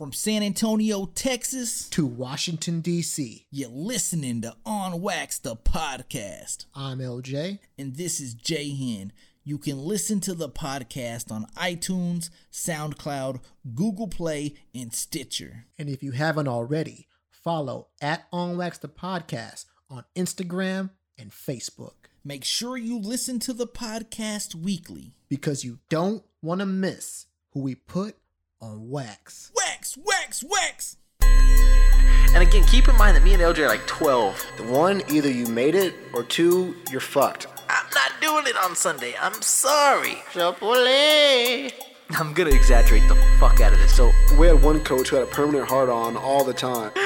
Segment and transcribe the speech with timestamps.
[0.00, 3.44] From San Antonio, Texas, to Washington, D.C.
[3.50, 6.64] You're listening to On Wax, the podcast.
[6.74, 7.58] I'm LJ.
[7.78, 9.12] And this is J Hen.
[9.44, 13.42] You can listen to the podcast on iTunes, SoundCloud,
[13.74, 15.66] Google Play, and Stitcher.
[15.78, 20.88] And if you haven't already, follow at On Wax the podcast on Instagram
[21.18, 22.08] and Facebook.
[22.24, 27.60] Make sure you listen to the podcast weekly because you don't want to miss who
[27.60, 28.16] we put
[28.60, 29.50] on wax.
[29.56, 30.96] Wax, wax, wax!
[31.22, 34.44] And again, keep in mind that me and LJ are like 12.
[34.58, 37.46] The one, either you made it, or two, you're fucked.
[37.68, 39.14] I'm not doing it on Sunday.
[39.20, 40.22] I'm sorry.
[40.32, 41.72] Chapole.
[42.18, 43.94] I'm gonna exaggerate the fuck out of this.
[43.94, 46.90] So we had one coach who had a permanent heart on all the time.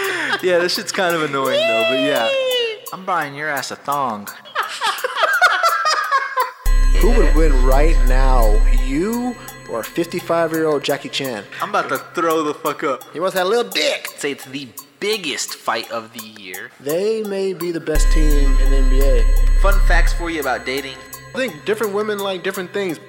[0.42, 2.28] yeah, this shit's kind of annoying though, but yeah.
[2.92, 4.28] I'm buying your ass a thong.
[7.00, 9.36] Who would win right now, you
[9.74, 11.45] or 55 year old Jackie Chan?
[11.60, 13.02] I'm about to throw the fuck up.
[13.12, 14.06] He wants that little dick.
[14.16, 14.69] Say it's the
[15.00, 16.70] biggest fight of the year.
[16.81, 19.61] They may be the best team in the NBA.
[19.61, 20.97] Fun facts for you about dating.
[21.34, 23.00] I think different women like different things.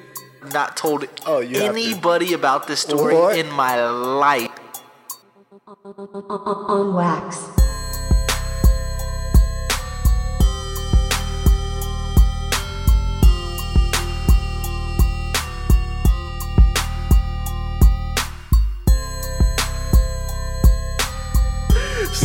[0.53, 3.37] Not told oh, you anybody about this story what?
[3.37, 4.51] in my life.
[5.85, 7.64] On wax.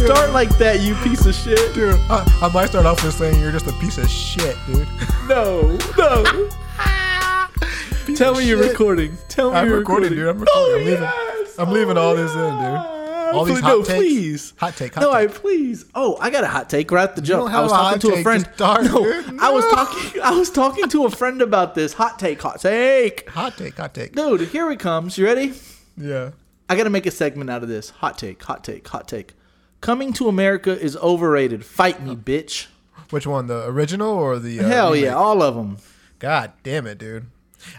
[0.07, 1.75] Start like that, you piece of shit.
[1.75, 4.87] Dude, I, I might start off with saying you're just a piece of shit, dude.
[5.29, 6.49] No, no.
[8.17, 9.17] Tell me you're recording.
[9.29, 10.27] Tell me I'm you're recording, dude.
[10.29, 10.49] I'm recording.
[10.53, 11.03] Oh, I'm leaving.
[11.03, 11.59] yes.
[11.59, 12.41] I'm leaving all this in, dude.
[12.43, 13.95] Oh, all these hot no, takes.
[13.95, 14.53] please.
[14.57, 14.95] Hot take.
[14.95, 15.31] Hot no, take.
[15.31, 15.85] I please.
[15.95, 17.53] Oh, I got a hot take right at the jump.
[17.53, 18.43] I was talking to a friend.
[18.45, 19.39] just start, no, dude.
[19.39, 19.71] I was No.
[19.71, 20.21] talking.
[20.21, 21.93] I was talking to a friend about this.
[21.93, 22.43] Hot take.
[22.43, 23.29] Hot take.
[23.31, 23.77] Hot take.
[23.77, 24.17] Hot take.
[24.17, 25.17] Dude, here he comes.
[25.17, 25.53] You ready?
[25.97, 26.31] Yeah.
[26.69, 27.91] I got to make a segment out of this.
[27.91, 28.43] Hot take.
[28.43, 28.89] Hot take.
[28.89, 29.35] Hot take.
[29.81, 31.65] Coming to America is overrated.
[31.65, 32.67] Fight me, bitch.
[33.11, 33.47] Which one?
[33.47, 34.61] The original or the?
[34.61, 35.05] Uh, Hell remake?
[35.05, 35.79] yeah, all of them.
[36.19, 37.27] God damn it, dude.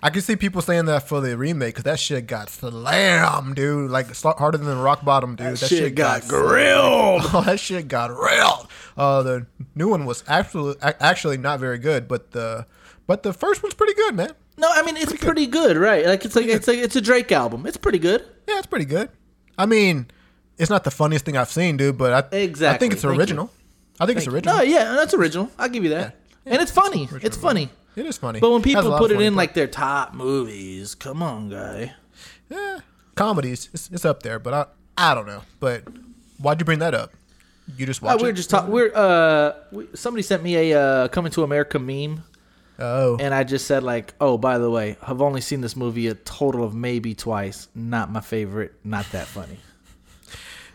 [0.04, 3.90] I can see people saying that for the remake because that shit got slammed, dude.
[3.90, 5.58] Like harder than rock bottom, dude.
[5.58, 6.48] That, shit got slammed.
[6.48, 7.22] grilled.
[7.34, 8.68] Oh, that shit got railed.
[8.98, 12.66] Uh, the new one was actually actually not very good, but the
[13.08, 14.32] but the first one's pretty good, man.
[14.58, 16.06] No, I mean it's pretty good, right?
[16.06, 17.66] Like it's like it's like it's a Drake album.
[17.66, 18.24] It's pretty good.
[18.48, 19.10] Yeah, it's pretty good.
[19.58, 20.08] I mean,
[20.62, 23.52] it's not the funniest thing I've seen, dude, but I I think it's Thank original.
[24.00, 24.56] I think it's original.
[24.56, 25.50] No, yeah, that's original.
[25.60, 26.16] I'll give you that.
[26.46, 26.54] Yeah.
[26.54, 27.02] And it's funny.
[27.04, 27.70] original, It's funny.
[27.96, 28.40] It is funny.
[28.40, 29.36] But when people put it in parts.
[29.38, 31.94] like their top movies, come on, guy.
[32.50, 32.80] yeah,
[33.16, 34.66] comedies, it's, it's up there, but I
[35.12, 35.42] I don't know.
[35.60, 35.84] But
[36.40, 37.12] why'd you bring that up?
[37.78, 38.34] You just Uh, watch we're it?
[38.34, 38.72] just talking.
[38.72, 42.24] We're uh, we, somebody sent me a uh, coming to America meme,
[42.80, 46.08] Oh, and I just said like, oh, by the way, I've only seen this movie
[46.08, 47.68] a total of maybe twice.
[47.76, 48.74] Not my favorite.
[48.84, 49.58] Not that funny.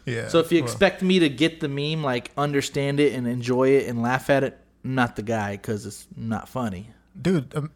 [0.07, 0.29] Yeah.
[0.29, 3.69] So if you well, expect me to get the meme, like understand it and enjoy
[3.71, 6.89] it and laugh at it, not the guy because it's not funny.
[7.21, 7.71] dude, um,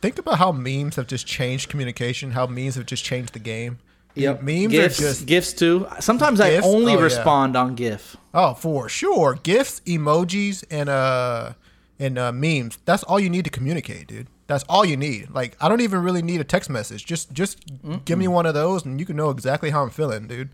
[0.00, 2.30] think about how memes have just changed communication.
[2.32, 3.78] How memes have just changed the game.
[4.14, 4.38] Yeah.
[4.42, 5.86] Memes gifs, are just gifs too.
[6.00, 7.02] Sometimes I only Oh, yeah.
[7.04, 8.16] respond on GIF.
[8.34, 11.52] oh for sure gifs, emojis, and uh
[11.98, 12.78] and uh, memes.
[12.86, 14.26] That's all you need to communicate, dude.
[14.48, 15.30] That's all you need.
[15.30, 17.06] Like I don't even really need a text message.
[17.06, 17.62] Just just
[18.04, 20.48] give me one of those, and you can know exactly how I'm feeling, dude.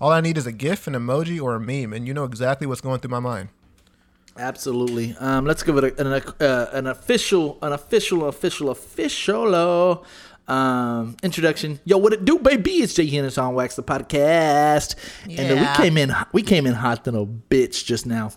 [0.00, 2.66] All I need is a GIF, an emoji, or a meme, and you know exactly
[2.66, 3.48] what's going through my mind.
[4.36, 5.16] Absolutely.
[5.18, 10.04] Um, let's give it a, an, uh, an official, an official, official, official
[10.46, 11.80] um, introduction.
[11.84, 12.74] Yo, what it do, baby?
[12.74, 14.94] It's Jay Hennis on Wax the podcast,
[15.24, 18.30] and uh, we came in, we came in hot than a bitch just now.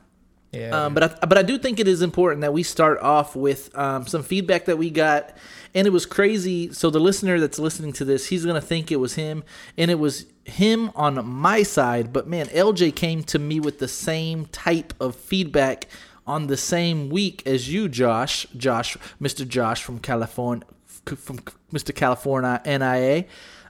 [0.51, 0.85] Yeah.
[0.85, 3.75] Um, but I, but I do think it is important that we start off with
[3.77, 5.35] um, some feedback that we got,
[5.73, 6.73] and it was crazy.
[6.73, 9.43] So the listener that's listening to this, he's gonna think it was him,
[9.77, 12.11] and it was him on my side.
[12.11, 15.87] But man, LJ came to me with the same type of feedback
[16.27, 18.45] on the same week as you, Josh.
[18.57, 19.47] Josh, Mr.
[19.47, 20.65] Josh from California,
[21.05, 21.39] from
[21.71, 21.95] Mr.
[21.95, 23.25] California NIA.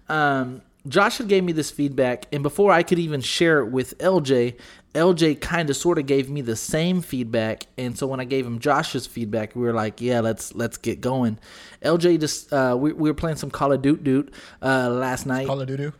[0.10, 3.98] Um, Josh had gave me this feedback, and before I could even share it with
[4.00, 4.58] LJ,
[4.96, 8.46] LJ kind of sort of gave me the same feedback, and so when I gave
[8.46, 11.38] him Josh's feedback, we were like, "Yeah, let's let's get going."
[11.84, 14.30] LJ just uh, we, we were playing some Call of Duty
[14.62, 15.48] uh, last night.
[15.48, 15.92] Call of Duty.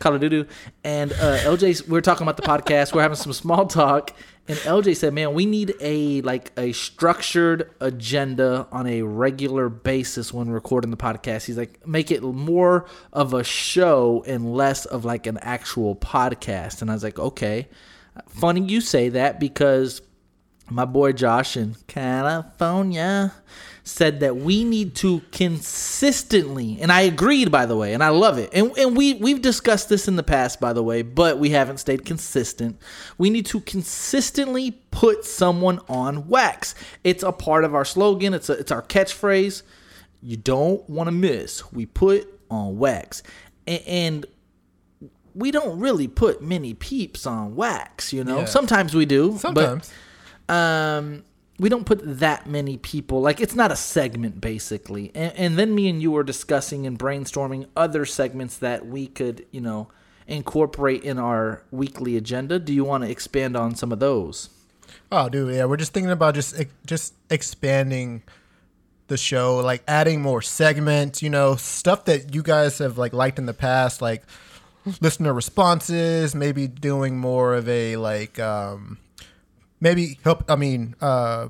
[0.00, 0.44] Call of Duty,
[0.84, 2.92] and uh, LJ, we were talking about the podcast.
[2.92, 4.12] We're having some small talk,
[4.50, 10.32] and LJ said, "Man, we need a like a structured agenda on a regular basis
[10.32, 15.04] when recording the podcast." He's like, "Make it more of a show and less of
[15.04, 17.68] like an actual podcast." And I was like, "Okay."
[18.28, 20.02] Funny you say that because
[20.68, 23.32] my boy Josh in California
[23.90, 28.38] said that we need to consistently and I agreed by the way and I love
[28.38, 28.50] it.
[28.52, 31.78] And, and we we've discussed this in the past by the way but we haven't
[31.78, 32.78] stayed consistent.
[33.18, 36.74] We need to consistently put someone on wax.
[37.04, 38.34] It's a part of our slogan.
[38.34, 39.62] It's a, it's our catchphrase.
[40.22, 41.72] You don't want to miss.
[41.72, 43.22] We put on wax.
[43.66, 44.26] A- and
[45.34, 48.40] we don't really put many peeps on wax you know?
[48.40, 48.44] Yeah.
[48.46, 49.88] sometimes we do but
[50.48, 51.22] um
[51.60, 55.12] we don't put that many people like it's not a segment basically.
[55.14, 59.46] And, and then me and you were discussing and brainstorming other segments that we could
[59.50, 59.88] you know
[60.26, 62.58] incorporate in our weekly agenda.
[62.58, 64.48] Do you want to expand on some of those?
[65.12, 68.22] Oh, dude, yeah, we're just thinking about just just expanding
[69.08, 73.38] the show, like adding more segments, you know, stuff that you guys have like liked
[73.38, 74.22] in the past, like
[75.02, 78.96] listener responses, maybe doing more of a like um
[79.80, 81.48] maybe help I mean uh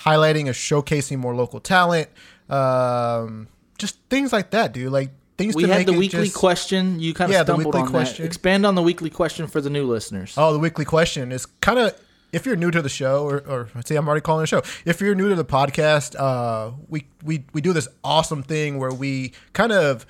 [0.00, 2.08] highlighting or showcasing more local talent,
[2.50, 3.48] um
[3.78, 4.92] just things like that, dude.
[4.92, 7.74] Like things we to had the weekly just- question you kind of Yeah, the stumbled
[7.74, 8.22] weekly on question.
[8.22, 11.46] that expand on the weekly question for the new listeners Oh, the weekly question is
[11.46, 11.94] kind of
[12.32, 14.62] if you're new to the show, or, or see, I'm already calling it a show.
[14.86, 18.90] If you're new to the podcast, uh, we we we do this awesome thing where
[18.92, 20.06] we kind of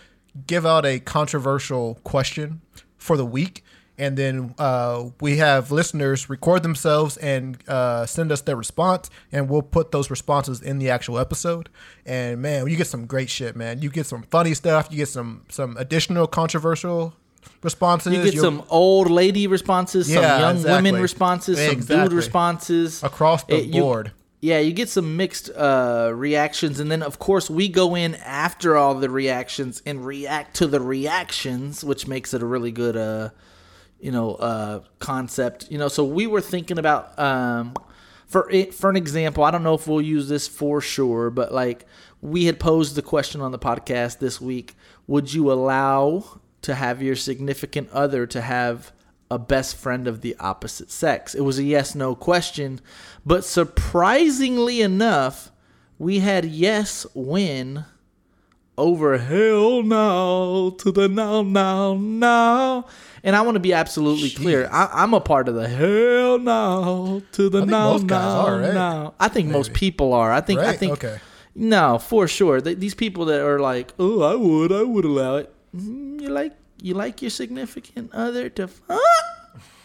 [0.47, 2.61] give out a controversial question
[2.97, 3.65] for the week,
[4.02, 9.49] and then uh, we have listeners record themselves and uh, send us their response, and
[9.49, 11.69] we'll put those responses in the actual episode.
[12.04, 13.81] And man, you get some great shit, man.
[13.82, 14.88] You get some funny stuff.
[14.90, 17.14] You get some some additional controversial
[17.62, 18.12] responses.
[18.12, 21.00] you get You'll- some old lady responses some Yeah, young women exactly.
[21.02, 24.12] responses some dude responses across the It- you- board.
[24.44, 28.76] Yeah, you get some mixed uh, reactions, and then of course we go in after
[28.76, 33.28] all the reactions and react to the reactions, which makes it a really good, uh,
[34.02, 35.70] you know, uh, concept.
[35.70, 37.75] You know, so we were thinking about, um,
[38.26, 41.52] for it, for an example, I don't know if we'll use this for sure, but
[41.52, 41.87] like
[42.20, 44.75] we had posed the question on the podcast this week:
[45.06, 48.93] Would you allow to have your significant other to have
[49.31, 51.34] a best friend of the opposite sex?
[51.34, 52.81] It was a yes no question,
[53.25, 55.52] but surprisingly enough,
[55.98, 57.84] we had yes win
[58.78, 62.86] over hell no to the now now now
[63.22, 64.69] And I want to be absolutely clear.
[64.72, 68.40] I, I'm a part of the hell no to the now now most guys no
[68.46, 68.74] are, right?
[68.74, 69.14] no.
[69.20, 70.32] I think most people are.
[70.32, 71.19] I think I think Okay.
[71.54, 72.60] no for sure.
[72.60, 75.52] Th- These people that are like, oh, I would, I would allow it.
[75.76, 78.98] Mm, You like you like your significant other to fuck?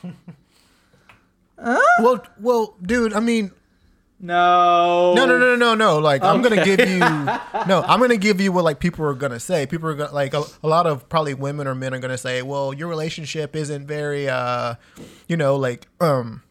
[1.99, 3.13] Well, well, dude.
[3.13, 3.51] I mean,
[4.19, 5.13] No.
[5.15, 5.99] no, no, no, no, no, no.
[5.99, 6.99] Like, I'm gonna give you.
[6.99, 9.65] No, I'm gonna give you what like people are gonna say.
[9.67, 12.41] People are gonna like a, a lot of probably women or men are gonna say,
[12.41, 14.75] well, your relationship isn't very, uh,
[15.27, 16.43] you know, like um.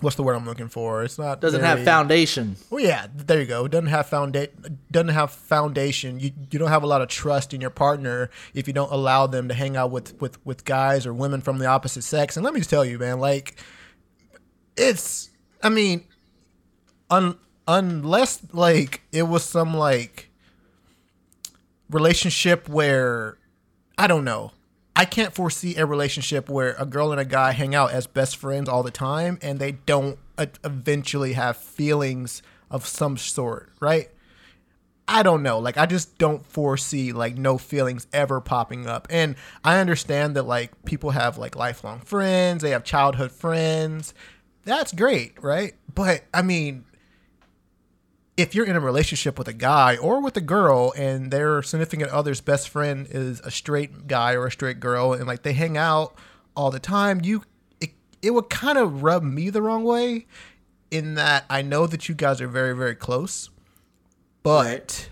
[0.00, 1.04] What's the word I'm looking for?
[1.04, 2.56] It's not Doesn't have very- foundation.
[2.70, 3.68] Well, yeah, there you go.
[3.68, 4.80] Doesn't have foundation.
[4.90, 6.18] Doesn't have foundation.
[6.18, 9.28] You you don't have a lot of trust in your partner if you don't allow
[9.28, 12.36] them to hang out with with with guys or women from the opposite sex.
[12.36, 13.54] And let me just tell you, man, like
[14.76, 15.30] it's.
[15.62, 16.04] I mean,
[17.12, 17.36] un,
[17.68, 20.30] unless like it was some like
[21.90, 23.38] relationship where
[23.96, 24.52] I don't know.
[24.94, 28.36] I can't foresee a relationship where a girl and a guy hang out as best
[28.36, 34.10] friends all the time and they don't eventually have feelings of some sort, right?
[35.08, 35.58] I don't know.
[35.58, 39.06] Like I just don't foresee like no feelings ever popping up.
[39.10, 44.14] And I understand that like people have like lifelong friends, they have childhood friends.
[44.64, 45.74] That's great, right?
[45.94, 46.84] But I mean,
[48.36, 52.10] if you're in a relationship with a guy or with a girl and their significant
[52.10, 55.76] other's best friend is a straight guy or a straight girl and like they hang
[55.76, 56.14] out
[56.56, 57.42] all the time, you
[57.80, 57.90] it,
[58.22, 60.26] it would kind of rub me the wrong way
[60.90, 63.50] in that I know that you guys are very very close,
[64.42, 65.10] but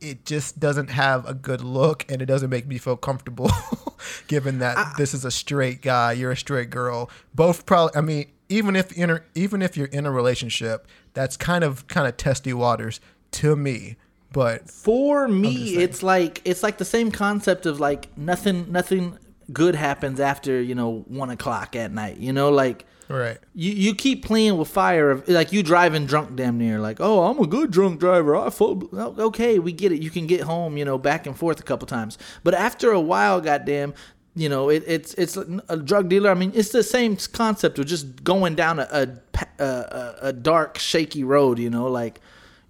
[0.00, 3.50] it just doesn't have a good look and it doesn't make me feel comfortable
[4.28, 7.10] given that this is a straight guy, you're a straight girl.
[7.34, 11.64] Both probably I mean even if in even if you're in a relationship, that's kind
[11.64, 13.00] of kind of testy waters
[13.32, 13.96] to me.
[14.32, 19.18] But For me, it's like it's like the same concept of like nothing nothing
[19.52, 22.18] good happens after you know one o'clock at night.
[22.18, 23.38] You know, like right.
[23.54, 27.24] you you keep playing with fire of like you driving drunk damn near like oh
[27.24, 30.76] I'm a good drunk driver I full, okay we get it you can get home
[30.76, 33.94] you know back and forth a couple times but after a while goddamn
[34.36, 35.36] you know it, it's it's
[35.68, 36.30] a drug dealer.
[36.30, 39.18] I mean it's the same concept of just going down a
[39.58, 42.20] a, a, a- dark shaky road you know like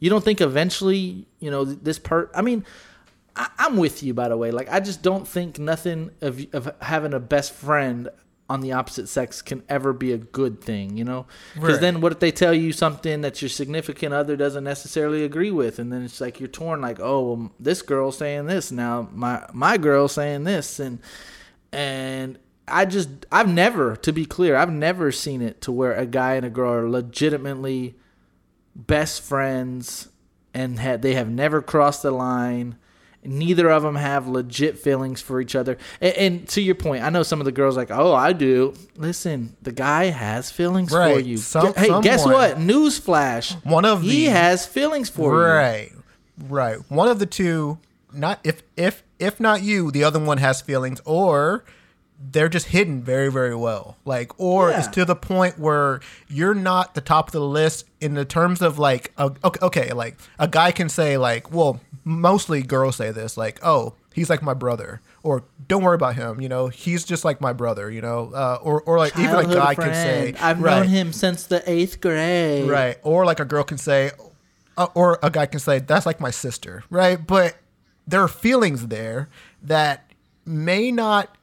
[0.00, 2.64] you don't think eventually you know this per I mean
[3.36, 4.50] I, I'm with you by the way.
[4.50, 8.08] Like I just don't think nothing of of having a best friend
[8.50, 11.24] on the opposite sex can ever be a good thing, you know?
[11.54, 11.80] Because Right.
[11.80, 15.78] then what if they tell you something that your significant other doesn't necessarily agree with,
[15.78, 18.70] and then it's like you're torn, like, oh, well, this girl's saying this.
[18.70, 20.98] Now, my my girl's saying this, and
[21.74, 26.06] and I just I've never, to be clear, I've never seen it to where a
[26.06, 27.94] guy and a girl are legitimately
[28.74, 30.08] best friends
[30.52, 32.76] and had they have never crossed the line.
[33.26, 35.78] Neither of them have legit feelings for each other.
[35.98, 38.74] And, and to your point, I know some of the girls like, "Oh, I do."
[38.96, 41.38] Listen, the guy has feelings for you.
[41.38, 42.58] Some- hey, guess what?
[42.58, 43.64] Newsflash.
[43.64, 45.40] One of he the- has feelings for you.
[45.40, 45.92] Right.
[46.48, 46.78] Right.
[46.90, 47.78] One of the two,
[48.12, 51.64] not if if if not you, the other one has feelings or
[52.30, 53.96] they're just hidden very very well.
[54.04, 58.14] Like or it's to the point where you're not the top of the list in
[58.14, 62.62] the terms of like a, okay, okay, like a guy can say like, well, mostly
[62.62, 66.48] girls say this like, "Oh, he's like my brother." Or don't worry about him, you
[66.50, 66.68] know.
[66.68, 68.30] He's just like my brother, you know.
[68.34, 69.92] Uh, or, or like even a guy friend.
[69.92, 72.98] can say, "I've right, known him since the eighth grade." Right.
[73.02, 74.10] Or like a girl can say,
[74.76, 76.84] uh, or a guy can say, that's like my sister.
[76.90, 77.24] Right.
[77.24, 77.56] But
[78.06, 79.28] there are feelings there
[79.62, 80.12] that
[80.44, 81.36] may not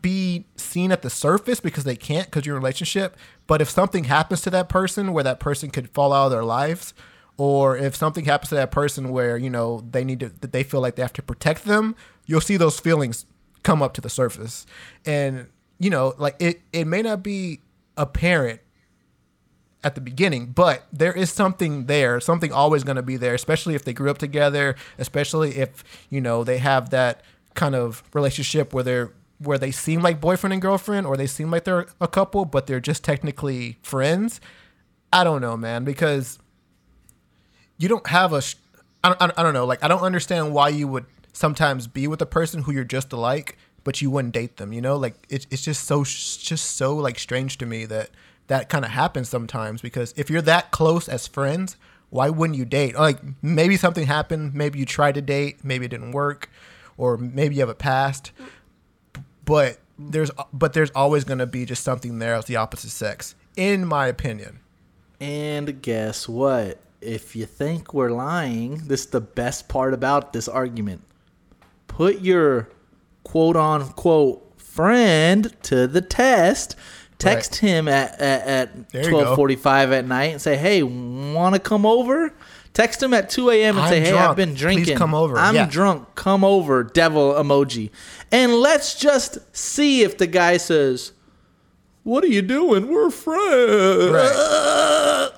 [0.00, 3.16] be seen at the surface because they can't because a relationship.
[3.46, 6.44] But if something happens to that person where that person could fall out of their
[6.44, 6.92] lives,
[7.36, 10.80] or if something happens to that person where, you know, they need to, they feel
[10.80, 13.26] like they have to protect them, you'll see those feelings
[13.62, 14.66] come up to the surface.
[15.04, 17.60] And, you know, like it, it may not be
[17.96, 18.60] apparent
[19.84, 23.74] at the beginning, but there is something there, something always going to be there, especially
[23.74, 27.22] if they grew up together, especially if, you know, they have that
[27.54, 31.50] kind of relationship where they're where they seem like boyfriend and girlfriend or they seem
[31.50, 34.40] like they're a couple but they're just technically friends.
[35.12, 36.38] I don't know, man, because
[37.78, 38.42] you don't have a
[39.02, 42.22] I don't, I don't- know, like I don't understand why you would sometimes be with
[42.22, 44.96] a person who you're just alike but you wouldn't date them, you know?
[44.96, 48.10] Like it's it's just so just so like strange to me that
[48.46, 51.76] that kind of happens sometimes because if you're that close as friends,
[52.10, 52.94] why wouldn't you date?
[52.94, 56.50] Like maybe something happened, maybe you tried to date, maybe it didn't work,
[56.96, 58.32] or maybe you have a past,
[59.44, 63.34] but there's but there's always going to be just something there as the opposite sex
[63.56, 64.60] in my opinion.
[65.20, 66.80] And guess what?
[67.00, 71.02] If you think we're lying, this is the best part about this argument.
[71.86, 72.68] Put your
[73.22, 76.76] quote unquote friend to the test.
[77.18, 79.20] Text him at at, at There you go.
[79.22, 82.32] twelve forty five at night and say, "Hey, want to come over?"
[82.74, 83.76] Text him at two a.m.
[83.76, 84.30] and I'm say, "Hey, drunk.
[84.30, 84.98] I've been Please drinking.
[84.98, 85.66] come over." I'm Yeah.
[85.66, 86.08] drunk.
[86.16, 87.90] Come over." Devil emoji,
[88.32, 91.12] and let's just see if the guy says,
[92.02, 92.88] "What are you doing?
[92.88, 95.30] We're friends." Right.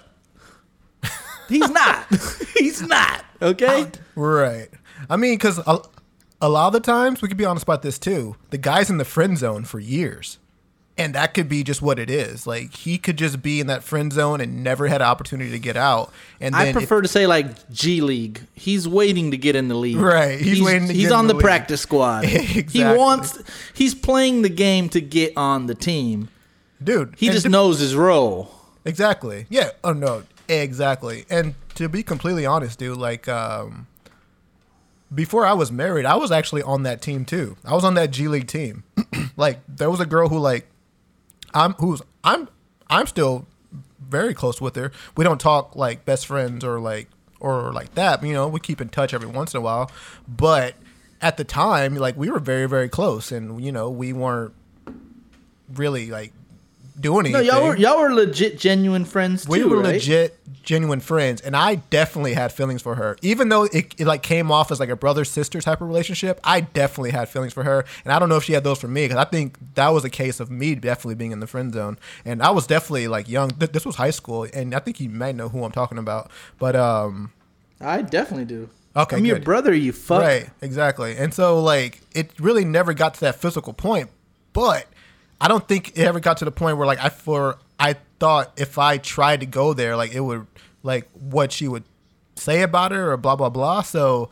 [1.49, 2.07] He's not.
[2.59, 3.25] He's not.
[3.41, 3.87] Okay.
[4.15, 4.69] Right.
[5.09, 5.79] I mean, because a,
[6.41, 8.37] a lot of the times we could be honest about this too.
[8.51, 10.39] The guy's in the friend zone for years,
[10.99, 12.47] and that could be just what it is.
[12.47, 15.59] Like he could just be in that friend zone and never had an opportunity to
[15.59, 16.11] get out.
[16.41, 18.41] And then I if- prefer to say like G League.
[18.55, 19.97] He's waiting to get in the league.
[19.97, 22.25] Right, he's waiting to he's get in on the the, practice squad.
[22.27, 23.39] He wants.
[23.75, 26.29] He's playing the game to get on the team.
[26.83, 28.51] dude, He just to- knows his role.
[28.85, 29.47] Exactly.
[29.51, 29.71] Yeah.
[29.85, 30.23] Oh no.
[30.49, 31.25] Exactly.
[31.29, 33.87] And to be completely honest, dude, like um
[35.15, 37.57] before I was married, I was actually on that team too.
[37.65, 38.83] I was on that G League team.
[39.37, 40.67] like there was a girl who like
[41.57, 42.49] I'm who's I'm
[42.89, 43.47] I'm still
[43.99, 44.93] very close with her.
[45.17, 47.09] We don't talk like best friends or like
[47.41, 48.23] or like that.
[48.23, 49.91] You know, we keep in touch every once in a while.
[50.29, 50.75] But
[51.23, 54.55] at the time, like we were very very close, and you know we weren't
[55.75, 56.33] really like
[57.03, 57.45] No, anything.
[57.45, 59.95] y'all were y'all were legit, genuine friends we too, were right?
[59.95, 64.23] legit genuine friends and i definitely had feelings for her even though it, it like
[64.23, 67.63] came off as like a brother sister type of relationship i definitely had feelings for
[67.63, 69.91] her and i don't know if she had those for me because i think that
[69.91, 73.07] was a case of me definitely being in the friend zone and i was definitely
[73.07, 75.73] like young Th- this was high school and i think you might know who i'm
[75.73, 77.33] talking about but um
[77.81, 78.71] I definitely do.
[78.97, 79.75] Okay, I'm your brother.
[79.75, 80.23] You fuck.
[80.23, 81.17] Right, exactly.
[81.17, 84.09] And so like it really never got to that physical point,
[84.55, 84.87] but
[85.41, 88.53] I don't think it ever got to the point where like I for I thought
[88.57, 90.47] if I tried to go there, like it would
[90.83, 91.85] like what she would
[92.37, 93.83] say about her or blah blah blah.
[93.83, 94.31] So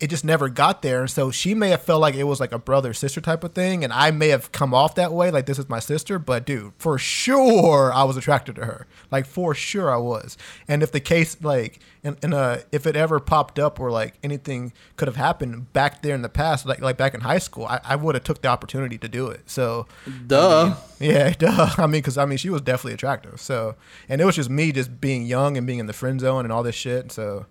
[0.00, 1.02] it just never got there.
[1.02, 3.52] And so she may have felt like it was like a brother sister type of
[3.52, 6.18] thing, and I may have come off that way, like this is my sister.
[6.18, 8.86] But dude, for sure I was attracted to her.
[9.10, 10.38] Like for sure I was.
[10.66, 14.14] And if the case like and, and uh if it ever popped up or like
[14.22, 17.66] anything could have happened back there in the past, like like back in high school,
[17.66, 19.50] I, I would have took the opportunity to do it.
[19.50, 19.86] So
[20.26, 20.76] Duh.
[20.98, 21.70] yeah, duh.
[21.76, 23.40] I mean, because I mean, she was definitely attractive.
[23.40, 23.76] So,
[24.08, 26.52] and it was just me just being young and being in the friend zone and
[26.52, 27.12] all this shit.
[27.12, 27.46] So,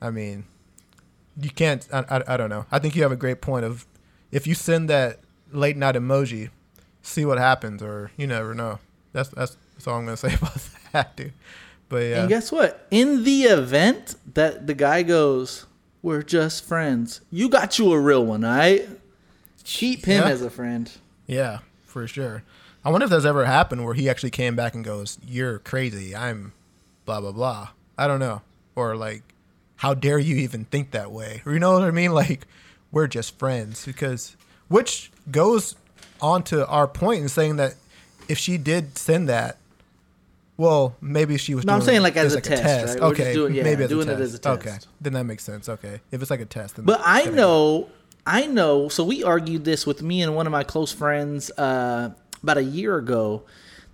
[0.00, 0.44] I mean,
[1.40, 1.86] you can't.
[1.92, 2.66] I, I, I don't know.
[2.72, 3.86] I think you have a great point of
[4.32, 5.20] if you send that
[5.52, 6.50] late night emoji,
[7.02, 8.78] see what happens, or you never know.
[9.12, 10.58] That's that's, that's all I'm gonna say about
[10.92, 11.32] that, dude.
[11.88, 12.86] But yeah, And guess what?
[12.90, 15.66] In the event that the guy goes,
[16.02, 18.88] "We're just friends," you got you a real one, all right?
[19.64, 20.28] Keep him Yeah.
[20.30, 20.90] as a friend.
[21.26, 22.42] yeah, for sure.
[22.84, 26.14] I wonder if that's ever happened where he actually came back and goes, "You're crazy.
[26.16, 26.52] I'm
[27.04, 27.68] blah blah blah."
[27.98, 28.40] I don't know,
[28.76, 29.22] or like,
[29.80, 31.40] how dare you even think that way?
[31.46, 32.12] Or you know what I mean?
[32.12, 32.46] Like,
[32.92, 34.36] we're just friends because,
[34.68, 35.74] which goes
[36.20, 37.76] on to our point in saying that
[38.28, 39.56] if she did send that.
[40.58, 41.64] Well, maybe she was.
[41.64, 43.12] No, I'm saying like as as a test, right?
[43.12, 44.22] Okay, doing- yeah, maybe as doing a it test.
[44.22, 44.60] as a test.
[44.60, 45.70] Okay, then that makes sense.
[45.70, 47.88] Okay, if it's like a test, then But I know,
[48.26, 48.90] I know.
[48.90, 52.10] So we argued this with me and one of my close friends uh,
[52.42, 53.44] about a year ago.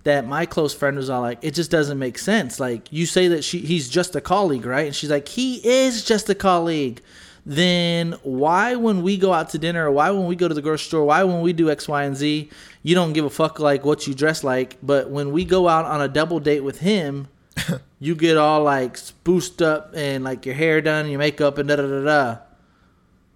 [0.07, 2.61] That my close friend was all like, "It just doesn't make sense.
[2.61, 6.05] Like you say that she he's just a colleague, right?" And she's like, "He is
[6.05, 7.01] just a colleague."
[7.45, 10.61] Then why, when we go out to dinner, or why when we go to the
[10.61, 12.49] grocery store, why when we do X, Y, and Z,
[12.83, 15.83] you don't give a fuck like what you dress like, but when we go out
[15.83, 17.27] on a double date with him,
[17.99, 21.75] you get all like spoosed up and like your hair done, your makeup, and da
[21.75, 22.37] da da da.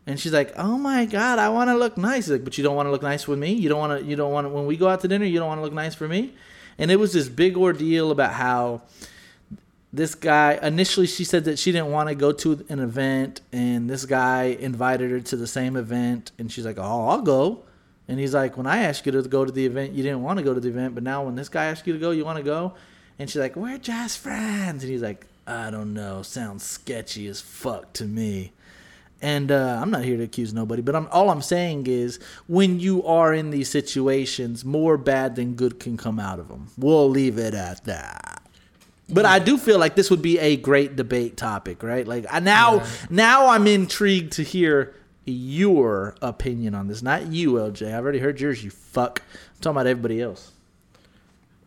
[0.07, 2.63] And she's like, "Oh my god, I want to look nice." He's like, but you
[2.63, 3.51] don't want to look nice with me.
[3.51, 4.05] You don't want to.
[4.05, 4.49] You don't want to.
[4.49, 6.33] When we go out to dinner, you don't want to look nice for me.
[6.81, 8.81] And it was this big ordeal about how
[9.93, 13.87] this guy initially she said that she didn't want to go to an event, and
[13.87, 17.59] this guy invited her to the same event, and she's like, "Oh, I'll go."
[18.07, 20.39] And he's like, "When I asked you to go to the event, you didn't want
[20.39, 22.25] to go to the event, but now when this guy asked you to go, you
[22.25, 22.73] want to go."
[23.19, 27.41] And she's like, "We're just friends," and he's like, "I don't know, sounds sketchy as
[27.41, 28.53] fuck to me."
[29.21, 32.79] And uh, I'm not here to accuse nobody, but I'm, all I'm saying is when
[32.79, 36.69] you are in these situations, more bad than good can come out of them.
[36.77, 38.41] We'll leave it at that.
[39.09, 42.07] But I do feel like this would be a great debate topic, right?
[42.07, 47.01] Like I now, now I'm intrigued to hear your opinion on this.
[47.03, 47.93] Not you, LJ.
[47.93, 48.63] I've already heard yours.
[48.63, 49.21] You fuck.
[49.21, 50.51] I'm talking about everybody else.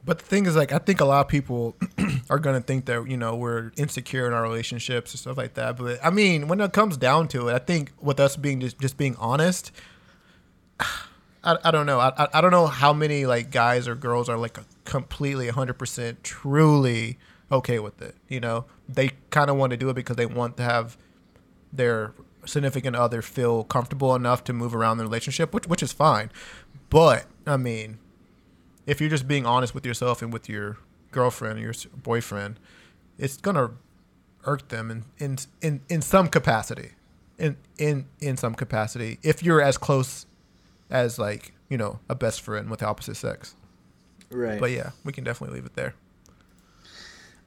[0.04, 1.76] But the thing is, like, I think a lot of people
[2.30, 5.76] are gonna think that you know we're insecure in our relationships and stuff like that.
[5.76, 8.78] But I mean, when it comes down to it, I think with us being just
[8.78, 9.72] just being honest,
[10.80, 12.00] I, I don't know.
[12.00, 16.22] I, I don't know how many like guys or girls are like completely 100 percent
[16.22, 17.18] truly
[17.50, 18.14] okay with it.
[18.28, 20.98] You know, they kind of want to do it because they want to have
[21.72, 26.30] their significant other feel comfortable enough to move around the relationship, which which is fine.
[26.90, 27.98] But I mean,
[28.86, 30.76] if you're just being honest with yourself and with your
[31.10, 32.58] girlfriend or your boyfriend,
[33.18, 33.70] it's gonna
[34.44, 36.90] irk them in in in, in some capacity,
[37.38, 39.18] in in in some capacity.
[39.22, 40.26] If you're as close
[40.90, 43.54] as like you know a best friend with the opposite sex,
[44.30, 44.60] Right.
[44.60, 45.94] but yeah, we can definitely leave it there.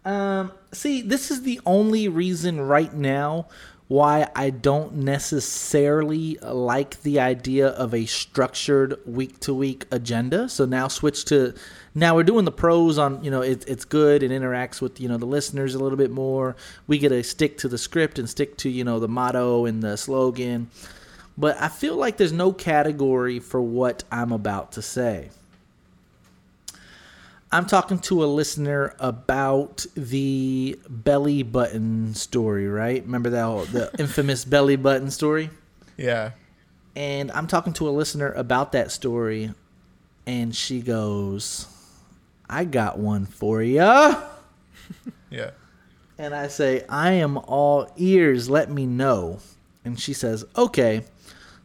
[0.06, 3.47] Um, see, this is the only reason right now
[3.88, 10.50] why I don't necessarily like the idea of a structured week to week agenda.
[10.50, 11.54] So now switch to
[11.95, 15.08] now we're doing the pros on you know it, it's good it interacts with you
[15.08, 16.56] know the listeners a little bit more.
[16.86, 19.82] We get to stick to the script and stick to you know the motto and
[19.82, 20.69] the slogan.
[21.38, 25.30] But I feel like there's no category for what I'm about to say.
[27.51, 33.01] I'm talking to a listener about the belly button story, right?
[33.03, 35.49] Remember that whole- the infamous belly button story?
[35.97, 36.31] Yeah,
[36.95, 39.53] And I'm talking to a listener about that story,
[40.27, 41.67] and she goes,
[42.49, 44.21] "I got one for ya."
[45.29, 45.51] yeah.
[46.19, 48.49] And I say, I am all ears.
[48.49, 49.39] Let me know.
[49.86, 51.05] And she says, okay.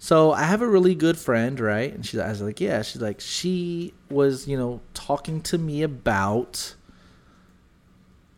[0.02, 1.94] So I have a really good friend, right?
[1.94, 2.82] And she, I was like, yeah.
[2.82, 6.74] She's like, she was, you know, talking to me about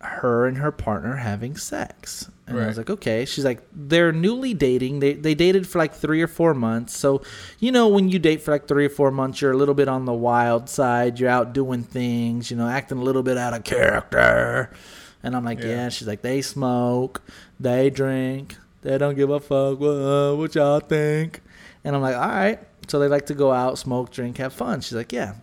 [0.02, 2.30] her and her partner having sex.
[2.46, 3.24] And I was like, okay.
[3.24, 4.98] She's like, they're newly dating.
[4.98, 6.94] They they dated for like three or four months.
[6.98, 7.22] So,
[7.58, 9.88] you know, when you date for like three or four months, you're a little bit
[9.88, 11.18] on the wild side.
[11.18, 14.70] You're out doing things, you know, acting a little bit out of character.
[15.22, 15.68] And I'm like, yeah.
[15.68, 15.88] Yeah.
[15.88, 17.22] She's like, they smoke,
[17.58, 19.80] they drink, they don't give a fuck.
[19.80, 21.40] What, what y'all think?
[21.84, 22.58] And I'm like, all right.
[22.88, 24.80] So they like to go out, smoke, drink, have fun.
[24.80, 25.34] She's like, yeah.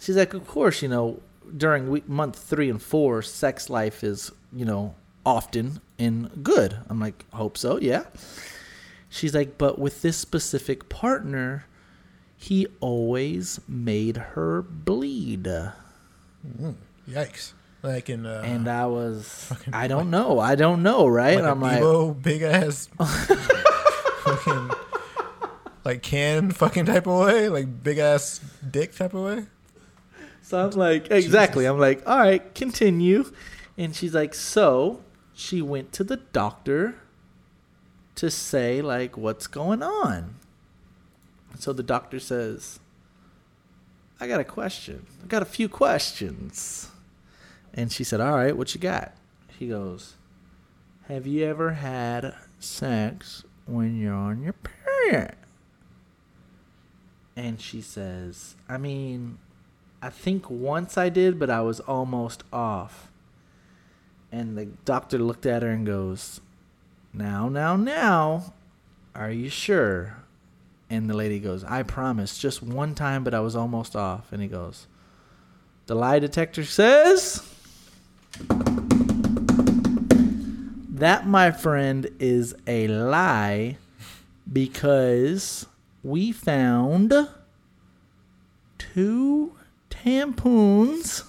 [0.00, 1.20] She's like, of course, you know,
[1.56, 6.76] during week month three and four, sex life is, you know, often and good.
[6.88, 8.04] I'm like, hope so, yeah.
[9.08, 11.66] She's like, but with this specific partner,
[12.36, 15.48] he always made her bleed.
[17.08, 17.52] Yikes!
[17.82, 21.36] Like in uh, And I was, I don't know, I don't know, right?
[21.36, 24.70] like I'm a like, big ass fucking
[25.84, 29.46] like can fucking type of way, like big ass dick type of way.
[30.42, 31.64] So I'm like, exactly.
[31.64, 33.32] I'm like, all right, continue.
[33.78, 35.00] And she's like, so
[35.32, 36.96] she went to the doctor
[38.16, 40.36] to say, like, what's going on?
[41.58, 42.78] So the doctor says,
[44.20, 45.06] I got a question.
[45.22, 46.90] I got a few questions.
[47.72, 49.12] And she said, All right, what you got?
[49.58, 50.14] He goes,
[51.08, 55.36] Have you ever had sex when you're on your period?
[57.36, 59.38] And she says, I mean,
[60.00, 63.10] I think once I did, but I was almost off.
[64.30, 66.40] And the doctor looked at her and goes,
[67.12, 68.52] Now, now, now,
[69.14, 70.16] are you sure?
[70.90, 74.32] And the lady goes, I promise, just one time, but I was almost off.
[74.32, 74.86] And he goes,
[75.86, 77.48] The lie detector says.
[80.90, 83.78] That, my friend, is a lie
[84.52, 85.66] because
[86.04, 87.12] we found
[88.78, 89.52] two
[89.90, 91.24] tampons,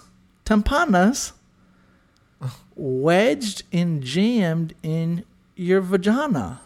[0.45, 1.31] tampanas,
[2.75, 5.23] wedged and jammed in
[5.55, 6.59] your vagina.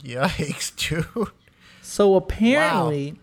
[0.00, 1.28] Yikes, dude.
[1.80, 3.14] So apparently,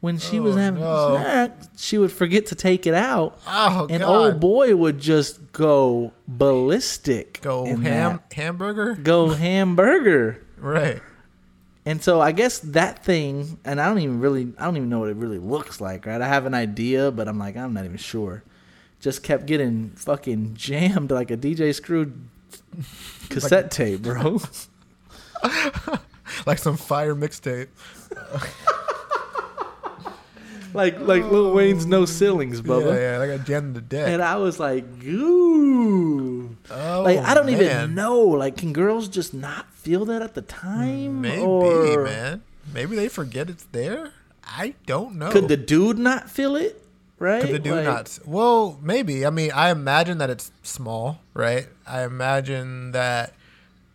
[0.00, 1.22] when she oh, was Oh, having no.
[1.22, 4.08] sex, she would forget to take it out, Oh and god.
[4.10, 7.40] old boy would just go ballistic.
[7.42, 8.32] Go ham that.
[8.34, 8.94] hamburger.
[8.94, 10.44] go hamburger.
[10.58, 11.00] Right.
[11.84, 15.00] And so I guess that thing, and I don't even really, I don't even know
[15.00, 16.20] what it really looks like, right?
[16.20, 18.44] I have an idea, but I'm like, I'm not even sure.
[19.00, 22.12] Just kept getting fucking jammed like a DJ Screw
[23.28, 24.40] cassette tape, bro.
[26.46, 27.68] Like some fire mixtape.
[30.74, 32.94] like like Lil Wayne's No Ceilings, Bubba.
[32.94, 33.22] Yeah, yeah.
[33.22, 34.08] I got jammed to death.
[34.08, 36.56] And I was like, ooh.
[36.70, 38.20] oh, like I don't even know.
[38.20, 41.20] Like, can girls just not feel that at the time?
[41.20, 42.42] Maybe, or man.
[42.72, 44.12] Maybe they forget it's there.
[44.44, 45.30] I don't know.
[45.30, 46.78] Could the dude not feel it?
[47.18, 47.42] Right?
[47.42, 48.18] Could the dude Like, not?
[48.24, 49.24] Well, maybe.
[49.24, 51.68] I mean, I imagine that it's small, right?
[51.86, 53.34] I imagine that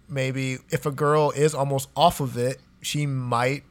[0.08, 3.64] maybe if a girl is almost off of it, she might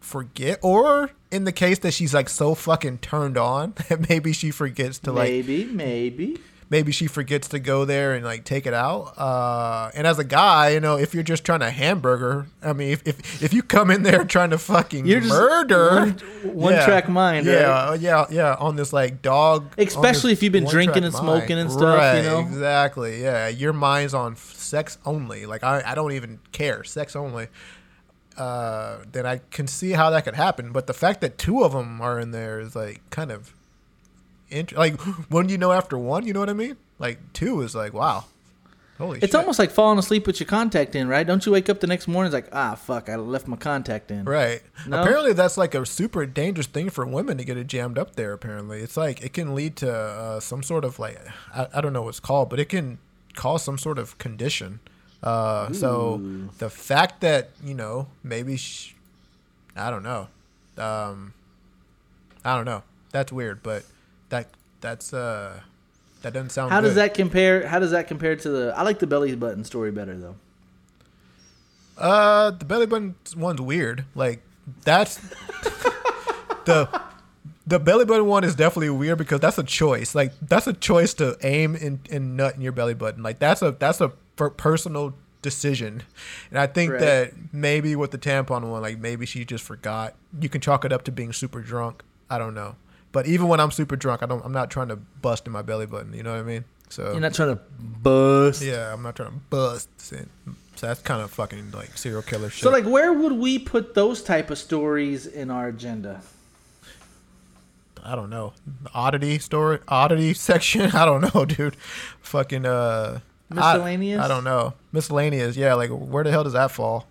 [0.00, 0.58] forget.
[0.62, 4.98] Or in the case that she's like so fucking turned on, that maybe she forgets
[5.00, 6.38] to like Maybe, maybe.
[6.68, 9.12] maybe she forgets to go there and like take it out.
[9.18, 12.90] Uh, and as a guy, you know, if you're just trying to hamburger, I mean,
[12.90, 16.18] if if, if you come in there trying to fucking You're murder, one-
[16.54, 21.14] one-track mind, yeah, yeah, yeah, on this like dog, Especially if you've been drinking and
[21.14, 22.40] smoking and stuff, you know?
[22.40, 23.48] exactly, yeah.
[23.48, 25.46] Your mind's on sex only.
[25.46, 27.48] Like I, I don't even care, sex only.
[28.40, 30.72] Uh, then I can see how that could happen.
[30.72, 33.52] But the fact that two of them are in there is like kind of
[34.48, 34.98] int- like
[35.28, 36.78] when you know after one, you know what I mean?
[36.98, 38.24] Like two is like wow,
[38.96, 39.18] holy.
[39.18, 39.34] It's shit.
[39.34, 41.26] almost like falling asleep with your contact in, right?
[41.26, 44.10] Don't you wake up the next morning it's like, ah, fuck, I left my contact
[44.10, 44.24] in.
[44.24, 44.62] Right.
[44.86, 45.02] No?
[45.02, 48.32] Apparently, that's like a super dangerous thing for women to get it jammed up there.
[48.32, 51.18] Apparently, it's like it can lead to uh, some sort of like
[51.54, 53.00] I, I don't know what it's called, but it can
[53.34, 54.80] cause some sort of condition.
[55.22, 56.20] Uh, so
[56.58, 58.94] the fact that you know maybe sh-
[59.76, 60.28] I don't know,
[60.78, 61.34] um,
[62.44, 62.82] I don't know.
[63.12, 63.84] That's weird, but
[64.30, 64.48] that
[64.80, 65.60] that's uh
[66.22, 66.72] that doesn't sound.
[66.72, 67.66] How does that compare?
[67.66, 68.74] How does that compare to the?
[68.76, 70.36] I like the belly button story better though.
[71.98, 74.04] Uh, the belly button one's weird.
[74.14, 74.42] Like
[74.84, 75.16] that's
[76.64, 76.88] the
[77.66, 80.14] the belly button one is definitely weird because that's a choice.
[80.14, 83.22] Like that's a choice to aim and, and nut in your belly button.
[83.22, 86.02] Like that's a that's a per- personal decision.
[86.50, 87.00] And I think Right.
[87.00, 90.14] that maybe with the tampon one, like maybe she just forgot.
[90.40, 92.02] You can chalk it up to being super drunk.
[92.30, 92.76] I don't know.
[93.12, 94.44] But even when I'm super drunk, I don't.
[94.44, 96.12] I'm not trying to bust in my belly button.
[96.14, 96.64] You know what I mean?
[96.88, 97.62] So You're not trying to
[98.02, 98.62] bust.
[98.62, 99.88] yeah, I'm not trying to bust.
[100.12, 100.28] in.
[100.76, 102.62] So that's kind of fucking like serial killer shit.
[102.62, 106.22] So like, where would we put those type of stories in our agenda?
[108.02, 108.54] I don't know.
[108.94, 110.90] Oddity story, oddity section.
[110.92, 111.76] I don't know, dude.
[112.22, 114.20] Fucking uh, I- Miscellaneous?
[114.20, 114.74] I, don't know.
[114.92, 115.56] Miscellaneous.
[115.56, 117.06] Yeah, like where the hell does that fall?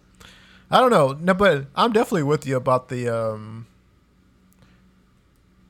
[0.71, 1.17] I don't know.
[1.19, 3.67] No, but I'm definitely with you about the um,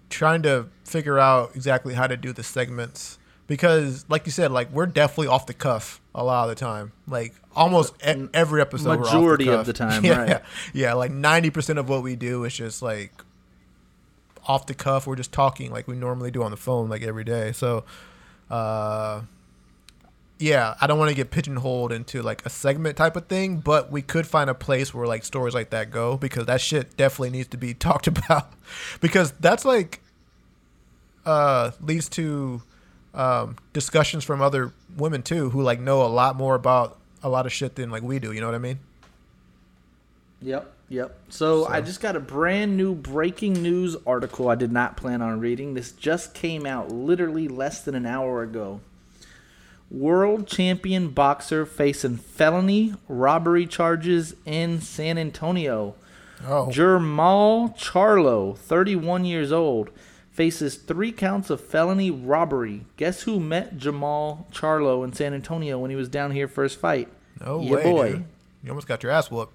[0.10, 4.72] trying to figure out exactly how to do the segments because, like you said, like
[4.72, 6.92] we're definitely off the cuff a lot of the time.
[7.08, 10.42] Like almost e- every episode, we're off Majority of the time, yeah, right.
[10.74, 13.12] Yeah, like ninety percent of what we do is just like
[14.48, 15.08] off the cuff.
[15.08, 17.52] We're just talking like we normally do on the phone, like every day.
[17.54, 17.86] So,
[18.50, 19.22] uh,
[20.39, 23.91] yeah, I don't want to get pigeonholed into like a segment type of thing, but
[23.91, 27.32] we could find a place where like stories like that go because that shit definitely
[27.32, 28.54] needs to be talked about
[29.02, 30.02] because that's like
[31.25, 32.62] uh leads to
[33.13, 37.45] um discussions from other women too who like know a lot more about a lot
[37.45, 38.80] of shit than like we do, you know what I mean?
[40.41, 41.19] Yep, yep.
[41.28, 45.41] So, I just got a brand new breaking news article I did not plan on
[45.41, 45.73] reading.
[45.73, 48.80] This just came out literally less than an hour ago.
[49.91, 55.95] World champion boxer facing felony robbery charges in San Antonio.
[56.47, 56.67] Oh.
[56.71, 59.89] Jermall Charlo, 31 years old,
[60.32, 62.86] faces three counts of felony robbery.
[62.97, 66.75] Guess who met Jamal Charlo in San Antonio when he was down here for his
[66.75, 67.10] fight?
[67.43, 68.12] No Your way, boy.
[68.12, 68.25] dude.
[68.63, 69.54] You almost got your ass whooped.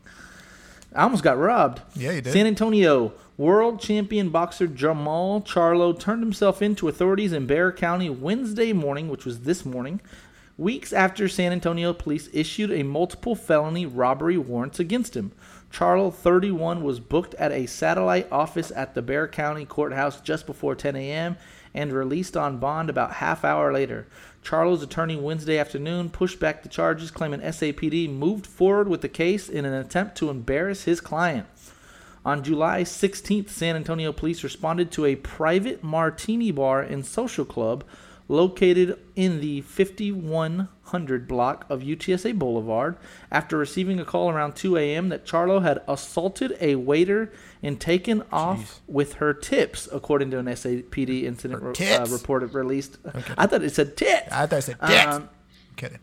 [0.95, 1.81] I almost got robbed.
[1.95, 2.33] Yeah, you did.
[2.33, 8.09] San Antonio world champion boxer Jamal Charlo turned himself in to authorities in Bexar County
[8.09, 10.01] Wednesday morning, which was this morning,
[10.57, 15.33] weeks after San Antonio police issued a multiple felony robbery warrants against him.
[15.73, 20.77] Charlo, 31, was booked at a satellite office at the Bexar County courthouse just before
[20.77, 21.37] 10 a.m.
[21.75, 24.07] and released on bond about half hour later.
[24.45, 29.49] Charlo's attorney Wednesday afternoon pushed back the charges, claiming SAPD moved forward with the case
[29.49, 31.49] in an attempt to embarrass his client.
[32.25, 37.85] On July 16th, San Antonio police responded to a private martini bar and social club
[38.29, 42.97] located in the 5100 block of UTSA Boulevard
[43.31, 45.11] after receiving a call around 2 a.m.
[45.11, 47.31] that Charlo had assaulted a waiter
[47.63, 52.97] and taken off with her tips, according to an SAPD incident re- uh, report released.
[53.37, 54.33] I thought it said tits.
[54.33, 55.15] I thought it said dicks.
[55.15, 55.29] Um,
[55.77, 55.99] Kidding.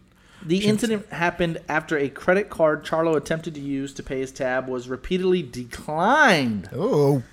[0.46, 4.68] The incident happened after a credit card Charlo attempted to use to pay his tab
[4.68, 6.70] was repeatedly declined.
[6.74, 7.24] Oh,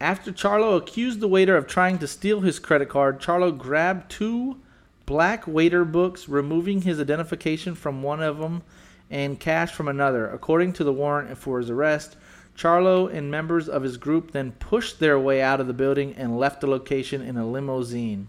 [0.00, 4.58] After Charlo accused the waiter of trying to steal his credit card, Charlo grabbed two
[5.06, 8.62] black waiter books, removing his identification from one of them
[9.10, 10.28] and cash from another.
[10.28, 12.16] According to the warrant for his arrest,
[12.56, 16.38] Charlo and members of his group then pushed their way out of the building and
[16.38, 18.28] left the location in a limousine.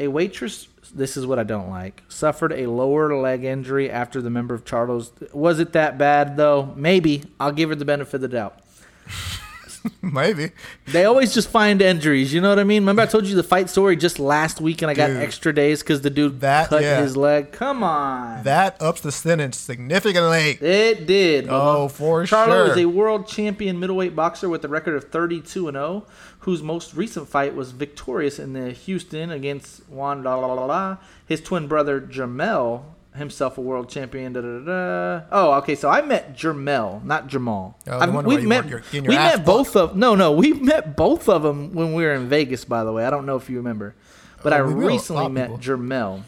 [0.00, 4.30] A waitress, this is what I don't like, suffered a lower leg injury after the
[4.30, 5.10] member of Charlo's.
[5.32, 6.72] Was it that bad, though?
[6.76, 7.24] Maybe.
[7.40, 8.60] I'll give her the benefit of the doubt.
[10.02, 10.50] maybe.
[10.86, 12.32] They always just find injuries.
[12.32, 12.82] You know what I mean?
[12.82, 15.16] Remember I told you the fight story just last week, and I got Dude.
[15.18, 17.00] extra days because the dude That- cut yeah.
[17.00, 17.52] his leg.
[17.52, 20.58] Come on, That ups the sentence significantly.
[20.60, 21.46] it did.
[21.48, 22.70] Oh, for Charlo sure.
[22.72, 26.04] is a world champion middleweight boxer with a record of 32 and 0,
[26.48, 30.96] whose most recent fight was victorious in the Houston against Juan la la la la.
[31.26, 32.84] His twin brother Jermell,
[33.14, 34.32] himself a world champion.
[34.32, 35.26] Da, da, da.
[35.30, 35.74] Oh, okay.
[35.74, 37.78] So I met Jermell, not Jamal.
[37.86, 38.66] Oh, we've met.
[38.66, 39.94] getting your we met both of.
[39.94, 42.64] No, no, we met both of them when we were in Vegas.
[42.64, 43.94] By the way, I don't know if you remember,
[44.42, 45.58] but oh, I Oh, we met a lot recently met people.
[45.58, 46.22] Jermell.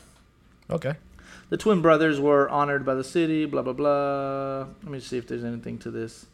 [0.68, 0.96] Okay.
[1.48, 3.46] The twin brothers were honored by the city.
[3.46, 4.66] Blah blah blah.
[4.82, 6.26] Let me see if there's anything to this.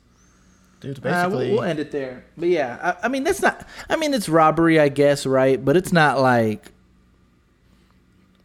[0.80, 1.46] Dude, Uh, basically.
[1.48, 2.24] we'll, we'll end it there.
[2.36, 3.66] But yeah, I, I mean that's not.
[3.88, 5.62] I mean it's robbery, I guess, right?
[5.62, 6.72] But it's not like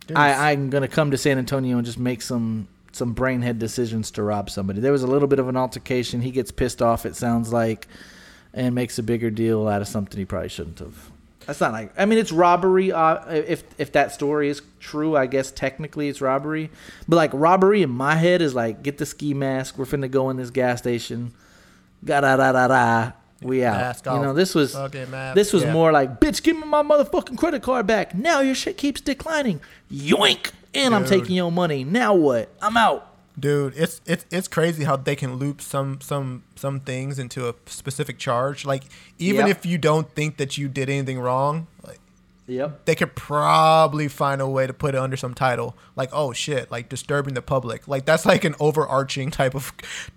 [0.07, 4.11] dude, I, I'm gonna come to San Antonio and just make some some brainhead decisions
[4.11, 4.79] to rob somebody.
[4.81, 6.21] There was a little bit of an altercation.
[6.21, 7.05] He gets pissed off.
[7.05, 7.87] It sounds like,
[8.53, 11.09] and makes a bigger deal out of something he probably shouldn't have.
[11.45, 11.91] That's not like.
[11.97, 12.91] I mean, it's robbery.
[12.91, 16.69] Uh, if if that story is true, I guess technically it's robbery.
[17.07, 19.77] But like robbery in my head is like, get the ski mask.
[19.77, 21.33] We're finna go in this gas station.
[22.05, 23.11] Ga da da da da.
[23.41, 23.77] We out.
[23.77, 24.21] Mask you off.
[24.23, 25.73] know, this was Fucking mask, this was yeah.
[25.73, 28.13] more like, bitch, give me my motherfucking credit card back.
[28.13, 29.61] Now your shit keeps declining.
[29.91, 30.51] Yoink.
[30.75, 31.09] And I'm Dude.
[31.21, 31.83] taking your money.
[31.83, 32.49] Now what?
[32.61, 33.07] I'm out.
[33.39, 37.55] Dude, it's it's it's crazy how they can loop some some some things into a
[37.65, 38.65] specific charge.
[38.65, 38.83] Like
[39.17, 39.57] even Yep.
[39.57, 41.99] if you don't think that you did anything wrong, like
[42.51, 42.85] Yep.
[42.85, 45.75] they could probably find a way to put it under some title.
[45.95, 47.87] Like oh shit, like disturbing the public.
[47.87, 49.73] Like that's like an overarching type of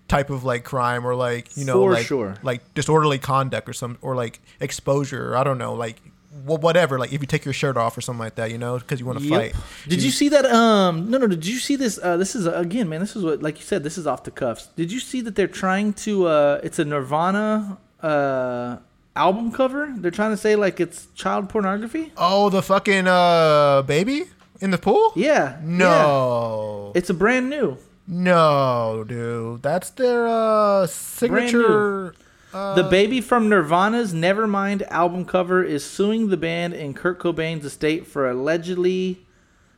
[0.08, 2.34] type of like crime or like you know For like sure.
[2.42, 5.32] like disorderly conduct or some or like exposure.
[5.32, 6.00] Or I don't know like.
[6.46, 8.76] wh- Whatever, like if you take your shirt off or something like that, you know,
[8.78, 9.54] because you want to fight.
[9.88, 10.44] Did you see that?
[10.46, 11.28] Um, no, no.
[11.28, 11.98] Did you see this?
[12.02, 12.98] Uh, this is again, man.
[13.00, 14.66] This is what, like you said, this is off the cuffs.
[14.74, 16.26] Did you see that they're trying to?
[16.26, 18.76] Uh, it's a Nirvana uh
[19.16, 19.92] album cover.
[19.96, 22.12] They're trying to say like it's child pornography.
[22.16, 24.24] Oh, the fucking uh baby
[24.60, 25.12] in the pool?
[25.16, 25.56] Yeah.
[25.56, 25.58] yeah.
[25.62, 26.92] No.
[26.94, 27.78] It's a brand new.
[28.06, 29.62] No, dude.
[29.62, 32.14] That's their uh signature
[32.52, 37.64] uh, The baby from Nirvana's Nevermind album cover is suing the band and Kurt Cobain's
[37.64, 39.20] estate for allegedly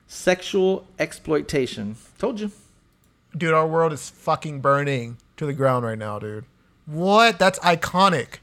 [0.07, 1.97] sexual exploitation.
[2.19, 2.51] Told you.
[3.37, 6.45] Dude, our world is fucking burning to the ground right now, dude.
[6.87, 7.39] What?
[7.39, 8.39] That's iconic.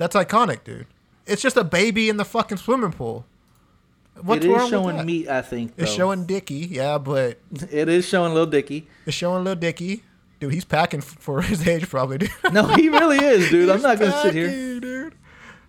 [0.00, 0.86] That's iconic, dude.
[1.26, 3.26] It's just a baby in the fucking swimming pool.
[4.22, 5.74] What's it wrong is showing meat, I think.
[5.76, 7.38] It's showing Dicky, yeah, but
[7.70, 8.88] It is showing little Dicky.
[9.04, 10.02] it's showing little Dicky.
[10.40, 12.30] Dude, he's packing for his age, probably, dude.
[12.50, 13.68] No, he really is, dude.
[13.68, 14.80] I'm not gonna sit here.
[14.80, 15.14] dude.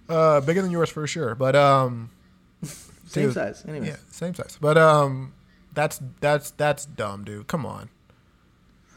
[0.07, 2.09] Uh, bigger than yours for sure, but um,
[2.63, 3.65] Same dude, size.
[3.67, 3.87] Anyway.
[3.87, 4.57] Yeah, same size.
[4.61, 5.33] But um,
[5.73, 7.47] that's that's that's dumb, dude.
[7.47, 7.89] Come on.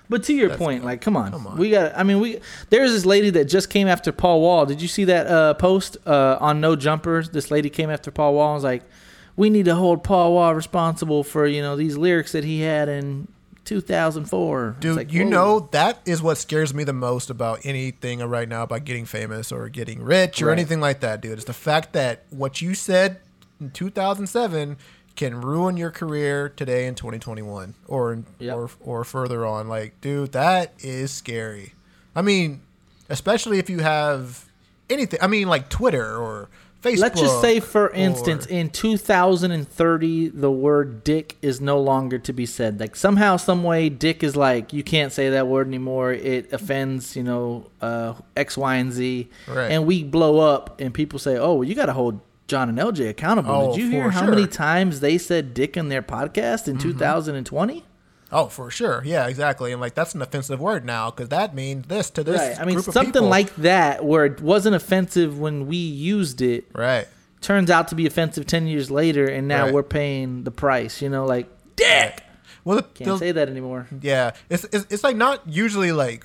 [0.09, 0.87] But to your That's point, good.
[0.87, 1.57] like, come on, Come on.
[1.57, 1.97] we got.
[1.97, 2.39] I mean, we
[2.71, 4.67] there's this lady that just came after Paul Wall.
[4.67, 7.31] Did you see that uh, post uh, on No Jumpers?
[7.31, 8.83] This lady came after Paul Wall and was like,
[9.35, 12.89] "We need to hold Paul Wall responsible for you know these lyrics that he had
[12.91, 13.29] in
[13.65, 14.77] 2004.
[14.81, 18.63] Dude, like, you know that is what scares me the most about anything right now
[18.65, 20.53] about getting famous or getting rich or Right.
[20.59, 21.33] anything like that, dude.
[21.33, 23.21] It's the fact that what you said
[23.61, 24.77] in 2007
[25.17, 28.57] can ruin your career today in 2021 or Yep.
[28.57, 29.69] or or further on.
[29.69, 31.75] Like, dude, that is scary.
[32.17, 32.63] I mean,
[33.09, 34.47] especially if you have
[34.91, 35.19] anything.
[35.23, 36.49] I mean, like Twitter or
[36.83, 36.99] Facebook.
[37.01, 42.33] Let's just say, for instance, or- in 2030, the word dick is no longer to
[42.33, 42.79] be said.
[42.81, 46.13] Like somehow, some way, dick is like you can't say that word anymore.
[46.13, 49.29] It offends, you know, uh, X, Y, and Z.
[49.49, 49.71] Right.
[49.71, 52.79] And we blow up, and people say, "Oh, well, you got to hold John and
[52.79, 54.47] LJ accountable." Oh, Did you hear how many sure.
[54.47, 54.53] Mm-hmm.
[54.63, 57.85] times they said dick in their podcast in 2020?
[58.33, 59.01] Oh, for sure.
[59.05, 59.71] Yeah, exactly.
[59.71, 62.61] And like that's an offensive word now because that means this to this Right.
[62.61, 67.07] I mean, something like that, where it wasn't offensive when we used it, right.
[67.41, 69.75] turns out to be offensive 10 years later, and now Right.
[69.75, 71.01] we're paying the price.
[71.01, 72.23] You know, like dick.
[72.65, 73.87] Well, Can't say that anymore.
[74.01, 76.25] yeah, it's, it's it's like not usually like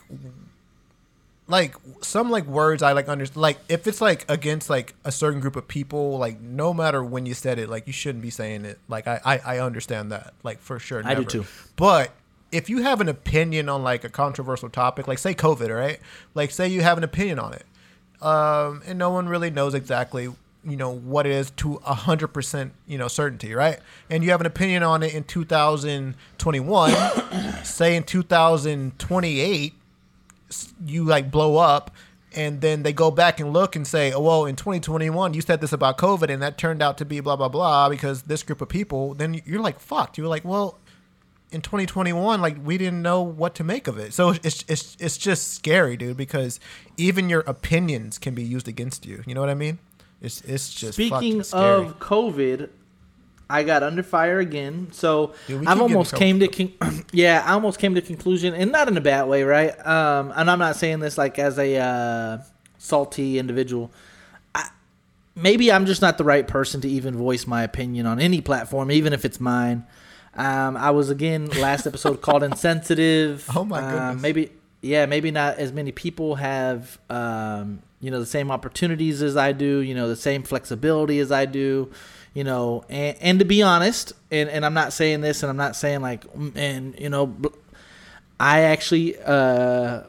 [1.50, 3.42] like some like words I like understand.
[3.42, 7.26] Like if it's like against like a certain group of people, like no matter when
[7.26, 8.80] you said it, like you shouldn't be saying it.
[8.88, 11.02] Like I I, I understand that like for sure.
[11.06, 11.46] I do too.
[11.76, 12.12] But
[12.52, 16.00] if you have an opinion on like a controversial topic, like say COVID, right?
[16.36, 17.66] Like say you have an opinion on it,
[18.24, 20.30] um, and no one really knows exactly
[20.66, 23.80] you know what it is to a hundred percent you know certainty, right?
[24.10, 26.92] And you have an opinion on it in 2021,
[27.64, 29.79] say in 2028, s-
[30.86, 31.92] you like blow up.
[32.36, 35.62] And then they go back and look and say, oh, well, in 2021, you said
[35.62, 38.62] this about COVID, and that turned out to be blah, blah, blah, because this group
[38.62, 40.16] of people, then you're like, fucked.
[40.16, 40.78] You're like, well,
[41.52, 45.18] in 2021 like we didn't know what to make of it so it's it's it's
[45.18, 46.60] just scary dude because
[46.96, 49.80] even your opinions can be used against you you know what i mean
[50.22, 51.86] it's it's just Speaking fucking scary.
[51.86, 52.70] of COVID,
[53.50, 54.90] I got under fire again.
[54.92, 58.88] So Dude, I've almost came to con- yeah, I almost came to conclusion, and not
[58.88, 59.74] in a bad way, right?
[59.86, 62.38] Um, and I'm not saying this like as a uh,
[62.78, 63.92] salty individual.
[64.54, 64.70] I,
[65.36, 68.92] maybe I'm just not the right person to even voice my opinion on any platform,
[68.92, 69.86] even if it's mine.
[70.36, 73.50] Um, I was again last episode called insensitive.
[73.56, 74.22] Oh my Um, goodness.
[74.22, 79.36] maybe yeah, maybe not as many people have um, you know the same opportunities as
[79.36, 81.92] I do, you know the same flexibility as I do,
[82.40, 85.58] you know, and, and to be honest, and, and I'm not saying this, and I'm
[85.58, 86.24] not saying like,
[86.56, 87.36] and you know,
[88.40, 90.04] I actually uh,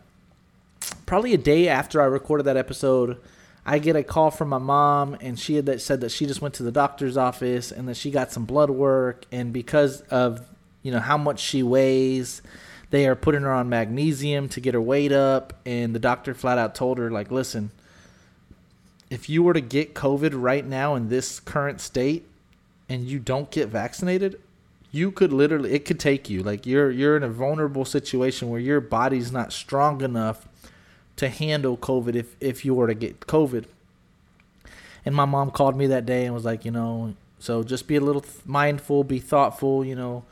[1.07, 3.16] probably a day after I recorded that episode,
[3.66, 6.40] I get a call from my mom, and she had that said that she just
[6.40, 10.47] went to the doctor's office and that she got some blood work, and because of
[10.85, 12.43] you know how much she weighs,
[12.90, 16.59] they are putting her on magnesium to get her weight up, and the doctor flat
[16.59, 17.73] out told her like, listen,
[19.11, 22.25] if you were to get COVID right now in this current state,
[22.90, 24.38] and you don't get vaccinated,
[24.90, 28.59] you could literally it could take you like you're you're in a vulnerable situation where
[28.59, 30.49] your body's not strong enough
[31.14, 33.66] to handle COVID if if you were to get COVID.
[35.07, 37.96] And my mom called me that day and was like, you know, so just be
[37.96, 40.25] a little mindful, be thoughtful, you know,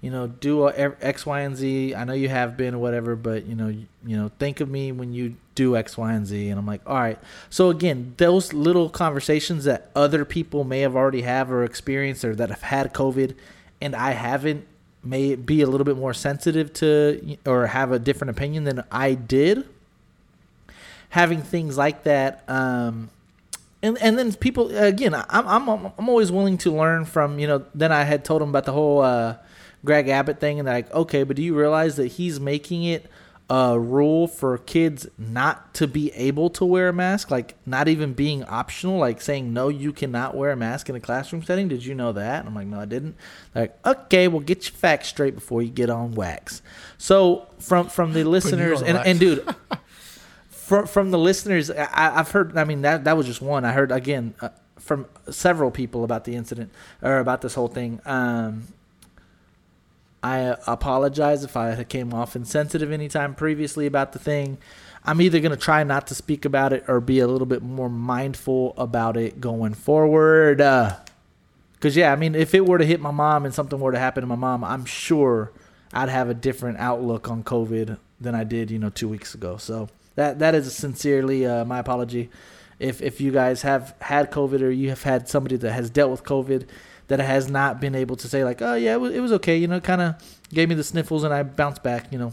[0.00, 1.94] you know, do a X, Y, and Z.
[1.94, 4.70] I know you have been or whatever, but you know, you, you know, think of
[4.70, 6.48] me when you do X, Y, and Z.
[6.48, 7.18] And I'm like, all right.
[7.50, 12.36] So again, those little conversations that other people may have already have or experienced or
[12.36, 13.34] that have had COVID,
[13.80, 14.64] and I haven't,
[15.02, 19.14] may be a little bit more sensitive to or have a different opinion than I
[19.14, 19.66] did.
[21.10, 23.10] Having things like that, um,
[23.80, 27.64] and and then people again, I'm I'm I'm always willing to learn from you know.
[27.74, 29.36] Then I had told him about the whole uh,
[29.84, 33.08] Greg Abbott thing, and like, okay, but do you realize that he's making it
[33.48, 38.12] a rule for kids not to be able to wear a mask, like not even
[38.12, 41.68] being optional, like saying no, you cannot wear a mask in a classroom setting?
[41.68, 42.40] Did you know that?
[42.40, 43.16] And I'm like, no, I didn't.
[43.52, 46.60] They're like, okay, well, get your facts straight before you get on wax.
[46.98, 49.46] So from from the listeners, and, and dude
[50.48, 52.58] from from the listeners, I, I've heard.
[52.58, 53.64] I mean, that that was just one.
[53.64, 54.48] I heard again uh,
[54.80, 58.00] from several people about the incident or about this whole thing.
[58.04, 58.66] Um,
[60.26, 64.58] I apologize if I came off insensitive anytime previously about the thing.
[65.04, 67.88] I'm either gonna try not to speak about it or be a little bit more
[67.88, 70.60] mindful about it going forward.
[70.60, 70.96] Uh,
[71.78, 73.98] Cause yeah, I mean, if it were to hit my mom and something were to
[73.98, 75.52] happen to my mom, I'm sure
[75.92, 79.58] I'd have a different outlook on COVID than I did, you know, two weeks ago.
[79.58, 82.30] So that that is sincerely uh, my apology.
[82.80, 86.10] If if you guys have had COVID or you have had somebody that has dealt
[86.10, 86.66] with COVID
[87.08, 89.56] that has not been able to say like, oh yeah, it was, it was okay,
[89.56, 90.14] you know, kind of
[90.52, 92.32] gave me the sniffles and I bounced back, you know,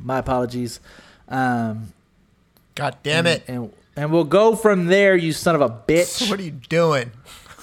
[0.00, 0.80] my apologies.
[1.28, 1.92] Um,
[2.74, 6.28] god damn it and and we'll go from there, you son of a bitch.
[6.30, 7.10] what are you doing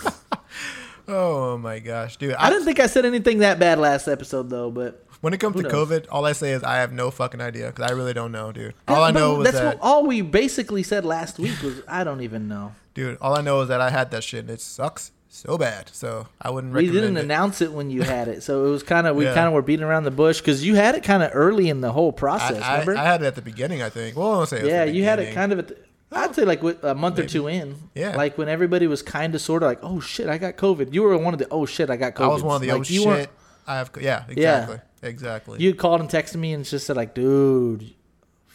[1.08, 4.72] oh my gosh dude I didn't think I said anything that bad last episode though,
[4.72, 5.72] but When it comes to knows?
[5.72, 8.52] COVID, all I say is I have no fucking idea because I really don't know,
[8.52, 8.74] dude.
[8.88, 12.04] All I know is that's that, what, all we basically said last week was I
[12.04, 12.74] don't even know.
[12.94, 13.18] dude.
[13.22, 15.90] All I know is that I had that shit and it sucks so bad.
[15.94, 17.24] So I wouldn't We didn't it.
[17.24, 19.34] announce it when you had it, so it was kind of we Yeah.
[19.34, 21.82] kind of were beating around the bush because you had it kind of early in
[21.82, 22.62] the whole process.
[22.62, 22.98] I, remember?
[22.98, 24.16] I had it at the beginning, I think.
[24.16, 25.68] Well, I don't say it was yeah, you had it kind of at.
[25.70, 25.78] The,
[26.12, 27.76] I'd say like a month or two in.
[27.96, 28.16] Yeah.
[28.16, 30.94] Like when everybody was kind of sort of like, oh shit, I got COVID.
[30.94, 32.24] You were one of the oh shit, I got COVID.
[32.24, 33.30] I was one of the like, oh shit.
[33.66, 35.60] I have yeah, exactly, exactly.
[35.60, 37.96] You called and texted me and just said like, dude,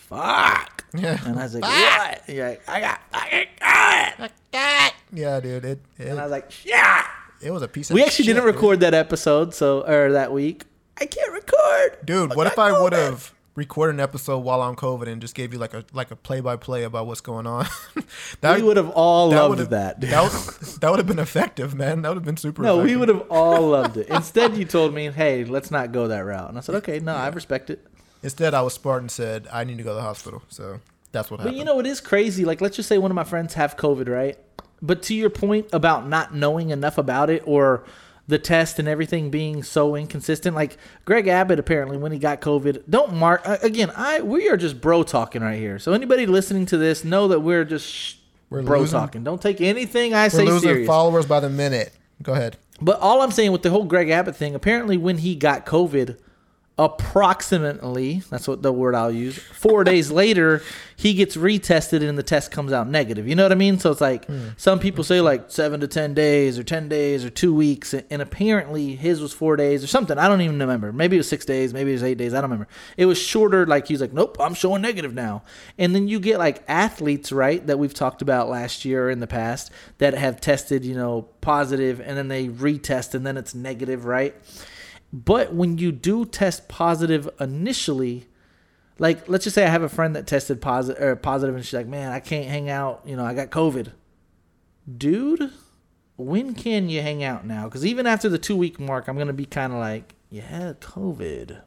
[0.08, 0.84] fuck.
[0.94, 2.22] yeah, And I was like, what?
[2.26, 4.94] And You're like, I got, I got it.
[5.12, 5.64] yeah, dude.
[5.64, 7.04] It And I was like, yeah.
[7.42, 7.94] it was a piece of.
[7.94, 8.54] We actually shit, didn't dude.
[8.54, 10.64] record that episode, so or that week.
[11.00, 15.06] I can't record, Dude, what if I would have recorded an episode while on COVID
[15.08, 17.66] and just gave you like a like a play by play about what's going on?
[18.42, 20.00] We would have all loved that.
[20.00, 20.10] dude.
[20.10, 20.32] That would,
[20.80, 22.02] that would have been effective, man.
[22.02, 22.62] That would have been super.
[22.62, 24.08] No, we would have all loved it.
[24.10, 27.14] Instead, you told me, "Hey, let's not go that route." And I said, "Okay, no,
[27.14, 27.84] I respect it."
[28.22, 30.42] Instead, I was smart and said I need to go to the hospital.
[30.48, 30.80] So
[31.12, 31.54] that's what happened.
[31.54, 32.44] But you know, it is crazy.
[32.44, 34.36] Like, let's just say one of my friends have COVID, right?
[34.82, 37.84] But to your point about not knowing enough about it or
[38.28, 42.82] the test and everything being so inconsistent, like Greg Abbott apparently when he got COVID,
[42.88, 43.90] don't mark again.
[43.96, 45.78] I we are just bro talking right here.
[45.78, 48.14] So anybody listening to this know that we're just sh-
[48.50, 49.24] We're bro losing- talking.
[49.24, 50.86] Don't take anything I We're say losing serious.
[50.86, 51.92] followers by the minute.
[52.22, 52.56] Go ahead.
[52.80, 56.18] But all I'm saying with the whole Greg Abbott thing, apparently when he got COVID,
[56.78, 60.62] approximately, that's what the word I'll use, four days later,
[60.96, 63.26] he gets retested and the test comes out negative.
[63.26, 63.78] You know what I mean?
[63.78, 64.48] So it's like hmm.
[64.56, 67.94] some people say like seven to 10 days or 10 days or two weeks.
[67.94, 70.18] And apparently his was four days or something.
[70.18, 70.92] I don't even remember.
[70.92, 71.74] Maybe it was six days.
[71.74, 72.32] Maybe it was eight days.
[72.32, 72.68] I don't remember.
[72.96, 73.66] It was shorter.
[73.66, 75.42] Like he's like, nope, I'm showing negative now.
[75.78, 79.20] And then you get like athletes, right, that we've talked about last year or in
[79.20, 83.54] the past that have tested, you know, positive and then they retest and then it's
[83.54, 84.34] negative, right?
[85.12, 88.26] But when you do test positive initially,
[88.98, 91.74] like let's just say I have a friend that tested positive or positive and she's
[91.74, 93.92] like, "Man, I can't hang out, you know, I got COVID."
[94.96, 95.50] Dude,
[96.16, 97.68] when can you hang out now?
[97.68, 100.72] Cuz even after the 2 week mark, I'm going to be kind of like, "Yeah,
[100.80, 101.60] COVID."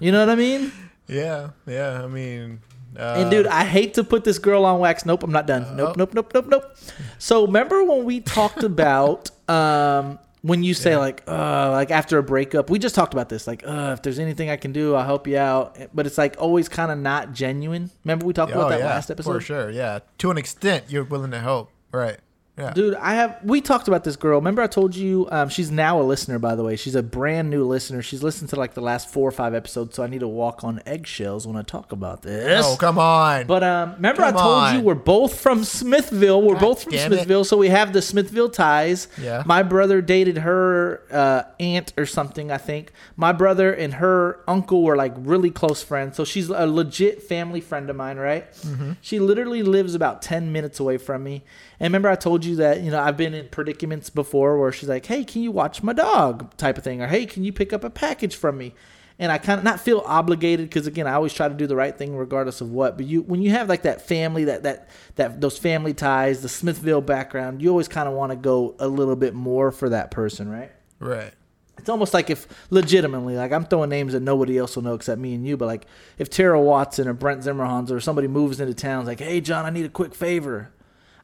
[0.00, 0.72] you know what I mean?
[1.08, 2.00] Yeah, yeah.
[2.02, 2.60] I mean,
[2.96, 5.04] uh, And dude, I hate to put this girl on wax.
[5.04, 5.76] Nope, I'm not done.
[5.76, 6.76] Nope, nope, nope, nope, nope.
[7.18, 12.22] So remember when we talked about um when you say like uh like after a
[12.22, 13.46] breakup, we just talked about this.
[13.46, 15.78] Like, uh, if there's anything I can do, I'll help you out.
[15.94, 17.90] But it's like always kind of not genuine.
[18.04, 19.32] Remember we talked oh about that yeah, last episode?
[19.32, 19.70] for sure.
[19.70, 21.70] Yeah, to an extent, you're willing to help.
[21.92, 22.18] Right.
[22.58, 22.74] Yeah.
[22.74, 23.38] Dude, I have.
[23.42, 24.38] We talked about this girl.
[24.38, 26.38] Remember, I told you um, she's now a listener.
[26.38, 28.02] By the way, she's a brand new listener.
[28.02, 29.96] She's listened to like the last four or five episodes.
[29.96, 32.62] So I need to walk on eggshells when I talk about this.
[32.66, 33.46] Oh come on.
[33.46, 36.42] But um, remember, I Come told you we're both from Smithville.
[36.42, 37.16] We're God both from damn it.
[37.16, 39.08] Smithville, so we have the Smithville ties.
[39.18, 39.44] Yeah.
[39.46, 42.92] My brother dated her uh, aunt or something, I think.
[43.16, 47.62] My brother and her uncle were like really close friends, so she's a legit family
[47.62, 48.52] friend of mine, right?
[48.52, 48.92] Mm-hmm.
[49.00, 51.44] She literally lives about ten minutes away from me.
[51.82, 54.88] And remember, I told you that you know I've been in predicaments before where she's
[54.88, 57.72] like, "Hey, can you watch my dog?" type of thing, or "Hey, can you pick
[57.72, 58.72] up a package from me?"
[59.18, 61.76] and I kind of not feel obligated because again I always try to do the
[61.76, 62.96] right thing regardless of what.
[62.96, 66.48] But you when you have like that family that that that those family ties, the
[66.48, 70.10] Smithville background, you always kind of want to go a little bit more for that
[70.10, 70.70] person, right?
[71.00, 71.32] right.
[71.78, 75.20] It's almost like if legitimately, like I'm throwing names that nobody else will know except
[75.20, 78.74] me and you, but like if Tara Watson or Brent Zimmerhans or somebody moves into
[78.74, 80.70] town, it's like, hey John, I need a quick favor.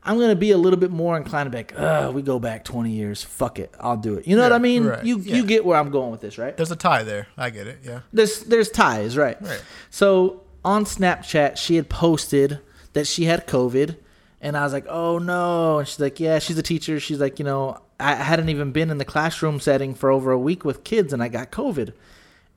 [0.08, 2.64] I'm gonna be a little bit more inclined to be like, uh, we go back
[2.64, 4.26] 20 years, fuck it, I'll do it.
[4.26, 4.84] You know what I mean?
[4.86, 5.36] right, You yeah.
[5.36, 6.56] you get where I'm going with this, right?
[6.56, 7.28] There's a tie there.
[7.36, 7.78] I get it.
[7.84, 8.00] Yeah.
[8.12, 9.40] there's there's ties, right?
[9.40, 9.62] Right.
[9.90, 12.58] So on Snapchat, she had posted
[12.94, 13.96] that she had COVID,
[14.40, 17.38] and I was like, "Oh no!" And she's like, "Yeah, she's a teacher." She's like,
[17.38, 20.84] "You know, I hadn't even been in the classroom setting for over a week with
[20.84, 21.92] kids, and I got COVID."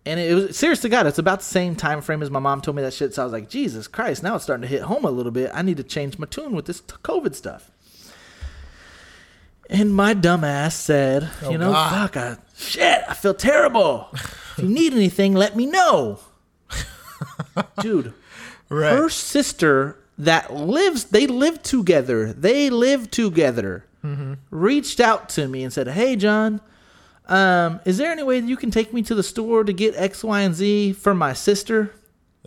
[0.06, 1.06] And it was serious to God.
[1.06, 3.14] It's about the same time frame as my mom told me that shit.
[3.14, 4.24] So I was like, Jesus Christ!
[4.24, 5.52] Now it's starting to hit home a little bit.
[5.54, 7.70] I need to change my tune with this COVID stuff.
[9.70, 12.12] And my dumbass said, Oh, "You know, God.
[12.12, 14.10] fuck, I, shit, I feel terrible.
[14.14, 16.20] if you need anything, let me know."
[17.82, 18.14] Dude,
[18.70, 18.97] Right.
[18.97, 24.34] her sister that lives they live together they live together mm-hmm.
[24.52, 26.62] reached out to me and said hey john
[27.32, 29.96] um, is there any way that you can take me to the store to get
[29.96, 31.92] x y and z for my sister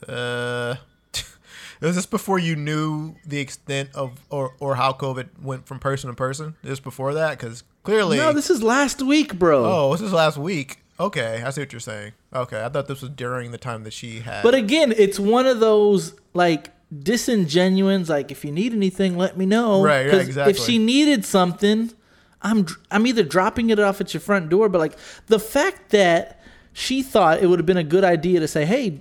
[0.09, 0.77] Uh,
[1.81, 6.09] was this before you knew the extent of or or how COVID went from person
[6.11, 6.55] to person?
[6.63, 8.17] This before that, because clearly.
[8.19, 10.79] no this is last week bro oh, this is last week.
[11.01, 12.13] Okay, I see what you're saying.
[12.33, 14.43] Okay, I thought this was during the time that she had.
[14.43, 16.71] but again it's one of those like
[17.03, 21.25] disingenuous like if you need anything let me know Right, yeah, 'Cause if she needed
[21.25, 21.91] something
[22.45, 26.41] i'm i'm either dropping it off at your front door but like the fact that
[26.75, 29.01] she thought it would have been a good idea to say, "Hey,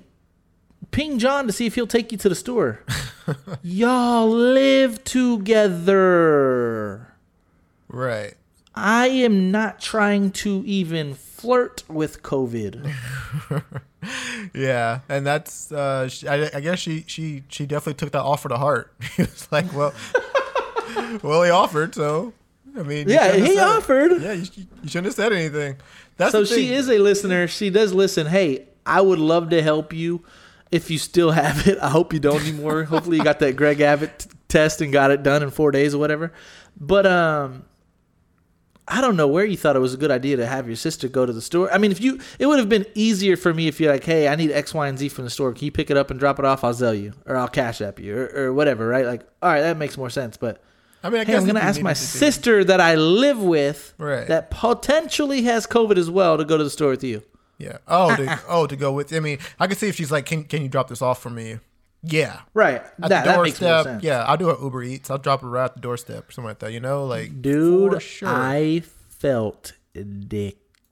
[0.92, 2.82] ping John to see if he'll take you to the store."
[3.64, 6.36] Y'all live together.
[7.90, 8.36] Right.
[8.76, 12.94] I am not trying to even flirt with COVID.
[14.54, 18.50] Yeah, and that's uh, sh I, I guess she she she definitely took that offer
[18.50, 18.94] to heart.
[19.16, 19.94] He was like, well,
[21.24, 22.34] well, he offered, so
[22.76, 23.60] I mean, Yeah, he it.
[23.60, 24.22] offered.
[24.22, 24.48] Yeah, you,
[24.82, 25.78] you shouldn't have said anything.
[26.18, 27.48] That's so she is a listener.
[27.48, 28.28] She does listen.
[28.28, 30.24] Hey, I would love to help you
[30.72, 31.78] if you still have it.
[31.80, 32.84] I hope you don't anymore.
[32.84, 35.94] Hopefully you got that Greg Abbott t- test and got it done in four days
[35.94, 36.34] or whatever.
[36.80, 37.66] But um,
[38.88, 41.08] I don't know where you thought it was a good idea to have your sister
[41.08, 41.72] go to the store.
[41.72, 44.28] I mean, if you, it would have been easier for me if you're like, hey,
[44.28, 45.54] I need X, Y, and Z from the store.
[45.54, 46.64] Can you pick it up and drop it off?
[46.64, 48.88] I'll sell you, or I'll cash app you, or, or whatever.
[48.88, 49.06] Right?
[49.06, 50.36] Like, all right, that makes more sense.
[50.38, 50.62] But
[51.04, 53.94] I mean, I hey, guess I'm gonna ask my do- sister that I live with,
[53.98, 54.26] Right.
[54.28, 57.22] that potentially has COVID as well, to go to the store with you.
[57.58, 57.78] Yeah.
[57.88, 59.14] Oh, to, oh, to go with.
[59.14, 61.30] I mean, I can see if she's like, can can you drop this off for
[61.30, 61.60] me?
[62.02, 62.42] Yeah.
[62.54, 62.82] Right.
[63.02, 64.04] At that, the that makes more doorstep.
[64.04, 65.10] Yeah, I'll do an Uber Eats.
[65.10, 66.72] I'll drop it right at the doorstep or something like that.
[66.74, 68.28] You know, like Dude, sure.
[68.28, 69.74] I felt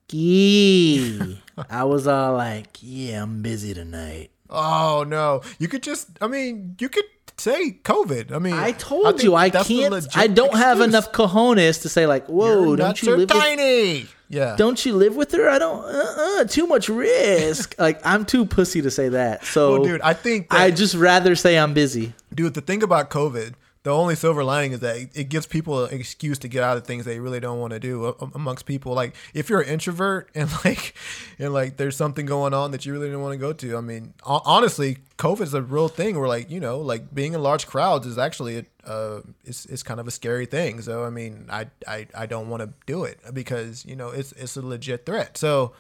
[0.08, 1.42] dicky.
[1.70, 4.32] I was all like, yeah, I'm busy tonight.
[4.50, 6.10] Oh no, you could just.
[6.22, 7.06] I mean, you could
[7.42, 8.32] say COVID.
[8.32, 10.08] I mean, I told think you I can't.
[10.16, 14.08] I don't have enough cojones to say like, whoa, Your don't you live with, tiny.
[14.30, 14.56] yeah.
[14.56, 15.50] don't you live with her?
[15.50, 15.84] I don't.
[15.84, 17.76] Uh, uh too much risk.
[17.80, 19.46] like I'm too pussy to say that.
[19.46, 22.14] So, Well, dude, I think I just rather say I'm busy.
[22.34, 23.54] dude, the thing about COVID,
[23.84, 26.86] the only silver lining is that it- gives people an excuse to get out of
[26.86, 28.94] things they really don't want to do amongst people.
[28.94, 30.94] Like if you're an introvert and like
[31.40, 33.78] and like there's something going on that you really don't want to go to.
[33.78, 36.20] I mean, honestly, COVID is a real thing.
[36.20, 40.00] Where like you know, like being in large crowds is actually uh, it's, it's kind
[40.00, 40.82] of a scary thing.
[40.82, 44.32] So I mean, I I, I don't want to do it because you know it's
[44.34, 45.38] it's a legit threat.
[45.38, 45.74] So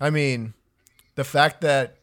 [0.00, 0.54] I mean,
[1.14, 1.98] the fact that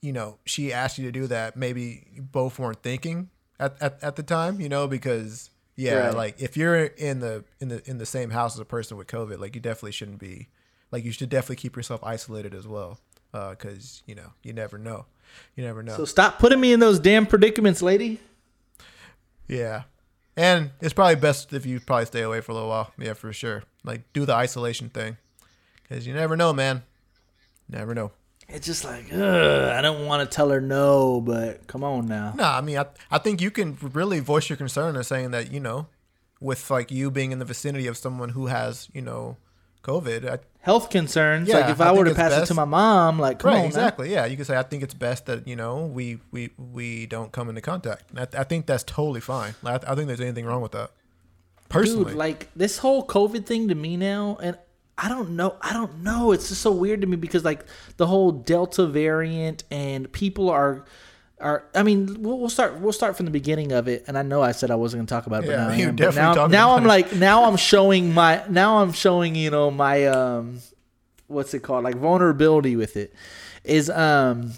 [0.00, 3.30] you know she asked you to do that maybe both weren't thinking
[3.64, 6.14] at, at, at the time you know because yeah Right.
[6.16, 9.06] like if you're in the in the in the same house as a person with
[9.08, 10.48] covid like you definitely shouldn't be
[10.92, 12.98] like you should definitely keep yourself isolated as well
[13.32, 15.06] uh, because you know you never know.
[15.56, 15.96] You never know.
[15.96, 18.20] So stop putting me in those damn predicaments, lady.
[19.48, 19.82] yeah.
[20.36, 22.92] And it's probably best if you probably stay away for a little while.
[22.98, 23.64] Yeah for sure.
[23.82, 25.16] Like do the isolation thing.
[25.82, 26.84] Because you never know man.
[27.68, 28.12] Never know
[28.48, 32.34] It's just like, ugh, I don't want to tell her no, but come on now.
[32.36, 35.50] No, I mean, I, I think you can really voice your concern in saying that,
[35.50, 35.86] you know,
[36.40, 39.36] with like you being in the vicinity of someone who has, you know,
[39.82, 40.30] COVID.
[40.30, 41.48] I, Health concerns.
[41.48, 43.56] Yeah, like if I I, were to pass it to my mom, like come right,
[43.56, 43.66] on, now.
[43.66, 44.10] exactly.
[44.10, 47.32] Yeah, you can say, I think it's best that, you know, we we, we don't
[47.32, 48.04] come into contact.
[48.16, 49.54] I, I think that's totally fine.
[49.64, 50.90] I, I think there's anything wrong with that.
[51.68, 52.12] Personally.
[52.12, 54.56] Dude, like this whole COVID thing to me now, and
[54.96, 56.32] I don't know, I don't know.
[56.32, 57.64] It's just so weird to me because like
[57.96, 60.84] the whole Delta variant and people are
[61.40, 61.64] are.
[61.74, 64.04] I mean, we'll, we'll start we'll start from the beginning of it.
[64.06, 65.68] And I know I said I wasn't going to talk about it, Yeah, but now
[65.70, 65.96] I am.
[65.96, 66.88] But now, now I'm it.
[66.88, 70.60] like now I'm showing my now I'm showing you know my um
[71.26, 73.12] what's it called like vulnerability with it
[73.64, 74.52] is um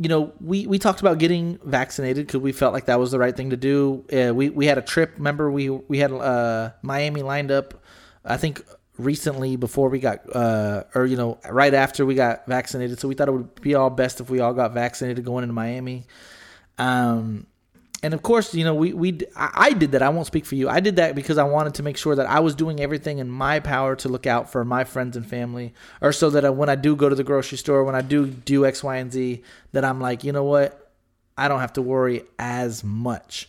[0.00, 3.18] you know, we, we talked about getting vaccinated because we felt like that was the
[3.18, 4.04] right thing to do.
[4.12, 5.14] Uh, we we had a trip.
[5.16, 7.82] Remember, we we had uh, Miami lined up.
[8.24, 8.62] I think
[8.98, 12.98] recently before we got uh, or you know right after we got vaccinated.
[12.98, 15.54] So we thought it would be all best if we all got vaccinated going into
[15.54, 16.06] Miami.
[16.78, 17.46] Um,
[18.02, 20.02] and of course, you know, we we I did that.
[20.02, 20.68] I won't speak for you.
[20.68, 23.28] I did that because I wanted to make sure that I was doing everything in
[23.28, 26.68] my power to look out for my friends and family, or so that I, when
[26.68, 29.42] I do go to the grocery store, when I do do X, Y, and Z,
[29.72, 30.92] that I'm like, you know what,
[31.36, 33.48] I don't have to worry as much.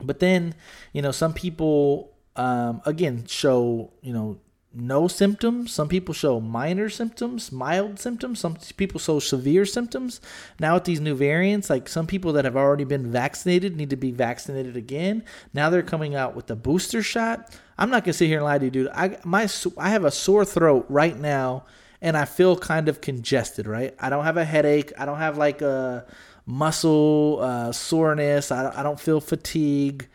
[0.00, 0.54] But then,
[0.92, 4.38] you know, some people um, again show you know
[4.74, 5.72] no symptoms.
[5.72, 8.38] Some people show minor symptoms, mild symptoms.
[8.38, 10.20] Some people show severe symptoms.
[10.60, 13.96] Now with these new variants, like some people that have already been vaccinated need to
[13.96, 15.24] be vaccinated again.
[15.54, 17.56] Now they're coming out with the booster shot.
[17.78, 18.88] I'm not gonna sit here and lie to you, dude.
[18.88, 21.64] I my I have a sore throat right now,
[22.02, 23.66] and I feel kind of congested.
[23.66, 23.94] Right?
[23.98, 24.92] I don't have a headache.
[24.98, 26.04] I don't have like a
[26.46, 28.52] muscle uh, soreness.
[28.52, 30.08] I I don't feel fatigue.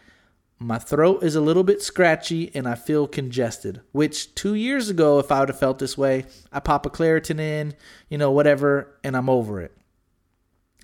[0.64, 3.82] My throat is a little bit scratchy and I feel congested.
[3.92, 7.40] Which two years ago, if I would have felt this way, I pop a Claritin
[7.40, 7.74] in,
[8.08, 9.76] you know, whatever, and I'm over it.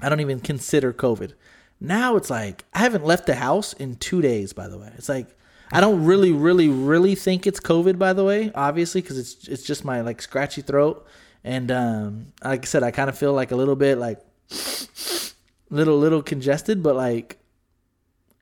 [0.01, 1.34] I don't even consider COVID.
[1.80, 4.51] Now it's like I haven't left the house in two days.
[4.51, 5.27] By the way, it's like
[5.71, 7.97] I don't really, really, really think it's COVID.
[7.97, 11.07] By the way, obviously, because it's it's just my like scratchy throat,
[11.43, 14.19] and um, like I said, I kind of feel like a little bit like
[15.69, 17.39] little little congested, but like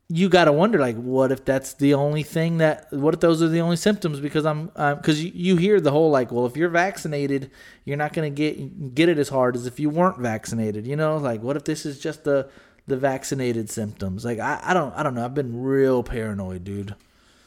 [0.10, 3.42] you got to wonder like what if that's the only thing that what if those
[3.42, 6.56] are the only symptoms because i'm because you, you hear the whole like well if
[6.56, 7.52] you're vaccinated
[7.84, 10.96] you're not going to get get it as hard as if you weren't vaccinated you
[10.96, 12.48] know like what if this is just the
[12.88, 16.96] the vaccinated symptoms like i, I don't i don't know i've been real paranoid dude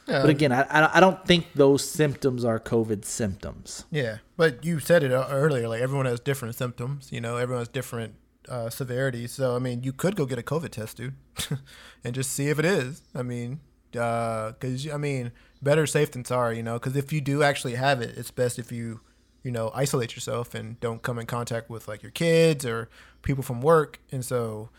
[0.07, 0.21] Yeah.
[0.21, 4.79] but again I, I I don't think those symptoms are covid symptoms Yeah, but you
[4.79, 5.67] said it earlier.
[5.67, 7.09] Like everyone has different symptoms.
[7.11, 8.13] You know, everyone has different
[8.49, 9.27] uh, severity.
[9.27, 11.15] So I mean, you could go get a COVID test, dude,
[12.03, 13.01] and just see if it is.
[13.15, 13.59] I mean,
[13.91, 15.31] because I mean,
[15.61, 16.57] better safe than sorry.
[16.57, 19.01] You know, because if you do actually have it, it's best if you,
[19.43, 22.89] you know, isolate yourself and don't come in contact with like your kids or
[23.21, 23.99] people from work.
[24.11, 24.69] And so,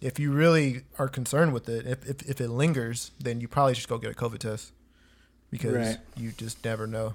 [0.00, 3.74] if you really are concerned with it, if if, if it lingers, then you probably
[3.74, 4.72] just go get a COVID test
[5.50, 5.98] because Right.
[6.16, 7.14] you just never know.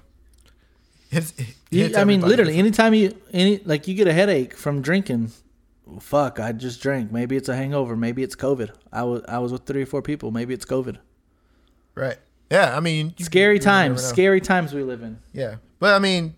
[1.10, 1.32] It's,
[1.70, 5.30] it I mean, literally, anytime you any like you get a headache from drinking,
[6.00, 7.12] fuck, I just drank.
[7.12, 7.96] Maybe it's a hangover.
[7.96, 8.70] Maybe it's COVID.
[8.92, 10.30] I was I was with three or four people.
[10.30, 10.98] Maybe it's COVID.
[11.94, 12.18] right?
[12.50, 14.04] Yeah, I mean, you- Scary you times.
[14.04, 15.18] Scary times we live in.
[15.32, 16.34] Yeah, but I mean,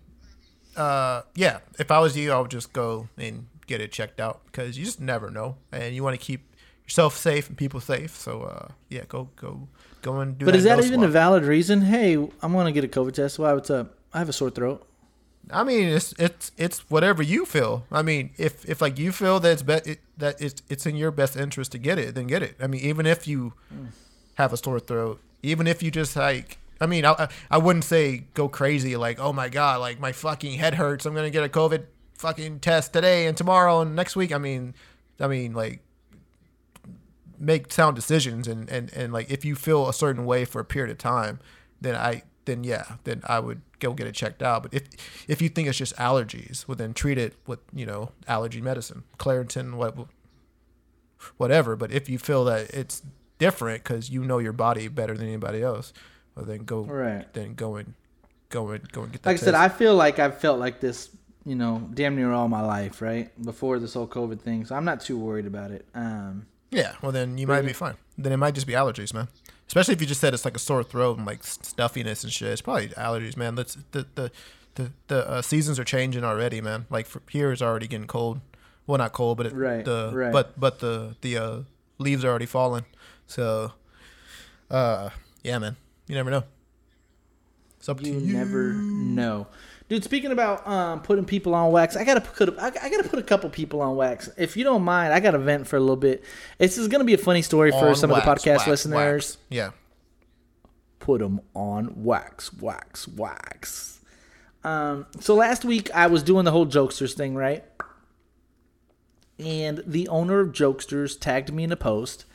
[0.75, 1.59] uh, yeah.
[1.77, 4.85] If I was you, I would just go and get it checked out because you
[4.85, 6.41] just never know, and you want to keep
[6.85, 8.15] yourself safe and people safe.
[8.17, 9.67] So, uh, yeah, go go
[10.01, 10.45] go and do.
[10.45, 10.47] It.
[10.47, 11.81] But is that even a valid reason?
[11.81, 13.37] Hey, I'm gonna get a COVID test.
[13.37, 13.53] Why?
[13.53, 13.95] What's up?
[14.11, 14.87] I have a sore throat.
[15.51, 17.85] I mean, it's it's it's whatever you feel.
[17.91, 20.95] I mean, if if like you feel that it's be- it, that it's it's in
[20.95, 22.55] your best interest to get it, then get it.
[22.61, 23.53] I mean, even if you
[24.35, 28.25] have a sore throat, even if you just like, I mean, I I- wouldn't say
[28.35, 31.05] go crazy like, oh my god, like my fucking head hurts.
[31.07, 34.31] I'm gonna get a COVID fucking test today and tomorrow and next week.
[34.31, 34.75] I mean,
[35.19, 35.79] I mean like
[37.39, 40.65] make sound decisions and and and like if you feel a certain way for a
[40.65, 41.39] period of time,
[41.81, 44.63] then I then yeah, then I would go get it checked out.
[44.63, 44.83] But if
[45.27, 49.03] if you think it's just allergies, well then treat it with you know allergy medicine,
[49.17, 49.95] Claritin, what
[51.37, 51.75] whatever.
[51.75, 53.01] But if you feel that it's
[53.37, 55.93] different because you know your body better than anybody else,
[56.35, 57.31] well then go Right.
[57.33, 57.93] then go and
[58.49, 59.29] go and go and get that.
[59.29, 59.53] Like I said.
[59.55, 61.09] I feel like I've felt like this,
[61.45, 63.29] you know, damn near all my life, right?
[63.43, 65.85] Before this whole COVID thing, so I'm not too worried about it.
[65.93, 67.95] Um, Yeah, well then you might be fine.
[68.17, 69.27] Then it might just be allergies, man.
[69.69, 72.47] Especially if you just said it's like a sore throat and like stuffiness and shit.
[72.49, 73.55] It's probably allergies, man.
[73.55, 74.31] Let's the the
[74.75, 76.87] the, the uh, seasons are changing already, man.
[76.89, 78.41] Like for, here is already getting cold.
[78.87, 80.33] Well, not cold, but it, Right, the right.
[80.33, 81.59] but but the the uh,
[81.99, 82.85] leaves are already falling.
[83.27, 83.73] So,
[84.71, 85.11] uh,
[85.43, 85.75] yeah, man.
[86.07, 86.43] You never know.
[87.77, 88.33] It's up you to you.
[88.33, 89.45] never know,
[89.89, 90.03] dude.
[90.03, 93.19] Speaking about um, putting people on wax, I gotta put a, I, I gotta put
[93.19, 94.29] a couple people on wax.
[94.37, 96.23] If you don't mind, I gotta vent for a little bit.
[96.57, 98.67] This is gonna be a funny story for On some wax, of the podcast wax,
[98.67, 98.97] listeners.
[98.99, 99.37] wax.
[99.49, 99.71] Yeah.
[100.99, 103.99] put them on wax, wax, wax.
[104.63, 107.63] Um, so last week I was doing the whole jokesters thing, right?
[109.39, 112.25] And the owner of jokesters tagged me in a post,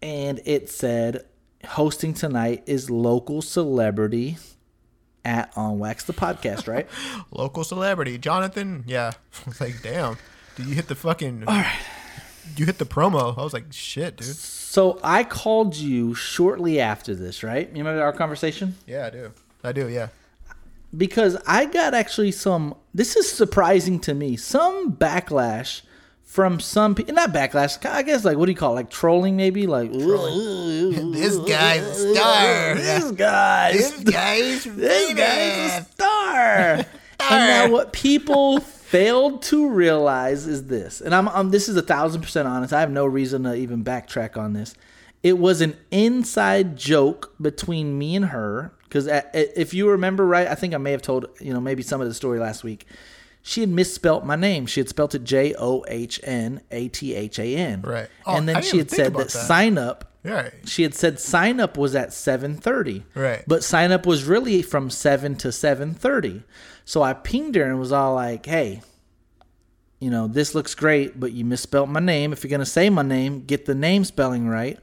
[0.00, 1.26] and it said,
[1.66, 4.38] "Hosting tonight is local celebrity
[5.28, 6.88] at On Wax the podcast." Right?
[7.30, 8.84] Local celebrity, Jonathan.
[8.86, 9.12] Yeah.
[9.46, 10.16] I was like, damn.
[10.56, 11.44] Did you hit the fucking?
[11.46, 11.78] All right.
[12.56, 13.36] You hit the promo.
[13.38, 14.34] I was like, shit, dude.
[14.34, 17.68] so I called you shortly after this, right?
[17.70, 18.74] You remember our conversation?
[18.86, 19.32] Yeah, I do.
[19.62, 19.86] I do.
[19.88, 20.08] Yeah.
[20.96, 22.74] because I got actually some.
[22.94, 24.36] This is surprising to me.
[24.36, 25.82] Some backlash
[26.28, 27.14] from some people.
[27.14, 27.84] Not backlash.
[27.86, 28.76] I guess like what do you call it?
[28.76, 29.36] like trolling?
[29.36, 32.74] Maybe like This guy's a star.
[32.74, 33.72] This guy.
[33.72, 35.90] This guy's This guy's a famous.
[35.92, 36.74] star.
[36.84, 36.86] and
[37.30, 42.20] now what people failed to realize is this, and I'm, I'm this is a thousand
[42.20, 42.74] percent honest.
[42.74, 44.74] I have no reason to even backtrack on this.
[45.22, 50.54] It was an inside joke between me and her because if you remember right, I
[50.54, 52.86] think I may have told you know maybe some of the story last week.
[53.48, 54.66] She had misspelt my name.
[54.66, 57.80] She had spelt it J O H N A T H A N.
[57.80, 58.10] Right.
[58.26, 59.30] Oh, and then she had said that, that.
[59.30, 60.52] sign up Right.
[60.66, 63.04] she had said sign up was at 7:30.
[63.14, 63.44] Right.
[63.46, 66.42] But sign up was really from 7 to 7:30.
[66.84, 68.82] So I pinged her and was all like, "Hey,
[69.98, 72.34] you know, this looks great, but you misspelled my name.
[72.34, 74.78] If you're going to say my name, get the name spelling right.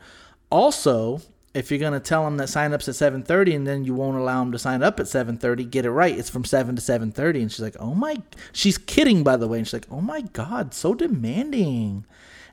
[0.49, 1.21] Also,
[1.55, 4.17] if you're going to tell them that sign up's at 7:30 and then you won't
[4.17, 6.17] allow them to sign up at 7:30, get it right.
[6.17, 8.17] It's from 7 to 7:30." And she's like, "Oh my
[8.51, 9.59] She's kidding by the way.
[9.59, 12.05] And she's like, "Oh my god, so demanding."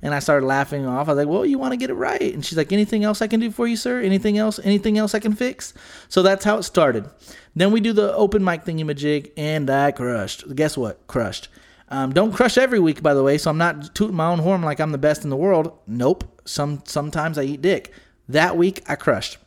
[0.04, 1.08] And I started laughing off.
[1.08, 3.20] I was like, "Well, you want to get it right?" And she's like, "Anything else
[3.20, 4.00] I can do for you, sir?
[4.00, 4.60] Anything else?
[4.62, 5.74] Anything else I can fix?"
[6.08, 7.06] So that's how it started.
[7.54, 10.54] Then we do the open mic thingy majig, and I crushed.
[10.54, 11.06] Guess what?
[11.06, 11.48] Crushed.
[11.88, 13.36] Um, don't crush every week, by the way.
[13.36, 15.76] So I'm not tooting my own horn like I'm the best in the world.
[15.86, 16.24] Nope.
[16.44, 17.92] Some sometimes I eat dick.
[18.28, 19.38] That week I crushed.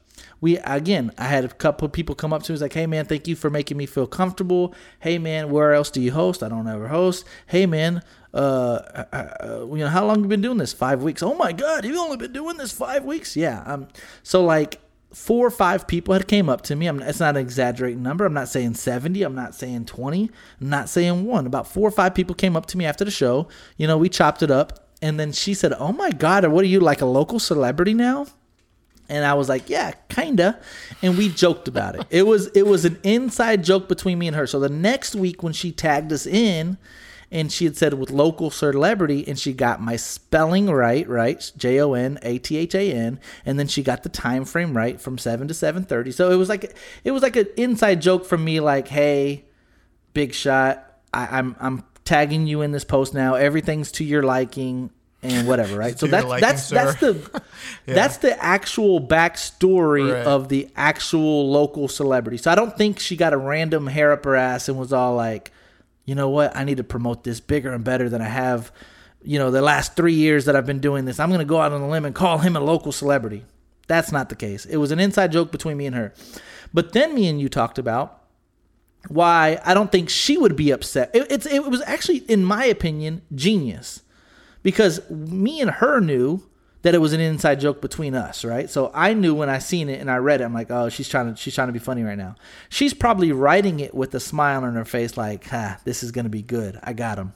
[0.42, 2.88] we again, I had a couple of people come up to me was like, "Hey
[2.88, 4.74] man, thank you for making me feel comfortable.
[5.00, 6.44] Hey man, where else do you host?
[6.44, 7.26] I don't ever host.
[7.48, 8.02] Hey man,
[8.34, 10.74] uh, uh, uh, you know, how long you been doing this?
[10.74, 11.24] Five weeks.
[11.24, 13.36] Oh my god, you've only been doing this five weeks?
[13.36, 13.64] Yeah.
[13.66, 13.88] Um,
[14.24, 14.82] so like
[15.14, 16.88] four or five people had came up to me.
[16.88, 18.26] I'm, it's not an exaggerating number.
[18.26, 19.24] I'm not saying 70.
[19.24, 20.30] I'm not saying 20.
[20.60, 21.48] I'm not saying one.
[21.48, 23.48] About four or five people came up to me after the show.
[23.78, 24.90] You know, we chopped it up.
[25.02, 28.28] And then she said, Oh my God, what are you, like a local celebrity now?
[29.10, 30.60] And I was like, yeah, kinda.
[31.02, 32.06] And we joked about it.
[32.10, 34.48] It was it was an inside joke between me and her.
[34.48, 36.78] So the next week when she tagged us in
[37.32, 41.52] and she had said with local celebrity and she got my spelling right, right?
[41.58, 44.76] J O N A T H A N, and then she got the time frame
[44.76, 46.14] right from 7 to 7:30.
[46.14, 49.46] So it was like it was like an inside joke from me like, "Hey,
[50.14, 53.34] big shot, I, I'm I'm tagging you in this post now.
[53.36, 54.92] Everything's to your liking
[55.34, 55.98] and whatever, right?
[55.98, 56.76] so that's liking, that's sir.
[56.76, 57.42] that's the
[57.86, 60.26] that's the actual backstory Right.
[60.26, 62.38] of the actual local celebrity.
[62.38, 65.16] So I don't think she got a random hair up her ass and was all
[65.16, 65.52] like,
[66.06, 68.72] you know what, I need to promote this bigger and better than I have,
[69.24, 71.20] you know, the last three years that I've been doing this.
[71.20, 73.46] I'm gonna go out on a limb and call him a local celebrity.
[73.88, 74.66] That's not the case.
[74.66, 76.14] It was an inside joke between me and her.
[76.74, 78.22] But then me and you talked about
[79.08, 81.12] why I don't think she would be upset.
[81.14, 84.02] It, it's it was actually, in my opinion, genius
[84.66, 86.42] because me and her knew
[86.82, 88.68] that it was an inside joke between us, right?
[88.68, 91.08] So I knew when I seen it and I read it, I'm like, oh, she's
[91.08, 92.36] trying to she's trying to be funny right now.
[92.68, 96.30] She's probably writing it with a smile on her face, like, ha, this is gonna
[96.30, 96.80] be good.
[96.82, 97.34] I got him.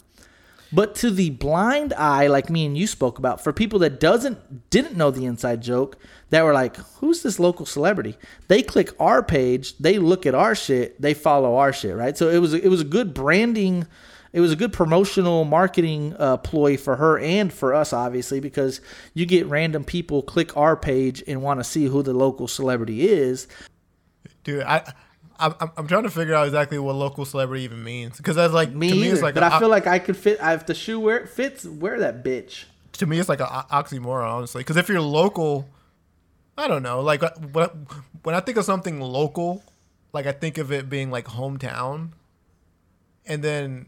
[0.73, 4.71] But to the blind eye, like me and you spoke about, for people that doesn't
[4.71, 5.99] didn't know the inside joke,
[6.31, 8.17] that were like, "Who's this local celebrity?"
[8.47, 12.17] They click our page, they look at our shit, they follow our shit, right?
[12.17, 13.85] So it was it was a good branding,
[14.31, 18.81] it was a good promotional marketing uh, ploy for her and for us, obviously, because
[19.13, 23.07] you get random people click our page and want to see who the local celebrity
[23.09, 23.47] is.
[24.43, 24.63] dude.
[24.63, 24.93] I,
[25.39, 28.73] I'm, I'm trying to figure out exactly what local celebrity even means because that's like
[28.73, 30.37] Me to me either, it's like but a, I feel like I could fit.
[30.43, 32.65] I, if the shoe where it fits, wear that bitch.
[32.93, 35.69] to me it's like an oxymoron honestly because if you're local
[36.57, 37.69] i don't know like uh, when,
[38.23, 39.63] when i think of something local
[40.11, 42.09] like i think of it being like hometown
[43.25, 43.85] and then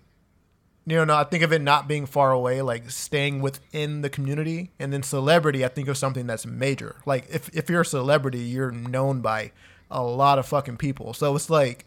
[0.85, 4.09] you know no, i think of it not being far away like staying within the
[4.09, 7.85] community and then celebrity i think of something that's major like if, if you're a
[7.85, 9.51] celebrity you're known by
[9.89, 11.85] a lot of fucking people so it's like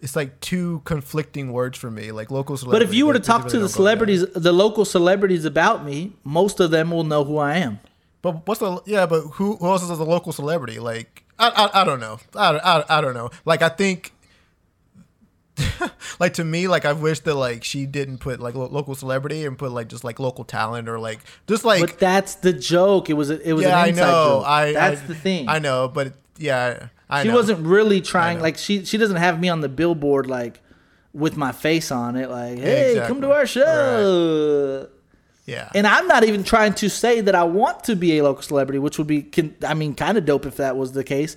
[0.00, 2.86] it's like two conflicting words for me like local celebrities.
[2.86, 6.60] But if you were to talk to the celebrities, the local celebrities about me, most
[6.60, 7.80] of them will know who I am.
[8.22, 9.06] But what's the yeah?
[9.06, 10.78] But who, who else is a local celebrity?
[10.78, 12.18] Like I I, I don't know.
[12.34, 13.30] I, I, I don't know.
[13.44, 14.12] Like I think.
[16.20, 19.44] like to me, like I wish that like she didn't put like lo- local celebrity
[19.44, 23.10] and put like just like local talent or like just like But that's the joke.
[23.10, 24.02] It was a, it was yeah an I know
[24.40, 24.44] joke.
[24.46, 25.48] I that's I- the thing.
[25.48, 27.34] I know, but yeah I she know.
[27.34, 28.40] wasn't really trying.
[28.40, 30.60] Like she she doesn't have me on the billboard like
[31.12, 32.30] with my face on it.
[32.30, 34.86] Like hey, come to our show.
[35.46, 38.42] yeah And I'm not even trying to say that I want to be a local
[38.42, 39.28] celebrity, which would be,
[39.66, 41.36] I mean, kind of dope if that was the case.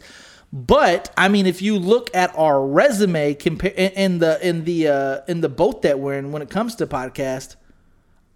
[0.53, 5.21] But I mean, if you look at our resume compare in the in the uh,
[5.27, 7.55] in the boat that we're in when it comes to podcast,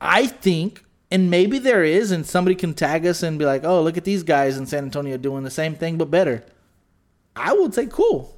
[0.02, 3.84] I think, and maybe there is, and somebody can tag us and be like, "Oh,
[3.84, 6.44] look at these guys in San Antonio doing the same thing but better."
[7.36, 8.36] I would say cool.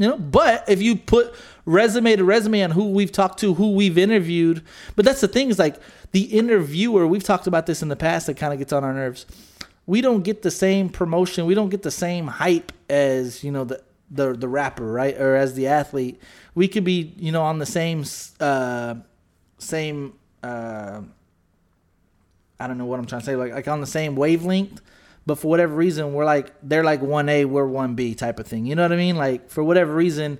[0.00, 1.32] You know, but if you put
[1.66, 4.64] resume to resume on who we've talked to, who we've interviewed,
[4.96, 5.76] but that's the thing is like
[6.10, 8.92] the interviewer, we've talked about this in the past that kind of gets on our
[8.92, 9.24] nerves.
[9.86, 13.64] We don't get the same promotion, we don't get the same hype as, you know,
[13.64, 15.18] the the the rapper, right?
[15.18, 16.20] Or as the athlete.
[16.54, 18.04] We could be, you know, on the same
[18.40, 18.96] uh
[19.58, 21.02] same uh
[22.60, 24.80] I don't know what I'm trying to say, like like on the same wavelength,
[25.26, 28.46] but for whatever reason, we're like they're like one A, we're one B type of
[28.46, 28.66] thing.
[28.66, 29.16] You know what I mean?
[29.16, 30.38] Like for whatever reason,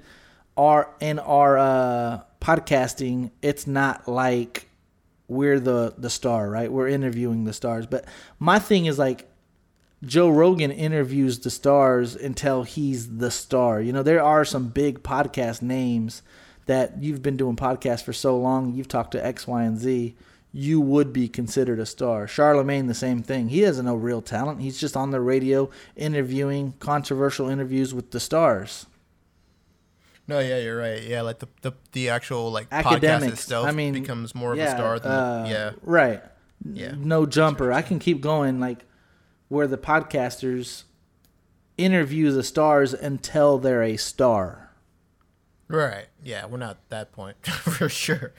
[0.56, 4.68] our in our uh, podcasting, it's not like
[5.26, 6.70] we're the the star, right?
[6.70, 7.86] We're interviewing the stars.
[7.86, 8.04] But
[8.38, 9.28] my thing is like
[10.06, 13.80] Joe Rogan interviews the stars until he's the star.
[13.80, 16.22] You know, there are some big podcast names
[16.66, 20.14] that you've been doing podcasts for so long, you've talked to X, Y, and Z,
[20.52, 22.26] you would be considered a star.
[22.26, 23.48] Charlemagne, the same thing.
[23.48, 24.60] He has no real talent.
[24.62, 28.86] He's just on the radio interviewing controversial interviews with the stars.
[30.26, 33.32] no yeah you're right yeah like the the, the actual like podcast Academics.
[33.34, 36.22] itself I mean, becomes more of yeah, a star than uh, yeah Right.
[36.64, 36.94] Yeah.
[36.96, 37.70] No jumper.
[37.72, 38.86] I can keep going like
[39.54, 40.82] where the podcasters
[41.78, 44.70] interview the stars until they're a star.
[45.66, 46.06] Right.
[46.22, 48.32] Yeah, we're not that point for sure.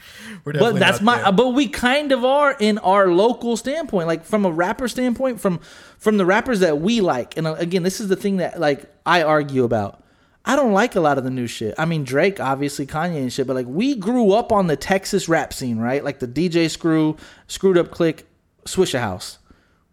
[0.44, 1.32] We're But that's my there.
[1.32, 5.60] but we kind of are in our local standpoint, like from a rapper standpoint, from
[5.98, 7.36] from the rappers that we like.
[7.36, 10.04] And uh, again, this is the thing that like I argue about.
[10.48, 11.74] I don't like a lot of the new shit.
[11.80, 15.28] I mean, Drake, obviously, Kanye and shit, but like we grew up on the Texas
[15.28, 16.04] rap scene, right?
[16.04, 18.28] Like the DJ Screw, Screwed Up Click,
[18.66, 19.40] Swishahouse.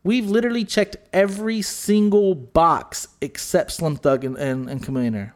[0.05, 5.33] We've literally checked every single box except Slim Thug and, and, and Chamillionaire.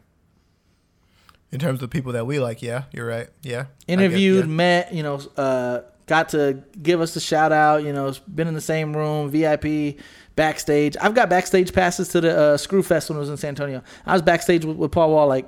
[1.51, 3.29] in terms of people that we like, yeah, you're right.
[3.41, 3.65] Yeah.
[3.87, 4.51] I interviewed, yeah.
[4.51, 7.83] met, you know, uh, got to give us a shout out.
[7.83, 9.97] You know, been in the same room, VIP,
[10.35, 10.97] backstage.
[10.99, 13.83] I've got backstage passes to the uh, Screw Fest when it was in San Antonio.
[14.05, 15.47] I was backstage with, with Paul Wall, like,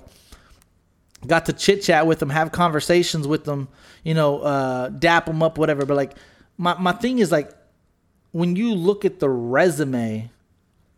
[1.28, 3.68] got to chit chat with them, have conversations with them,
[4.04, 5.86] you know, uh, dap them up, whatever.
[5.86, 6.14] But like,
[6.58, 7.52] my my thing is like,
[8.32, 10.30] when you look at the resume,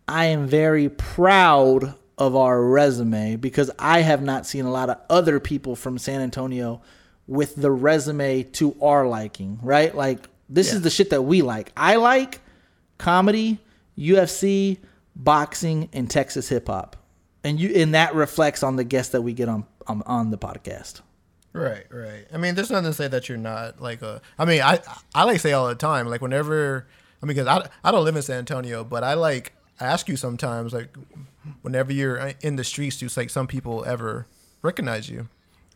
[0.07, 4.97] I am very proud of our resume because I have not seen a lot of
[5.09, 6.81] other people from San Antonio
[7.27, 9.95] with the resume to our liking, right?
[9.95, 11.71] Like this is the shit that we like.
[11.77, 12.41] I like
[12.97, 13.59] comedy,
[13.97, 14.77] UFC,
[15.15, 16.97] boxing, and Texas hip hop.
[17.43, 20.37] And you and that reflects on the guests that we get on on, on the
[20.37, 21.01] podcast.
[21.53, 22.25] Right, right.
[22.31, 24.21] I mean, there's nothing to say that you're not like a.
[24.37, 24.79] I mean, I
[25.15, 26.87] I like say all the time, like whenever.
[27.21, 30.07] I mean, because I I don't live in San Antonio, but I like I ask
[30.09, 30.95] you sometimes, like
[31.61, 34.27] whenever you're uh, in the streets, do like some people ever
[34.61, 35.27] recognize you?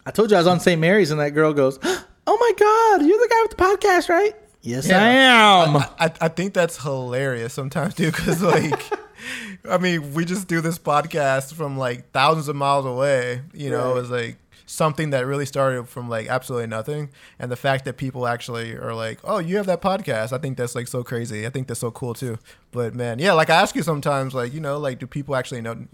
[0.06, 0.80] I told you I was on St.
[0.80, 4.34] Mary's and that girl goes, "Oh my god, you're the guy with the podcast, right?"
[4.62, 5.78] Yes, I am.
[5.78, 8.16] I, I think that's hilarious sometimes, dude.
[8.16, 8.84] Because like,
[9.70, 13.42] I mean, we just do this podcast from like thousands of miles away.
[13.54, 14.00] You know, Right.
[14.02, 17.10] it's like something that really started from like absolutely nothing,
[17.40, 20.58] and the fact that people actually are like, "Oh, you have that podcast," I think
[20.58, 21.46] that's like so crazy.
[21.46, 22.38] I think that's so cool too.
[22.72, 25.62] But man, yeah, like I ask you sometimes, like you know, like do people actually
[25.62, 25.86] know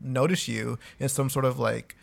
[0.00, 1.96] notice you in some sort of like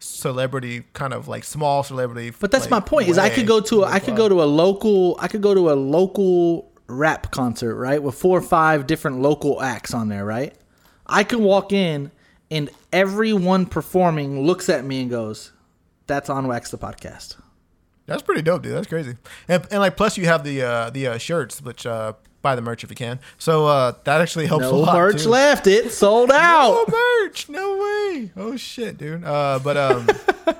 [0.00, 3.08] celebrity kind of like small celebrity But that's like, my point.
[3.08, 5.54] Is I could go to a, I could go to a local I could go
[5.54, 8.02] to a local rap concert, right?
[8.02, 10.54] With four or five different local acts on there, right?
[11.06, 12.10] I can walk in
[12.50, 15.52] and everyone performing looks at me and goes,
[16.06, 17.36] "That's on Wax the podcast."
[18.06, 18.72] That's pretty dope, dude.
[18.74, 19.16] That's crazy.
[19.46, 22.62] And, and like, plus you have the uh, the uh, shirts, which uh, buy the
[22.62, 23.20] merch if you can.
[23.38, 24.94] So uh, that actually helps a No lot.
[24.96, 25.28] merch too.
[25.28, 25.66] left.
[25.68, 26.86] It sold out.
[26.88, 27.48] No merch.
[27.48, 28.32] No way.
[28.36, 29.22] Oh shit, dude.
[29.22, 30.08] Uh, but um,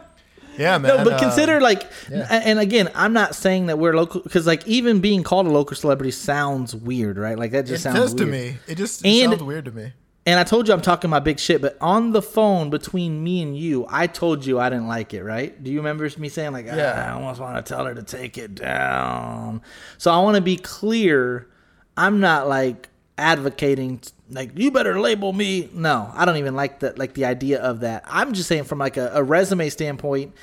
[0.58, 0.98] yeah, man.
[0.98, 2.28] No, but uh, consider like, yeah.
[2.30, 5.74] and again, I'm not saying that we're local because like even being called a local
[5.76, 7.36] celebrity sounds weird, right?
[7.38, 8.58] Like that it just sounds does to me.
[8.68, 9.92] It just it And- sounds weird to me.
[10.26, 13.40] And I told you I'm talking my big shit, but on the phone between me
[13.42, 15.62] and you, I told you I didn't like it, right?
[15.62, 16.94] Do you remember me saying like, Yeah.
[16.94, 19.62] "Ah, I almost want to tell her to take it down.
[19.96, 21.48] So I want to be clear.
[21.96, 24.00] I'm not like advocating
[24.30, 25.68] like you better label me.
[25.74, 28.04] No, I don't even like that like the idea of that.
[28.06, 30.34] I'm just saying from like a, a resume standpoint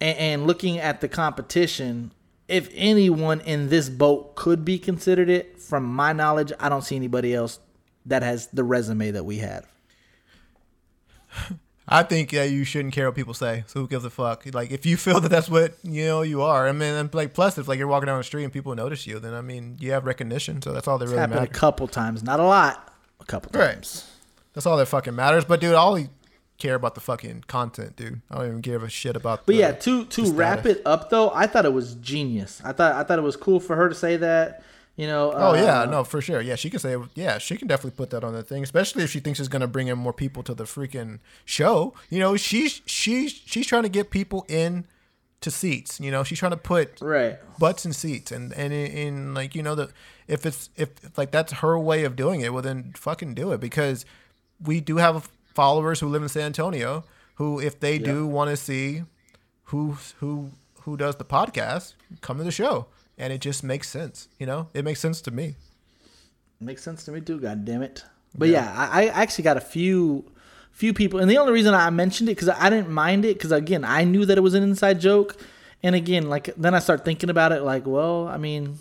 [0.00, 2.12] and, and looking at the competition.
[2.46, 6.94] If anyone in this boat could be considered it, from my knowledge, I don't see
[6.94, 7.58] anybody else
[8.06, 9.66] that has the resume that we have.
[11.86, 13.64] I think that you shouldn't care what people say.
[13.66, 14.44] So who gives a fuck?
[14.54, 16.66] Like if you feel that that's what you know you are.
[16.66, 19.06] I mean, and like plus if like you're walking down the street and people notice
[19.06, 20.62] you, then I mean you have recognition.
[20.62, 23.72] So that's all that really happened a couple times, not a lot, a couple Right.
[23.74, 24.10] times.
[24.54, 25.44] That's all that fucking matters.
[25.44, 26.08] But dude, I only
[26.56, 28.22] care about the fucking content, dude.
[28.30, 29.40] I don't even give a shit about.
[29.44, 32.62] But the, yeah, to to wrap it up though, I thought it was genius.
[32.64, 34.62] I thought I thought it was cool for her to say that.
[34.96, 35.32] You know.
[35.34, 36.40] Oh yeah, uh, no, for sure.
[36.40, 36.96] Yeah, she can say.
[37.14, 39.66] Yeah, she can definitely put that on the thing, especially if she thinks it's gonna
[39.66, 41.94] bring in more people to the freaking show.
[42.10, 44.84] You know, she's she's she's trying to get people in
[45.40, 45.98] to seats.
[46.00, 47.38] You know, she's trying to put Right.
[47.58, 49.90] butts in seats, and and in, in like you know the
[50.28, 53.60] if it's if like that's her way of doing it, well then fucking do it
[53.60, 54.06] because
[54.64, 57.04] we do have followers who live in San Antonio
[57.36, 59.02] who, if they do want to see
[59.64, 62.86] who who who does the podcast, come to the show,
[63.18, 64.28] and it just makes sense.
[64.38, 65.56] You know, it makes sense to me.
[66.60, 67.40] Makes sense to me too.
[67.40, 68.04] God damn it.
[68.36, 70.30] But yeah, I, I actually got a few
[70.72, 73.52] few people, and the only reason I mentioned it because I didn't mind it because
[73.52, 75.36] again I knew that it was an inside joke,
[75.82, 78.76] and again like then I start thinking about it like, well, I mean,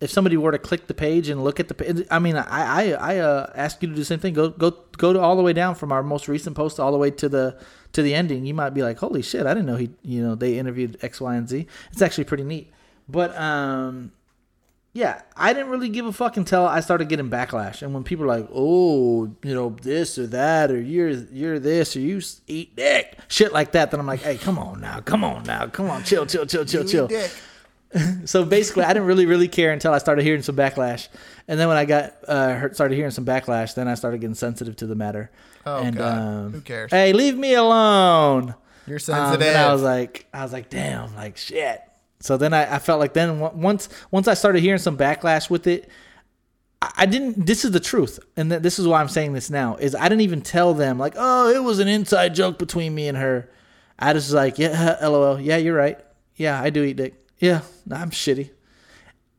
[0.00, 2.44] if somebody were to click the page and look at the page, I mean, I
[2.48, 4.32] I, I uh, ask you to do the same thing.
[4.34, 6.98] Go go go to all the way down from our most recent post all the
[6.98, 7.58] way to the
[7.92, 8.46] to the ending.
[8.46, 11.20] You might be like, holy shit, I didn't know he you know they interviewed X
[11.20, 11.66] Y and Z.
[11.92, 12.72] It's actually pretty neat,
[13.08, 14.12] but um
[14.92, 17.82] yeah, I didn't really give a fuck until I started getting backlash.
[17.82, 21.94] And when people are like, "Oh, you know, this or that, or you're you're this,
[21.96, 25.22] or you eat dick," shit like that, then I'm like, "Hey, come on now, come
[25.22, 27.08] on now, come on, chill, chill, chill, chill, chill."
[28.24, 31.08] So basically, I didn't really really care until I started hearing some backlash,
[31.46, 34.76] and then when I got uh, started hearing some backlash, then I started getting sensitive
[34.76, 35.30] to the matter.
[35.64, 36.18] Oh, and, God.
[36.18, 36.90] Um, Who cares?
[36.90, 38.54] Hey, leave me alone.
[38.86, 39.56] You're Um, sensitive.
[39.56, 41.80] I was like, I was like, damn, like shit.
[42.20, 45.66] So then I, I felt like then once once I started hearing some backlash with
[45.66, 45.90] it,
[46.80, 47.46] I, didn't.
[47.46, 49.76] This is the truth, and th- this is why I'm saying this now.
[49.76, 53.08] Is I didn't even tell them like, oh, it was an inside joke between me
[53.08, 53.50] and her.
[53.98, 55.98] I just was like, yeah, lol, yeah, you're right.
[56.36, 57.14] Yeah, I do eat dick.
[57.38, 58.50] Yeah, I'm shitty.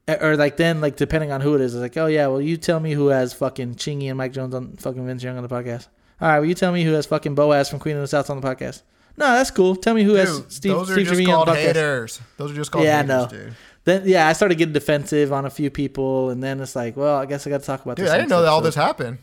[0.07, 2.57] Or like then like depending on who it is, it's like, oh yeah, well you
[2.57, 5.49] tell me who has fucking Chingy and Mike Jones on fucking Vince Young on the
[5.49, 5.87] podcast.
[6.21, 8.29] All right, well you tell me who has fucking Boaz from Queen of the South
[8.29, 8.83] on the podcast.
[9.17, 9.75] No, that's cool.
[9.75, 12.21] Tell me who has Steve those are Steve just Trevino called haters.
[12.37, 13.27] Those are just called Yeah, haters, know.
[13.27, 13.55] dude.
[13.83, 17.17] Then yeah, I started getting defensive on a few people, and then it's like, well,
[17.17, 17.97] I guess I got to talk about.
[17.97, 18.13] Dude, this.
[18.13, 19.17] I didn't know that all this happened.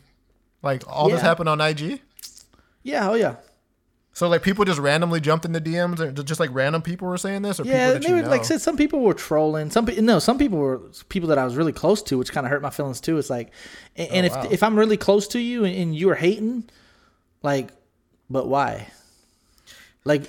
[0.62, 2.01] Like all this happened on IG.
[2.82, 3.36] Yeah, oh yeah,
[4.12, 7.16] So like people just randomly jumped in the DMs, or just like random people were
[7.18, 7.72] saying this, or yeah.
[7.72, 8.28] people that They you know?
[8.30, 9.70] like said, some people were trolling.
[9.70, 12.47] Some people, no, some people were people that I was really close to, which kind
[12.47, 13.16] of hurt my feelings too.
[13.18, 13.53] It's like,
[13.97, 14.49] and, and if Oh, wow.
[14.51, 16.64] if I'm really close to you and, and you are hating,
[17.42, 17.70] like,
[18.28, 18.88] but why?
[20.05, 20.22] Like,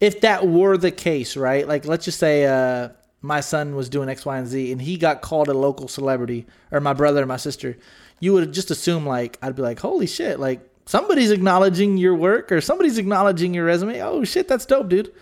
[0.00, 1.66] if that were the case, right?
[1.66, 2.90] Like, let's just say uh,
[3.22, 6.46] my son was doing X, Y, and Z, and he got called a local celebrity,
[6.70, 7.76] or my brother or my sister,
[8.20, 12.52] you would just assume like I'd be like, holy shit, like somebody's acknowledging your work
[12.52, 14.00] or somebody's acknowledging your resume.
[14.02, 15.12] Oh shit, that's dope, dude.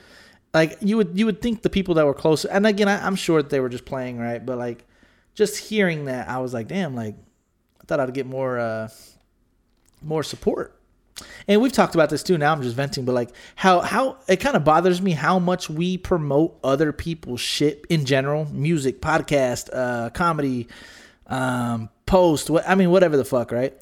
[0.53, 3.17] Like you would you would think the people that were close, and again, I, I'm
[3.17, 4.45] sure that they were just playing, right?
[4.45, 4.85] But like,
[5.35, 7.15] just hearing that, I was like, damn, like
[7.81, 8.89] I thought I'd get more uh
[10.03, 10.79] more support.
[11.47, 12.39] And we've talked about this too.
[12.39, 15.69] Now I'm just venting, but like how how it kind of bothers me how much
[15.69, 20.69] we promote other people's shit in general, music, podcast, uh, comedy,
[21.27, 22.51] um, post.
[22.51, 23.75] What I mean, whatever the fuck, right?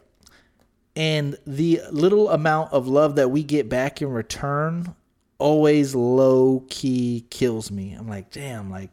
[0.97, 4.95] And the little amount of love that we get back in return
[5.39, 7.93] always low key kills me.
[7.93, 8.91] I'm like, damn, like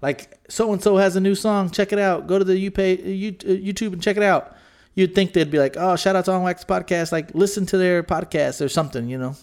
[0.00, 1.70] like so and so has a new song.
[1.70, 2.26] Check it out.
[2.26, 4.56] Go to the you pay uh, YouTube and check it out.
[4.98, 7.12] You'd think they'd be like, oh, shout out to On Wax Podcast.
[7.12, 9.36] Like, listen to their podcast or something, you know.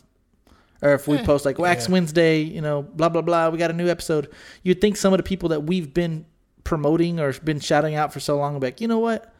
[0.81, 3.73] Or if we post like Wax Wednesday, you know, blah blah blah, we got a
[3.73, 4.29] new episode.
[4.63, 6.25] You'd think some of the people that we've been
[6.65, 9.33] promoting or been shouting out for so long, would like, you know what?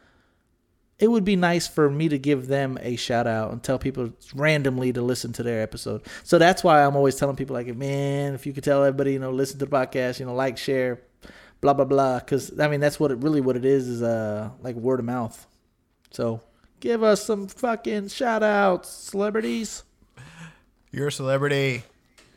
[0.98, 4.14] It would be nice for me to give them a shout out and tell people
[4.34, 6.06] randomly to listen to their episode.
[6.24, 9.18] So that's why I'm always telling people like, man, if you could tell everybody, you
[9.18, 11.02] know, listen to the podcast, you know, like, share,
[11.60, 12.20] blah blah blah.
[12.20, 15.04] Because I mean, that's what it really what it is is uh like word of
[15.04, 15.46] mouth.
[16.16, 16.40] So
[16.80, 19.82] give us some fucking shout outs, celebrities.
[20.90, 21.82] You're a celebrity.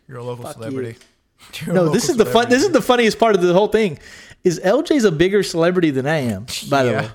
[0.05, 0.97] You're a local Fuck celebrity.
[1.65, 2.49] You're No, this is the fun.
[2.49, 3.97] This is the funniest part of the whole thing.
[4.43, 6.45] Is LJ's a bigger celebrity than I am?
[6.69, 7.09] By the way,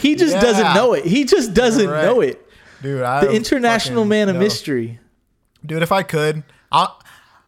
[0.00, 1.04] he just doesn't know it.
[1.04, 2.02] He just doesn't Right.
[2.06, 2.42] know it.
[2.80, 3.02] dude.
[3.02, 4.40] I The international man of know.
[4.40, 4.98] mystery.
[5.66, 5.82] dude.
[5.82, 6.94] If I could, I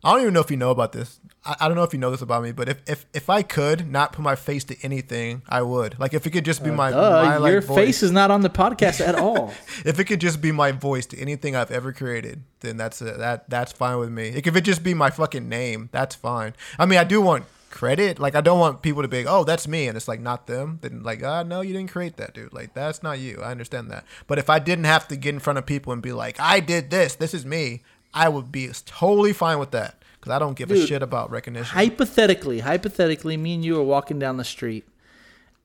[0.04, 1.17] I don't even know if you know about this.
[1.49, 3.42] I, I don't know if you know this about me, but if, if if I
[3.42, 5.99] could not put my face to anything, I would.
[5.99, 7.76] Like if it could just be my, Uh, my like, your voice.
[7.76, 9.55] face is not on the podcast at all.
[9.84, 13.16] if it could just be my voice to anything I've ever created, then that's uh
[13.18, 14.32] that that's fine with me.
[14.32, 16.55] Like, if it just be my fucking name, that's fine.
[16.78, 18.18] I mean, I do want credit.
[18.18, 20.46] Like I don't want people to be, like, oh, that's me, and it's like not
[20.46, 20.78] them.
[20.82, 22.53] Then like, ah, no, you didn't create that, dude.
[22.53, 23.40] Like that's not you.
[23.42, 24.05] I understand that.
[24.26, 26.61] But if I didn't have to get in front of people and be like, I
[26.61, 27.82] did this, this is me,
[28.12, 31.66] I would be totally fine with that because I don't give a shit about recognition.
[31.66, 34.84] hypothetically, hypothetically, me and you are walking down the street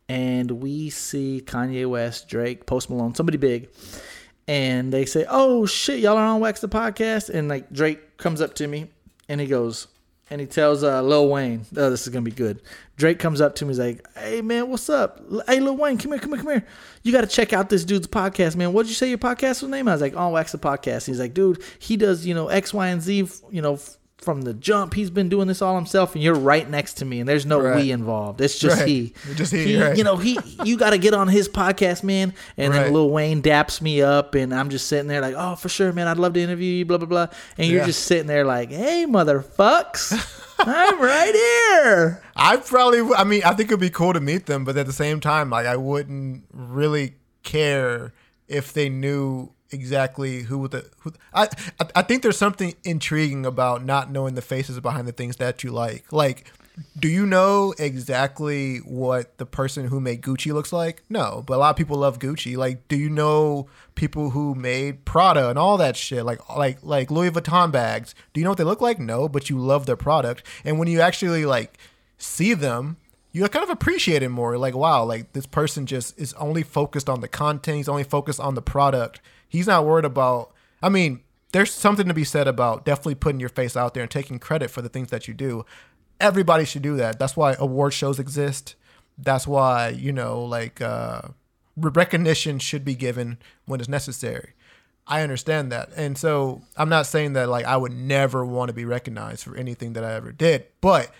[0.09, 3.69] and we see Kanye West, Drake, Post Malone, somebody big,
[4.47, 8.41] and they say, "Oh shit, y'all are on Wax the podcast," and like Drake comes
[8.41, 8.89] up to me
[9.29, 9.87] and he goes.
[10.29, 12.61] And he tells uh, Lil Wayne, "Oh, this is gonna be good."
[12.95, 15.21] Drake comes up to me, he's like, "Hey man, what's up?
[15.47, 16.65] Hey Lil Wayne, come here, come here, come here.
[17.03, 18.73] You got to check out this dude's podcast, man.
[18.73, 21.19] What'd you say your podcast was name?" I was like, "On Wax the podcast." He's
[21.19, 23.77] like, "Dude, he does you know X, Y, and Z, you know,
[24.23, 24.93] from the jump.
[24.93, 27.59] He's been doing this all himself, and you're right next to me, and there's no
[27.59, 27.75] Right.
[27.77, 28.41] we involved.
[28.41, 28.87] It's just Right.
[28.87, 29.13] he.
[29.35, 29.97] Just he, right.
[29.97, 30.39] You know, he.
[30.63, 32.33] You got to get on his podcast, man.
[32.57, 35.69] And then Lil Wayne daps me up, and I'm just sitting there like, "Oh, for
[35.69, 36.07] sure, man.
[36.07, 37.27] I'd love to interview you." Blah blah blah.
[37.57, 37.85] And you're Yeah.
[37.87, 42.23] just sitting there like, "Hey, motherfucks." I'm right here.
[42.35, 44.93] I probably, I mean, I think it'd be cool to meet them, but at the
[44.93, 48.13] same time, like, I wouldn't really care
[48.47, 51.13] if they knew exactly who the who.
[51.33, 51.49] I
[51.95, 55.71] I, think there's something intriguing about not knowing the faces behind the things that you
[55.71, 56.11] like.
[56.11, 56.45] Like,
[56.97, 61.03] do you know exactly what the person who made Gucci looks like?
[61.09, 62.57] No, but a lot of people love Gucci.
[62.57, 66.25] Like, do you know people who made Prada and all that shit?
[66.25, 68.15] Like, like, like Louis Vuitton bags.
[68.33, 68.99] Do you know what they look like?
[68.99, 70.43] No, but you love their product.
[70.63, 71.77] And when you actually like
[72.17, 72.97] see them,
[73.33, 74.57] you kind of appreciate it more.
[74.57, 77.77] Like, wow, like this person just is only focused on the content.
[77.77, 79.21] He's only focused on the product.
[79.53, 80.51] He's not worried about.
[80.81, 84.11] I mean, there's something to be said about definitely putting your face out there and
[84.11, 85.63] taking credit for the things that you do.
[86.19, 87.19] Everybody should do that.
[87.19, 88.73] That's why award shows exist.
[89.15, 91.21] That's why you know, like uh,
[91.77, 94.53] recognition should be given when it's necessary.
[95.05, 95.89] I understand that.
[95.95, 99.55] And so I'm not saying that like I would never want to be recognized for
[99.55, 101.11] anything that I ever did, but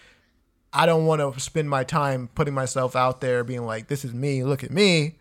[0.74, 4.12] I don't want to spend my time putting myself out there being like, this is
[4.12, 5.20] me, look at me,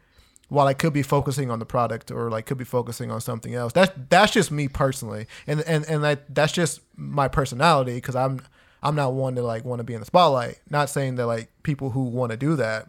[0.52, 3.54] while I could be focusing on the product or like could be focusing on something
[3.54, 3.72] else.
[3.72, 5.26] That's that's just me personally.
[5.46, 8.42] And and and that that's just my personality because I'm
[8.82, 10.60] I'm not one to like want to be in the spotlight.
[10.68, 12.88] Not saying that like people who want to do that,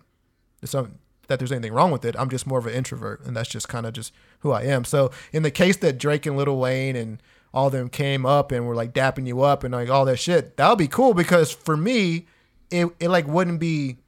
[0.66, 2.16] some that there's anything wrong with it.
[2.20, 4.84] I'm just more of an introvert, and that's just kind of just who I am.
[4.84, 8.68] So in the case that Drake and Lil Wayne and all them came up and
[8.68, 11.54] were like dapping you up and like all that shit, that would be cool because
[11.54, 12.28] for me,
[12.70, 14.00] it it like wouldn't be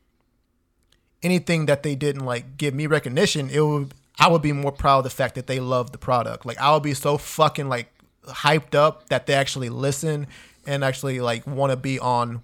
[1.25, 3.49] anything that they didn't like give me recognition.
[3.49, 6.45] It would I would be more proud of the fact that they love the product.
[6.45, 7.91] Like I would be so fucking like
[8.25, 10.27] hyped up that they actually listen
[10.65, 12.43] and actually like want to be on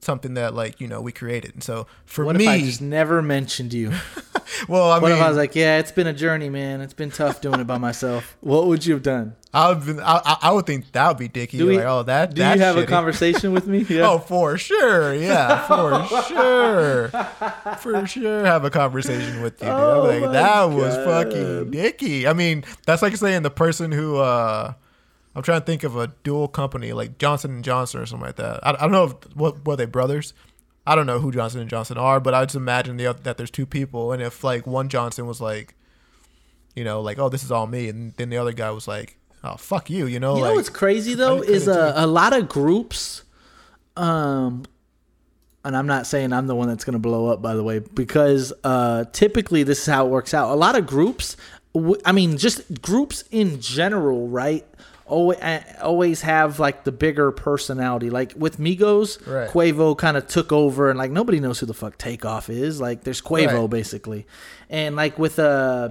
[0.00, 1.54] something that like you know we created.
[1.54, 3.92] And so for What me, if I just never mentioned you?
[4.68, 6.80] well, I What mean, if I was like, yeah, it's been a journey, man.
[6.80, 8.36] It's been tough doing it by myself.
[8.46, 9.34] What would you have done?
[9.52, 11.58] I would been, I, I- I would think that would be dicky.
[11.58, 12.34] Do we, like, oh, that.
[12.34, 13.84] do that's you have a conversation with me?
[13.88, 14.10] Yeah.
[14.10, 15.14] Oh, for sure.
[15.14, 17.08] Yeah, for sure.
[17.78, 19.74] For sure have a conversation with you, dude.
[19.76, 22.26] Oh I'm like, my that was fucking dicky.
[22.26, 24.74] I mean, that's like saying the person who uh
[25.36, 28.36] I'm trying to think of a dual company like Johnson and Johnson or something like
[28.36, 28.66] that.
[28.66, 30.32] I, I don't know if what were they brothers.
[30.86, 33.50] I don't know who Johnson and Johnson are, but I just imagine the, that there's
[33.50, 35.74] two people, and if like one Johnson was like,
[36.74, 39.18] you know, like oh this is all me, and then the other guy was like,
[39.44, 42.32] oh fuck you, you know, You like know what's crazy though is a, a lot
[42.32, 43.22] of groups,
[43.94, 44.64] um,
[45.66, 47.80] and I'm not saying I'm the one that's going to blow up by the way,
[47.80, 50.50] because uh, typically this is how it works out.
[50.50, 51.36] A lot of groups,
[52.06, 54.64] I mean, just groups in general, right?
[55.08, 55.38] Always,
[55.80, 58.10] always have like the bigger personality.
[58.10, 59.48] Like with Migos, Right.
[59.48, 62.80] Quavo kind of took over, and like nobody knows who the fuck Takeoff is.
[62.80, 63.70] Like there's Quavo Right.
[63.70, 64.26] basically,
[64.68, 65.90] and like with uh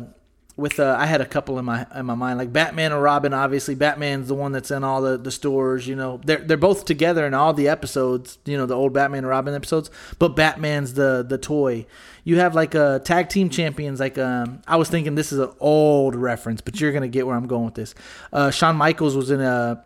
[0.57, 3.33] with uh, I had a couple in my in my mind, like Batman and Robin.
[3.33, 5.85] Obviously, Batman's the one that's in all the, the stores.
[5.85, 8.37] You know, they're they're both together in all the episodes.
[8.45, 9.91] You know, the old Batman and Robin episodes.
[10.17, 11.85] But Batman's the the toy.
[12.23, 13.99] You have like a tag team champions.
[13.99, 17.35] Like um, I was thinking this is an old reference, but you're gonna get where
[17.35, 17.93] I'm going with this.
[18.31, 19.83] Uh, Shawn Michaels was in a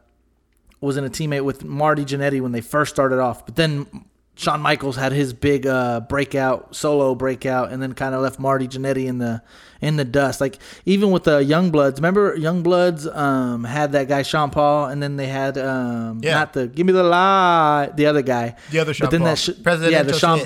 [0.82, 3.88] was in a teammate with Marty Jannetty when they first started off, but then
[4.40, 8.70] Shawn Michaels had his big uh, breakout, solo breakout, and then kind of left Marty
[8.70, 9.42] Jannetty in the
[9.82, 10.40] in the dust.
[10.40, 14.86] Like even with the Young Bloods, remember Young Bloods um, had that guy Sean Paul,
[14.88, 16.36] and then they had um, Yeah.
[16.36, 19.30] not the Give Me the Lie, the other guy, The other Sean but then Paul.
[19.30, 20.40] that sh- Presidential yeah, the Sean.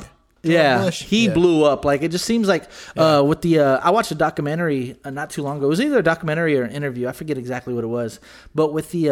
[0.46, 1.04] Yeah, Bush.
[1.04, 1.34] he Yeah.
[1.36, 1.86] blew up.
[1.86, 2.64] Like it just seems like
[2.98, 5.68] uh, with the uh, I watched a documentary uh, not too long ago.
[5.68, 7.08] It was either a documentary or an interview.
[7.08, 8.20] I forget exactly what it was.
[8.56, 9.10] But with the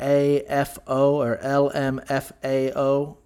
[0.00, 3.16] uh, LM AFO or LMFAO.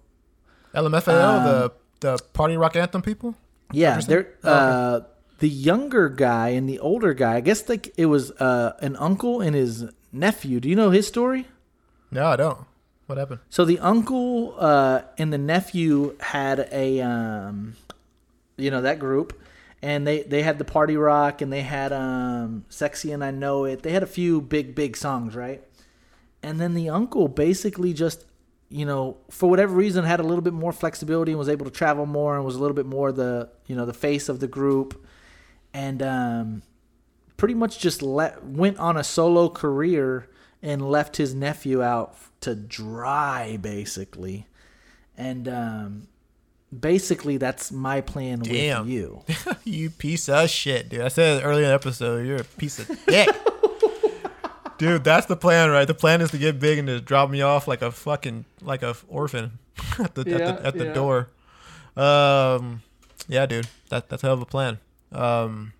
[0.73, 3.35] LMFAO, the the party rock anthem people.
[3.71, 5.05] Yeah, they're Oh, okay.
[5.05, 5.07] uh,
[5.39, 7.35] the younger guy and the older guy.
[7.35, 10.59] I guess like it was uh, an uncle and his nephew.
[10.59, 11.47] Do you know his story?
[12.11, 12.65] No, I don't.
[13.07, 13.39] What happened?
[13.49, 17.75] So the uncle uh, and the nephew had a, um,
[18.57, 19.39] you know, that group,
[19.81, 23.65] and they they had the party rock, and they had um, sexy and I know
[23.65, 23.81] it.
[23.81, 25.63] They had a few big big songs, right?
[26.41, 28.25] And then the uncle basically just,
[28.69, 31.71] you know, for whatever reason, had a little bit more flexibility and was able to
[31.71, 34.47] travel more and was a little bit more the, you know, the face of the
[34.47, 35.05] group,
[35.73, 36.61] and um,
[37.39, 40.27] pretty much just let went on a solo career
[40.61, 44.45] and left his nephew out to dry basically
[45.17, 46.07] and um
[46.77, 48.81] basically that's my plan Damn.
[48.81, 49.23] with you
[49.63, 51.01] you piece of shit, dude.
[51.01, 53.29] I said earlier in the episode, you're a piece of dick.
[54.79, 55.85] dude, that's the plan, right?
[55.87, 58.81] The plan is to get big and to drop me off like a fucking like
[58.81, 59.59] a orphan
[59.99, 60.93] at the Yeah, at the, at the yeah.
[60.93, 61.29] door.
[61.95, 62.81] Um
[63.27, 63.67] yeah, dude.
[63.89, 64.79] That that's a hell of a plan.
[65.11, 65.73] Um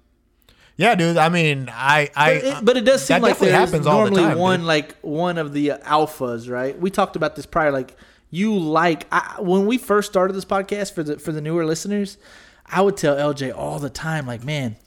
[0.78, 1.18] yeah, dude.
[1.18, 4.12] I mean, I, I, but it, but it does seem like there's happens all the
[4.12, 4.40] normally time, dude.
[4.42, 7.98] one like one of the alphas right we talked about this prior like
[8.32, 12.18] you like I, when we first started this podcast for the for the newer listeners
[12.66, 14.78] i would tell lj all the time like man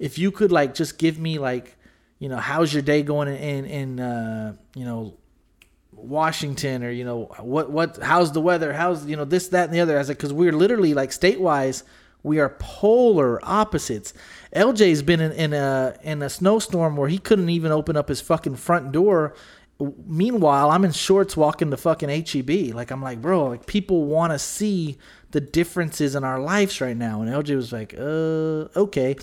[0.00, 1.76] if you could like just give me like
[2.18, 5.14] you know how's your day going in in uh you know
[5.92, 8.72] Washington or you know what what how's the weather?
[8.72, 9.96] How's you know this that and the other.
[9.96, 11.84] I was like because we're literally like state wise
[12.22, 14.12] we are polar opposites.
[14.54, 18.20] LJ's been in, in a in a snowstorm where he couldn't even open up his
[18.20, 19.34] fucking front door.
[20.06, 24.32] Meanwhile I'm in shorts walking to fucking HEB like I'm like bro like people want
[24.32, 24.98] to see
[25.30, 29.16] the differences in our lives right now and LJ was like uh okay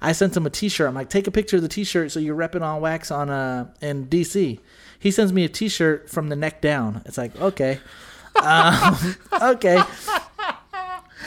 [0.00, 2.36] I sent him a t-shirt I'm like take a picture of the t-shirt so you're
[2.36, 4.58] repping on wax on uh in DC
[5.00, 7.02] he sends me a T-shirt from the neck down.
[7.06, 7.80] It's like okay,
[8.36, 9.82] um, okay.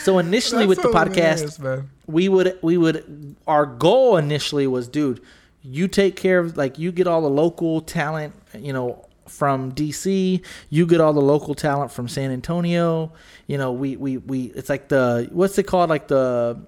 [0.01, 1.89] So initially with the podcast, man.
[2.05, 5.21] we would we would our goal initially was dude
[5.65, 10.41] you take care of like you get all the local talent you know from dc
[10.69, 13.11] you get all the local talent from san antonio
[13.47, 16.59] you know we we, we it's like the what's it called like the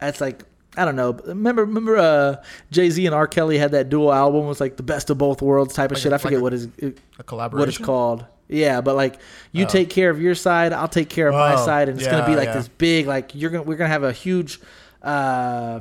[0.00, 0.42] it's like
[0.74, 1.12] I don't know.
[1.26, 2.36] Remember, remember, uh,
[2.70, 3.26] Jay Z and R.
[3.26, 4.44] Kelly had that dual album.
[4.44, 6.12] It was like the best of both worlds type of Like shit.
[6.12, 8.24] a- I forget like what is A what it's called.
[8.48, 9.16] Yeah, but like
[9.52, 12.08] you take care of your side, I'll take care of my Oh, side, and it's
[12.10, 12.54] gonna be like yeah.
[12.54, 14.60] this big like you're gonna we're gonna have a huge
[15.02, 15.80] uh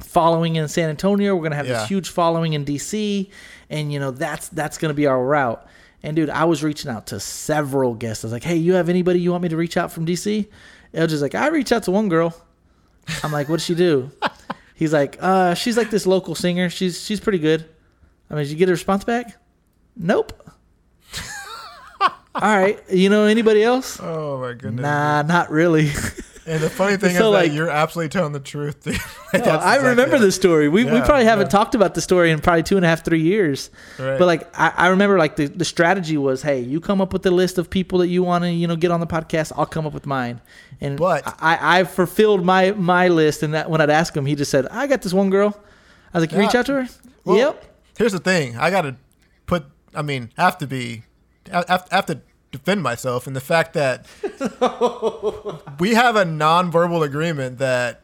[0.00, 1.34] following in San Antonio.
[1.34, 1.80] We're gonna have Yeah.
[1.80, 3.30] this huge following in DC,
[3.70, 5.66] and you know that's that's gonna be our route.
[6.02, 8.24] And dude, I was reaching out to several guests.
[8.24, 10.48] I was like, "Hey, you have anybody you want me to reach out from DC?"
[10.94, 12.34] Just like, "I reached out to one girl."
[13.22, 14.10] I'm like, "What did she do?"
[14.74, 16.68] He's like, "Uh, she's like this local singer.
[16.68, 17.64] She's she's pretty good."
[18.30, 19.36] I mean, did you get a response back?
[19.96, 20.32] Nope.
[22.00, 22.10] All
[22.42, 22.80] right.
[22.90, 23.98] You know anybody else?
[24.00, 24.82] Oh my goodness.
[24.82, 25.90] Nah, not really.
[26.46, 28.82] And the funny thing So, is like- that you're absolutely telling the truth.
[28.84, 28.94] dude.
[29.32, 30.20] No, That's I exactly remember it.
[30.20, 30.68] this story.
[30.68, 31.50] We, we probably haven't yeah.
[31.50, 33.70] talked about the story in probably two and a half, three years.
[33.98, 34.18] Right.
[34.18, 37.22] But like I, I remember like the, the strategy was, hey, you come up with
[37.22, 39.66] the list of people that you want to, you know, get on the podcast, I'll
[39.66, 40.40] come up with mine.
[40.80, 44.34] And But- I, I fulfilled my my list and that when I'd ask him, he
[44.34, 45.56] just said, I got this one girl.
[46.12, 46.88] I was like, You reach out to her?
[47.24, 47.64] Well, yep.
[47.96, 48.56] Here's the thing.
[48.56, 48.96] I got to
[49.46, 49.64] put.
[49.94, 51.02] I mean, have to be.
[51.52, 52.20] I have, have to
[52.52, 54.06] defend myself and the fact that
[55.78, 58.00] we have a non-verbal agreement that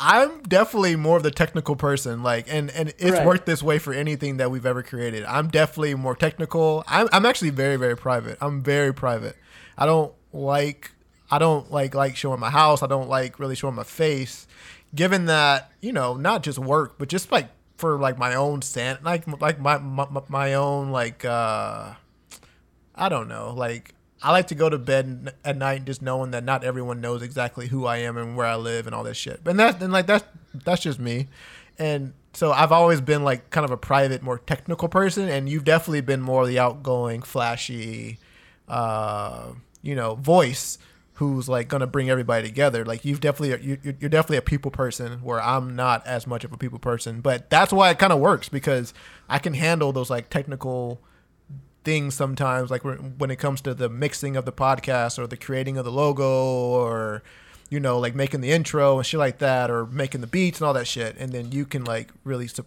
[0.00, 2.22] I'm definitely more of the technical person.
[2.22, 3.26] Like, and and it's Right.
[3.26, 5.24] worked this way for anything that we've ever created.
[5.24, 6.84] I'm definitely more technical.
[6.86, 8.38] I'm I'm actually very very private.
[8.40, 9.36] I'm very private.
[9.76, 10.92] I don't like.
[11.30, 12.82] I don't like like showing my house.
[12.82, 14.46] I don't like really showing my face.
[14.94, 18.98] Given that you know, not just work, but just like for like my own san
[19.02, 21.92] like like my my, my own like uh
[22.98, 26.42] I don't know like I like to go to bed at night just knowing that
[26.42, 29.40] not everyone knows exactly who I am and where I live and all that shit.
[29.46, 31.28] And that's and like that's that's just me.
[31.78, 35.64] And so I've always been like kind of a private, more technical person, and you've
[35.64, 38.18] definitely been more the outgoing, flashy,
[38.66, 39.52] uh,
[39.82, 40.78] you know, voice
[41.14, 42.84] who's like gonna bring everybody together.
[42.84, 46.52] Like you've definitely you, you're definitely a people person where I'm not as much of
[46.52, 47.20] a people person.
[47.20, 48.92] But that's why it kind of works because
[49.28, 51.00] I can handle those like technical
[51.84, 55.76] things sometimes like when it comes to the mixing of the podcast or the creating
[55.78, 57.22] of the logo or
[57.70, 60.66] you know like making the intro and shit like that or making the beats and
[60.66, 62.64] all that shit and then you can like really su-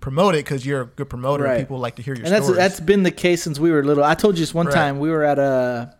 [0.00, 2.44] promote it because you're a good promoter and people like to hear your And that's
[2.44, 4.04] stories that's been the case since we were little.
[4.04, 4.74] I told you this one Right.
[4.74, 5.94] time we were at a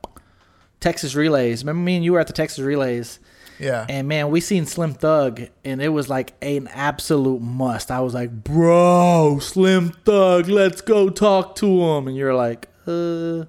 [0.80, 1.62] Texas Relays.
[1.62, 3.18] Remember me and you were at the Texas Relays.
[3.58, 7.90] Yeah And man, we seen Slim Thug, and it was like an absolute must.
[7.90, 13.44] I was like, "Bro, Slim Thug, let's go talk to him." And you're like, "Uh,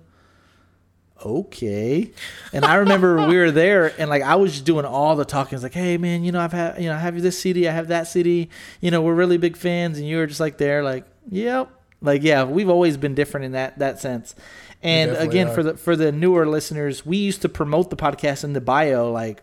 [1.25, 2.11] okay."
[2.53, 5.55] And I remember we were there, and like I was just doing all the talking.
[5.55, 7.71] It's like, "Hey, man, you know, I've had, you know, I have this CD, I
[7.71, 8.49] have that CD.
[8.81, 11.69] You know, we're really big fans." And you were just like there, like, "Yep."
[12.01, 14.35] Like, yeah, we've always been different in that that sense.
[14.83, 15.53] And again, are.
[15.53, 19.11] for the for the newer listeners, we used to promote the podcast in the bio,
[19.11, 19.41] like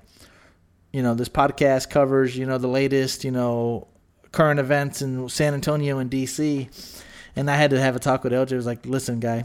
[0.93, 3.87] you know, this podcast covers, you know, the latest, you know,
[4.31, 7.03] current events in San Antonio and DC.
[7.35, 8.53] And I had to have a talk with LJ.
[8.53, 9.45] I was like, listen, guy,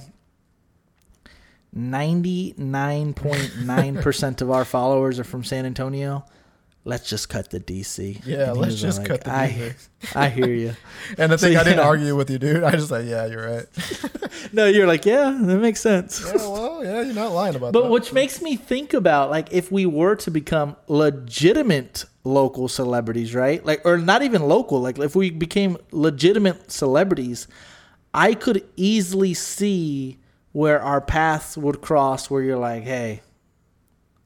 [1.75, 6.25] 99.9% of our followers are from San Antonio.
[6.87, 8.21] Let's just cut the DC.
[8.25, 10.15] Yeah, let's just like, cut the I, DC.
[10.15, 10.73] I hear you.
[11.17, 13.45] and the So, thing i didn't argue with you dude i just like yeah you're
[13.45, 13.65] right
[14.53, 16.21] No, you're like, yeah, that makes sense.
[16.25, 19.51] yeah well yeah you're not lying about But that which makes me think about like
[19.51, 23.65] if we were to become legitimate local celebrities, right?
[23.65, 27.47] Like or not even local, like if we became legitimate celebrities,
[28.13, 30.19] I could easily see
[30.53, 33.21] where our paths would cross where you're like, "Hey,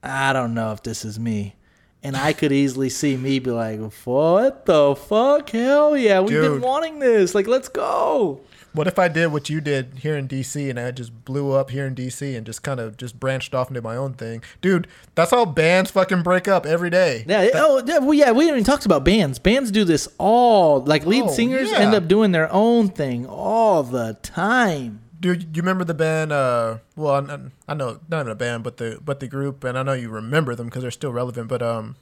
[0.04, 1.56] I don't know if this is me."
[2.04, 5.50] And I could easily see me be like, "What the fuck?
[5.52, 7.36] Hell yeah, we've been wanting this.
[7.36, 8.42] Like, let's go."
[8.74, 11.72] What if I did what you did here in DC and I just blew up
[11.72, 14.42] here in DC and just kind of just branched off into my own thing?
[14.62, 17.26] Dude, that's how bands fucking break up every day.
[17.28, 19.40] Yeah, oh, yeah, well, yeah, we haven't even talked about bands.
[19.40, 21.80] Bands do this all, like lead Oh, singers yeah.
[21.80, 25.01] end up doing their own thing all the time.
[25.22, 26.32] Dude, you remember the band?
[26.32, 27.40] Uh, well, I,
[27.72, 30.10] I know not even a band, but the but the group, and I know you
[30.10, 31.48] remember them because they're still relevant.
[31.48, 31.96] But um,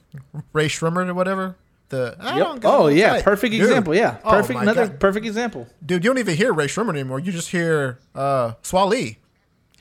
[0.54, 1.56] Rae Sremmurd or whatever.
[1.90, 3.62] The I don't Oh yeah, perfect Dude.
[3.62, 3.94] example.
[3.94, 4.54] Yeah, Oh, perfect.
[4.56, 5.00] my another God.
[5.00, 5.66] perfect example.
[5.84, 7.18] Dude, you don't even hear Rae Sremmurd anymore.
[7.20, 9.18] You just hear uh Swae Lee.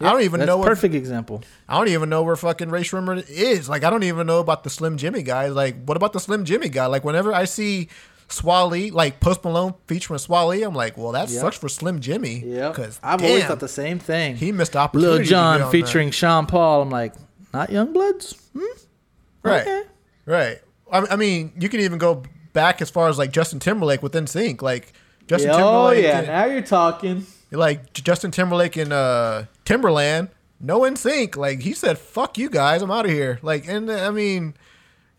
[0.02, 0.58] I don't even know.
[0.58, 1.44] What, perfect example.
[1.68, 3.68] I don't even know where fucking Rae Sremmurd is.
[3.68, 5.48] Like, I don't even know about the Slim Jxmmi guy.
[5.50, 6.86] Like, what about the Slim Jxmmi guy?
[6.86, 7.90] Like, whenever I see
[8.30, 11.42] Swae Lee, like Post Malone featuring Swae Lee, I'm like, well, that Yep.
[11.42, 12.44] sucks for Slim Jxmmi.
[12.46, 14.36] Yeah, because I've always thought the same thing.
[14.36, 15.18] he missed opportunity.
[15.20, 16.82] Lil Jon featuring Sean Paul.
[16.84, 17.14] I'm like,
[17.54, 18.36] not Young Bloods.
[18.54, 18.64] Hmm?
[19.44, 19.62] Right.
[19.62, 19.82] Okay.
[20.26, 20.58] Right.
[20.92, 22.24] I, I mean, you can even go
[22.54, 24.94] back as far as like Justin Timberlake within sync, Like
[25.28, 26.04] Justin oh Timberlake.
[26.04, 27.26] yeah, and- now you're talking.
[27.52, 30.30] like Justin Timberlake and uh, Timbaland,
[30.60, 31.36] no NSYNC.
[31.36, 34.56] Like he said, "Fuck you guys, I'm out of here." Like, and uh, I mean,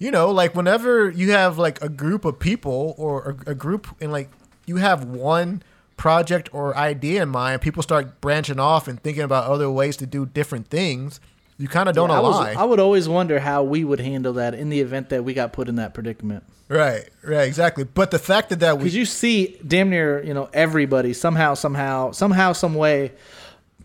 [0.01, 3.86] you know, like whenever you have like a group of people or a, a group
[4.01, 4.28] and like
[4.66, 5.62] you have one
[5.97, 10.06] project or idea in mind, people start branching off and thinking about other ways to
[10.06, 11.20] do different things.
[11.59, 14.01] You kind of don't Yeah, I, was- align, I would always wonder how we would
[14.01, 16.43] handle that in the event that we got put in that predicament.
[16.68, 17.06] right?
[17.22, 17.85] Right, exactly.
[17.85, 21.52] But the fact that that we Because you see damn near, you know, everybody somehow,
[21.52, 23.12] somehow, somehow, some way,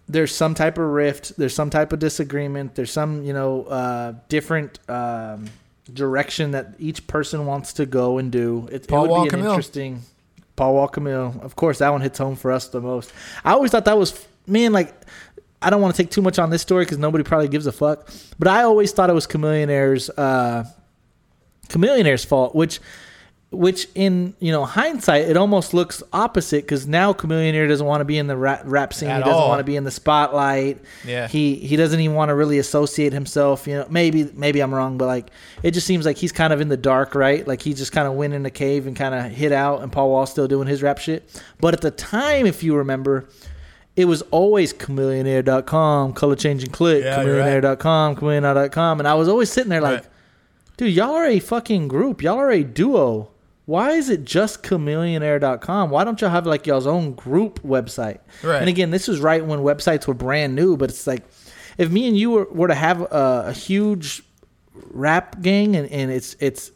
[0.08, 4.14] there's some type of rift, there's some type of disagreement, there's some, you know, uh,
[4.30, 5.48] different um,
[5.94, 8.68] direction that each person wants to go and do.
[8.72, 9.52] It, it would Wall be an Camille.
[9.52, 10.02] interesting.
[10.56, 13.12] Paul Wall Camille, of course, that one hits home for us the most.
[13.44, 14.94] I always thought that was man, like.
[15.62, 17.72] I don't want to take too much on this story because nobody probably gives a
[17.72, 18.12] fuck.
[18.38, 20.66] But I always thought it was Chamillionaire's uh,
[21.70, 22.80] Chamillionaire's fault, which
[23.56, 28.06] which in you know hindsight it almost looks opposite because now Chamillionaire doesn't want to
[28.06, 29.10] be in the rap, rap scene.
[29.10, 29.50] At he doesn't all.
[29.50, 30.80] want to be in the spotlight.
[31.06, 31.28] Yeah.
[31.28, 33.68] He he doesn't even want to really associate himself.
[33.68, 35.30] You know, maybe maybe I'm wrong, but like
[35.64, 37.48] it just seems like he's kind of in the dark, right?
[37.48, 39.92] Like he just kind of went in the cave and kind of hid out, and
[39.92, 41.42] Paul Wall's still doing his rap shit.
[41.60, 43.28] But at the time, if you remember.
[43.98, 47.64] It was always chamillionaire.com, color changing click, Yeah, you're right.
[47.64, 49.00] chamillionaire.com, chamillionaire.com.
[49.00, 50.10] And I was always sitting there like, Right.
[50.78, 52.22] Dude, y'all are a fucking group.
[52.22, 53.30] Y'all are a duo.
[53.66, 55.90] Why is it just chamillionaire.com?
[55.90, 58.20] Why don't y'all have like y'all's own group website?
[58.44, 58.60] Right.
[58.60, 61.24] And again, this was right when websites were brand new, but it's like
[61.78, 64.22] if me and you were, were to have a, a huge
[64.92, 66.72] rap gang and, and it's it's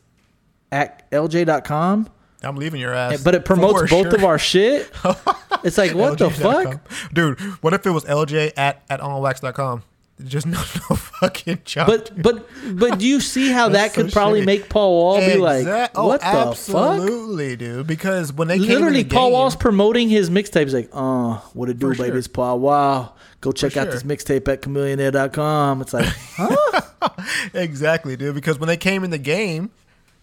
[0.72, 2.10] at lj.com,
[2.42, 4.16] I'm leaving your ass, but it promotes both sure.
[4.16, 4.92] of our shit.
[5.62, 6.80] It's like what the fuck?
[7.12, 7.38] Dude?
[7.62, 9.84] What if it was LJ at at onwax.com?
[10.26, 10.58] Just no,
[10.90, 11.88] no fucking job.
[11.88, 14.46] But but but do you see how that That's so could probably shitty.
[14.48, 16.48] make Paul Wall be like, oh, what the fuck?
[16.48, 17.88] absolutely, dude.
[17.88, 20.64] Because when they Literally, in the Paul game, Wall's promoting his mixtape.
[20.64, 22.10] He's like, "Uh, what it do, For baby?
[22.10, 22.18] sure.
[22.18, 23.16] It's Paul Wall.
[23.40, 23.92] Go check out sure.
[23.94, 26.06] this mixtape at chamillionaire.com." It's like,
[26.36, 27.10] huh?
[27.54, 28.36] exactly, dude.
[28.36, 29.70] Because when they came in the game,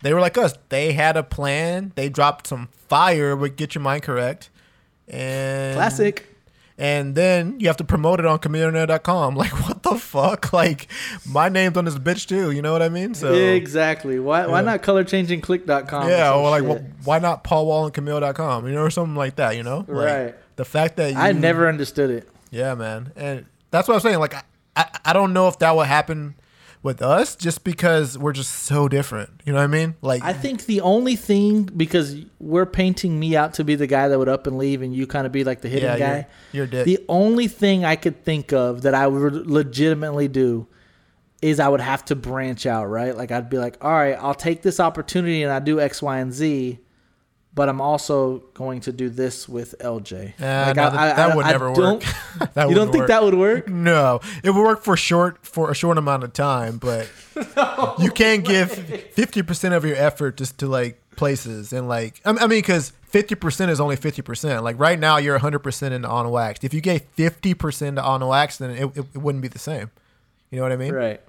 [0.03, 0.53] they were like us.
[0.69, 1.93] They had a plan.
[1.95, 4.51] They dropped some fire with "Get Your Mind Correct,"
[5.09, 6.36] and Classic.
[6.79, 9.35] And then you have to promote it on chamillionaire.com.
[9.37, 10.53] Like, what the fuck?
[10.53, 10.89] Like,
[11.27, 12.51] my name's on this bitch too.
[12.51, 13.15] You know what I mean?
[13.15, 14.19] So exactly.
[14.19, 16.09] Why why not colorchangingclick.com?
[16.09, 18.67] yeah, some or like, wh- why not Paul Wall and Camille.com?
[18.67, 19.57] You know, or something like that.
[19.57, 20.35] You know, Like, Right.
[20.57, 22.29] The fact that you, I never understood it.
[22.51, 24.19] Yeah, man, and that's what I'm saying.
[24.21, 24.43] Like, I,
[24.77, 26.35] I, I don't know if that would happen
[26.87, 29.29] with us, just because we're just so different.
[29.45, 29.95] You know what I mean?
[30.01, 34.09] Like, I think the only thing because we're painting me out to be the guy
[34.09, 36.27] that would up and leave, and you kind of be like the hidden Yeah, guy.
[36.53, 36.85] you're- you're.
[36.85, 40.67] The only thing I could think of that I would legitimately do
[41.43, 43.15] is I would have to branch out, right?
[43.15, 46.19] Like I'd be like, all right, I'll take this opportunity and I do X, Y,
[46.19, 46.79] and Z,
[47.57, 50.35] but I'm also going to do this with LJ.
[50.39, 52.05] Yeah, like, no, that- that would never work.
[52.53, 53.09] That you don't think work.
[53.09, 53.67] that would work?
[53.67, 57.11] No, it would work for short for a short amount of time, but
[57.99, 62.31] you can't give fifty percent of your effort just to like places and like I
[62.33, 64.63] I mean because fifty percent is only fifty percent.
[64.65, 66.61] Like right now, you're hundred percent into on wax.
[66.63, 69.59] If you gave fifty percent to on wax, then it, it, it wouldn't be the
[69.59, 69.91] same.
[70.51, 70.93] You know what I mean?
[70.93, 71.21] Right.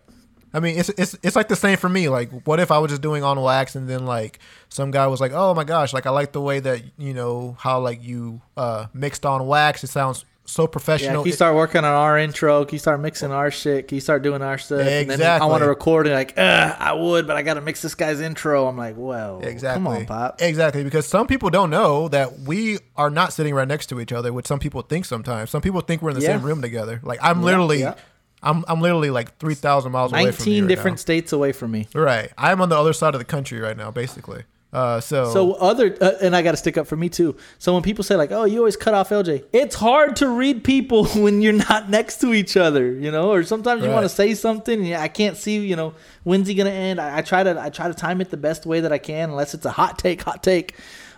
[0.54, 2.10] I mean, it's it's it's like the same for me.
[2.10, 5.20] Like, what if I was just doing on wax and then like some guy was
[5.22, 8.42] like, "Oh my gosh, like I like the way that you know how like you
[8.56, 9.84] uh mixed on wax.
[9.84, 12.64] It sounds so Yeah, professional." can you start working on our intro?
[12.64, 13.90] Can you start mixing our shit?
[13.90, 14.80] Can you start doing our stuff?
[14.80, 16.14] And then I want to record it.
[16.14, 18.68] Like, I would, but I got to mix this guy's intro.
[18.68, 19.84] I'm like, well, Exactly.
[19.84, 20.42] Come on, pop.
[20.42, 24.14] Exactly, because some people don't know that we are not sitting right next to each
[24.14, 25.50] other, which some people think sometimes.
[25.50, 26.38] Some people think we're in the Yeah.
[26.38, 27.02] same room together.
[27.04, 27.96] Like I'm literally, yeah.
[28.44, 30.52] I'm I'm literally like three thousand miles away from you.
[30.54, 31.02] Nineteen right different now.
[31.02, 31.88] states away from me.
[31.94, 34.44] Right, I'm on the other side of the country right now, basically.
[34.74, 37.38] Uh, so So other, uh, and I got to stick up for me too.
[37.58, 40.64] So when people say like, "Oh, you always cut off LJ," it's hard to read
[40.64, 43.32] people when you're not next to each other, you know.
[43.32, 43.94] Or sometimes you Right.
[43.96, 45.94] want to say something, and I can't see, you know,
[46.24, 47.00] when's he gonna end.
[47.00, 49.30] I, I try to, I try to time it the best way that I can,
[49.30, 50.76] unless it's a hot take, hot take.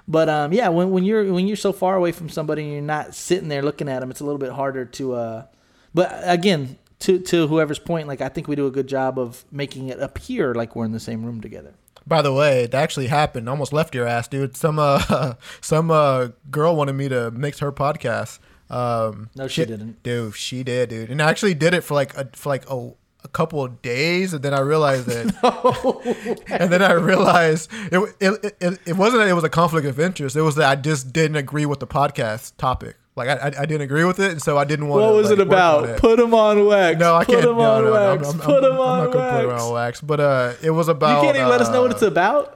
[0.08, 2.82] But um, yeah, when, when you're when you're so far away from somebody and you're
[2.82, 5.14] not sitting there looking at them, it's a little bit harder to.
[5.14, 5.46] Uh,
[5.94, 9.46] but again, to to whoever's point, like I think we do a good job of
[9.52, 11.74] making it appear like we're in the same room together.
[12.08, 13.48] By the way, it actually happened.
[13.48, 14.58] Almost left your ass, dude.
[14.58, 18.40] Some uh, some uh, girl wanted me to mix her podcast.
[18.70, 20.04] Um, No, she didn't.
[20.04, 20.36] dude.
[20.36, 22.92] She did, dude, and I actually did it for like a for like a,
[23.24, 28.56] a couple of days, and then I realized that, and then I realized it, it
[28.60, 30.36] it it wasn't that it was a conflict of interest.
[30.36, 32.96] It was that I just didn't agree with the podcast topic.
[33.20, 35.02] Like I, I, I didn't agree with it, and so I didn't want.
[35.02, 35.06] To.
[35.06, 35.90] What to, was like, it on about?
[35.90, 36.00] it.
[36.00, 37.00] Put them on wax.
[37.00, 37.46] No, I put can't.
[37.46, 38.30] them no, on no, no, wax.
[38.30, 39.64] I'm, I'm, put them I'm, on I'm not gonna put wax.
[39.64, 40.02] on wax.
[40.02, 41.18] But uh, it was about.
[41.18, 42.56] You can't even let us know what uh, it's about.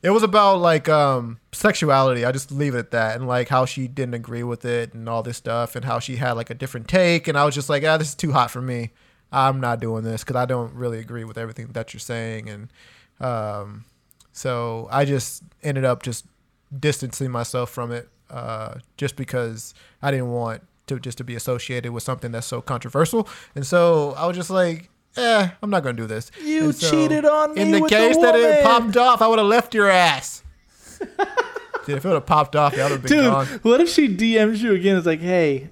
[0.00, 2.24] It was about like um sexuality.
[2.24, 5.08] I just leave it at that, and like how she didn't agree with it, and
[5.08, 7.68] all this stuff, and how she had like a different take, and I was just
[7.68, 8.90] like, ah, this is too hot for me.
[9.32, 12.68] I'm not doing this because I don't really agree with everything that you're saying, and
[13.20, 13.86] um,
[14.32, 16.26] so I just ended up just
[16.78, 21.92] distancing myself from it, uh, just because I didn't want to just to be associated
[21.92, 24.90] with something that's so controversial, and so I was just like.
[25.16, 26.30] Eh, I'm not gonna do this.
[26.44, 29.38] You so, cheated on me In the case a that it popped off, I would
[29.40, 30.44] have left your ass.
[31.00, 33.46] Dude, if it would have popped off, that would have been Dude, gone.
[33.62, 34.96] what if she DMs you again?
[34.96, 35.70] It's like, hey,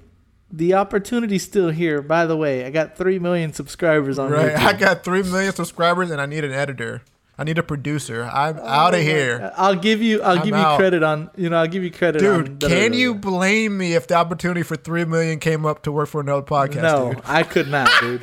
[0.50, 2.00] the opportunity's still here.
[2.02, 4.66] By the way, I got three million subscribers on Right, YouTube.
[4.66, 7.02] I got three million subscribers, and I need an editor.
[7.38, 8.24] I need a producer.
[8.24, 10.22] I'm oh, out of here, I'll give you.
[10.22, 10.72] I'll I'm give out.
[10.72, 11.30] you credit on.
[11.36, 12.24] You know, I'll give you credit.
[12.24, 12.70] on dude.
[12.70, 16.20] Can you blame me if the opportunity for three million came up to work for
[16.20, 16.82] another podcast?
[16.82, 17.22] No, dude?
[17.26, 18.22] I could not, dude.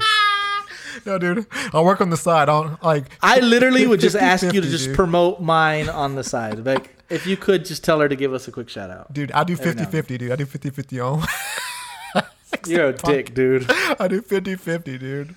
[1.05, 1.45] no, dude.
[1.73, 2.49] I'll work on the side.
[2.49, 3.05] I'll like.
[3.21, 4.95] I literally would just 50, ask you to 50, just dude.
[4.95, 6.65] promote mine on the side.
[6.65, 9.13] Like, if you could just tell her to give us a quick shout out.
[9.13, 10.31] Dude, I do Every 50 now 50, dude.
[10.31, 11.23] I do 50 50 on.
[12.67, 13.65] You're a dick, dude.
[13.99, 15.35] I do 50 50, dude.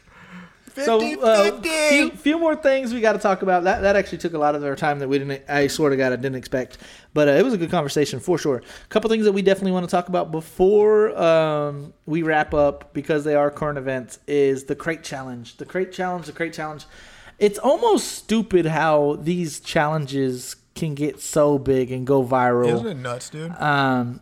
[0.77, 3.65] 50 So, uh, few, few more things we got to talk about.
[3.65, 5.43] That that actually took a lot of our time that we didn't.
[5.49, 6.77] I swear to God, I didn't expect.
[7.15, 8.59] But uh, it was a good conversation for sure.
[8.59, 12.93] A couple things that we definitely want to talk about before um, we wrap up
[12.93, 15.57] because they are current events is the crate challenge.
[15.57, 16.27] The crate challenge.
[16.27, 16.85] The crate challenge.
[17.39, 22.69] It's almost stupid how these challenges can get so big and go viral.
[22.69, 23.53] Isn't it nuts, dude?
[23.59, 24.21] Um,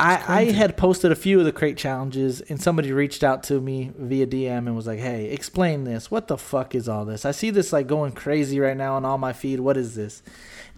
[0.00, 3.60] I, I had posted a few of the crate challenges, and somebody reached out to
[3.60, 6.08] me via DM and was like, "Hey, explain this.
[6.08, 7.24] What the fuck is all this?
[7.24, 9.58] I see this like going crazy right now on all my feed.
[9.58, 10.22] What is this?"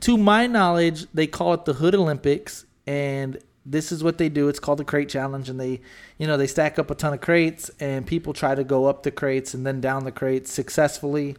[0.00, 4.48] To my knowledge, they call it the Hood Olympics, and this is what they do.
[4.48, 5.82] It's called the Crate Challenge, and they,
[6.16, 9.02] you know, they stack up a ton of crates, and people try to go up
[9.02, 11.36] the crates and then down the crates successfully,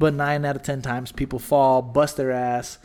[0.00, 2.78] but nine out of ten times people fall, bust their ass.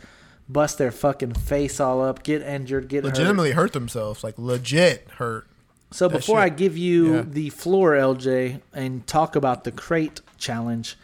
[0.48, 3.04] Bust their fucking face all up, get injured, get.
[3.04, 4.22] Legitimately hurt themselves.
[4.22, 5.46] Like, legit hurt.
[5.90, 7.24] So That before I give you Yeah.
[7.26, 10.96] the floor, LJ, and talk about the crate challenge,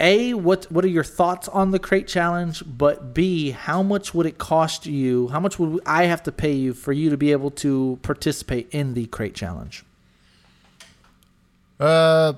[0.00, 2.62] a what what are your thoughts on the crate challenge?
[2.66, 5.28] But b how much would it cost you?
[5.28, 8.68] How much would I have to pay you for you to be able to participate
[8.70, 9.84] in the crate challenge?
[11.78, 12.32] Uh,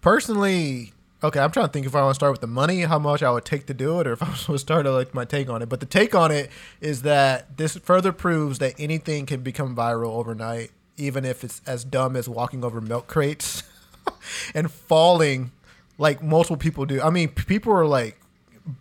[0.00, 0.93] personally,
[1.24, 3.22] okay, I'm trying to think if I want to start with the money, how much
[3.22, 5.48] I would take to do it, or if I was to start like my take
[5.48, 5.68] on it.
[5.68, 10.10] But the take on it is that this further proves that anything can become viral
[10.10, 13.62] overnight, even if it's as dumb as walking over milk crates
[14.54, 15.50] and falling
[15.98, 17.00] like multiple people do.
[17.00, 18.20] I mean, people are like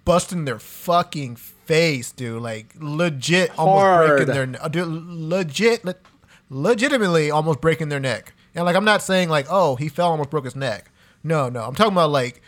[0.05, 2.41] busting their fucking face, dude.
[2.41, 4.07] Like legit, almost Hard.
[4.07, 5.95] breaking their dude, legit, le-
[6.49, 8.33] legitimately almost breaking their neck.
[8.55, 10.91] And like, I'm not saying like, oh, he fell, almost broke his neck.
[11.23, 12.41] No, no, I'm talking about like,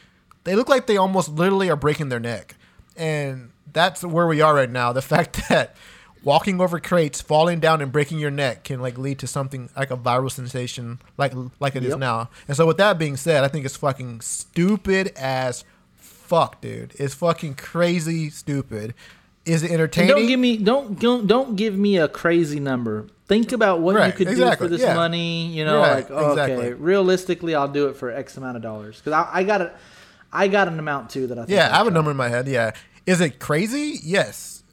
[0.44, 2.56] they look like they almost literally are breaking their neck,
[2.96, 4.92] and that's where we are right now.
[4.94, 5.76] The fact that
[6.24, 9.92] walking over crates, falling down, and breaking your neck can like lead to something like
[9.92, 12.00] a viral sensation, like like it is Yep.
[12.00, 12.30] now.
[12.48, 15.64] And so, with that being said, I think it's fucking stupid as
[15.96, 16.94] fuck, dude.
[16.98, 18.94] It's fucking crazy stupid.
[19.46, 20.16] Is it And entertaining?
[20.16, 23.08] don't give me don't don't don't give me a crazy number.
[23.28, 24.94] Think about what you could exactly, do for this yeah.
[24.96, 25.48] money.
[25.48, 26.74] You know, Right, like okay, exactly.
[26.74, 29.72] realistically, I'll do it for X amount of dollars because I, I got a,
[30.32, 32.30] I got an amount too that I think Yeah, I have a number in my
[32.30, 32.48] head.
[32.48, 32.72] Yeah.
[33.06, 34.00] Is it crazy?
[34.04, 34.64] Yes.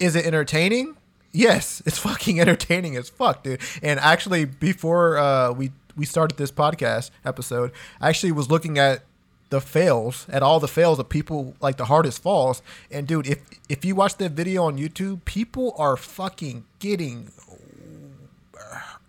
[0.00, 0.96] Is it entertaining?
[1.32, 1.82] Yes.
[1.86, 3.60] It's fucking entertaining as fuck, dude.
[3.82, 9.04] And actually, before uh, we we started this podcast episode, I actually was looking at
[9.50, 12.62] the fails, at all the fails of people like the hardest falls.
[12.90, 17.30] And dude, if if you watch that video on YouTube, people are fucking getting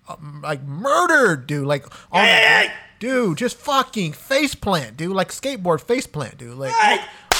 [0.08, 1.66] um, like murdered, dude.
[1.68, 5.12] Like, on the- dude, just fucking face plant, dude.
[5.16, 6.58] Like skateboard face plant, dude.
[6.58, 6.74] Like,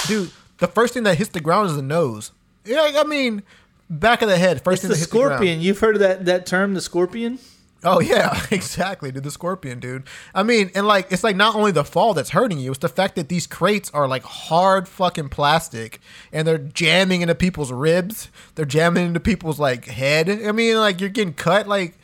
[0.06, 2.32] dude, the first thing that hits the ground is the nose.
[2.64, 3.42] Yeah, I mean,
[3.88, 4.62] back of the head.
[4.62, 5.30] First It's thing the that hits the ground.
[5.32, 5.60] scorpion.
[5.60, 7.38] You've heard of that that term, the scorpion?
[7.82, 9.22] Oh yeah, exactly, dude.
[9.22, 10.04] The scorpion, dude.
[10.34, 12.88] I mean, and like it's like not only the fall that's hurting you, it's the
[12.88, 16.00] fact that these crates are like hard fucking plastic
[16.32, 18.28] and they're jamming into people's ribs.
[18.54, 20.28] They're jamming into people's like head.
[20.28, 21.66] I mean, like you're getting cut.
[21.66, 21.98] Like,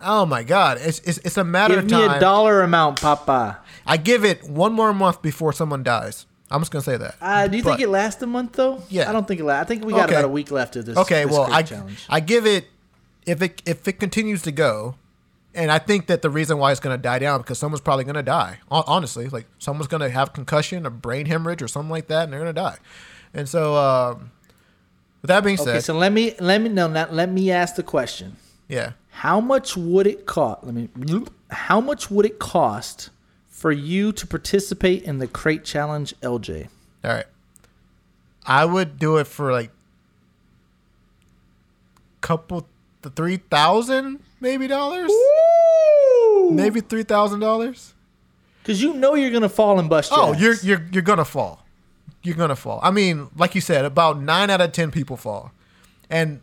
[0.00, 3.58] oh my god, it's it's, it's a matter Give of me a dollar amount, Papa.
[3.86, 6.26] I give it one more month before someone dies.
[6.50, 7.14] I'm just gonna say that.
[7.20, 8.82] Uh, do you think it lasts a month though?
[8.88, 9.08] Yeah.
[9.08, 9.66] I don't think it lasts.
[9.66, 10.14] I think we got Okay.
[10.14, 10.96] about a week left of this.
[10.96, 12.04] Okay, this well, I challenge.
[12.08, 12.66] I give it
[13.26, 14.94] if it if it continues to go,
[15.54, 18.04] and I think that the reason why it's going to die down because someone's probably
[18.04, 18.60] going to die.
[18.70, 22.32] Honestly, like someone's going to have concussion, a brain hemorrhage, or something like that, and
[22.32, 22.78] they're going to die.
[23.34, 24.30] And so, um,
[25.22, 26.86] With that being Okay, said, so let me let me know.
[26.86, 28.36] Now, let me ask the question:
[28.68, 28.92] yeah.
[29.10, 30.64] How much would it cost?
[30.64, 30.88] Let me.
[31.50, 33.10] How much would it cost
[33.48, 36.68] for you to participate in the crate challenge, LJ?
[37.02, 37.26] All right.
[38.44, 39.70] I would do it for like
[42.20, 42.66] couple
[43.06, 45.12] the three thousand maybe dollars,
[46.50, 47.94] maybe three thousand dollars.
[48.62, 50.10] Because you know you're gonna fall and bust.
[50.12, 50.64] Oh, your Oh, ass.
[50.64, 51.64] you're you're you're gonna fall.
[52.22, 52.80] You're gonna fall.
[52.82, 55.52] I mean, like you said, about nine out of ten people fall,
[56.10, 56.40] and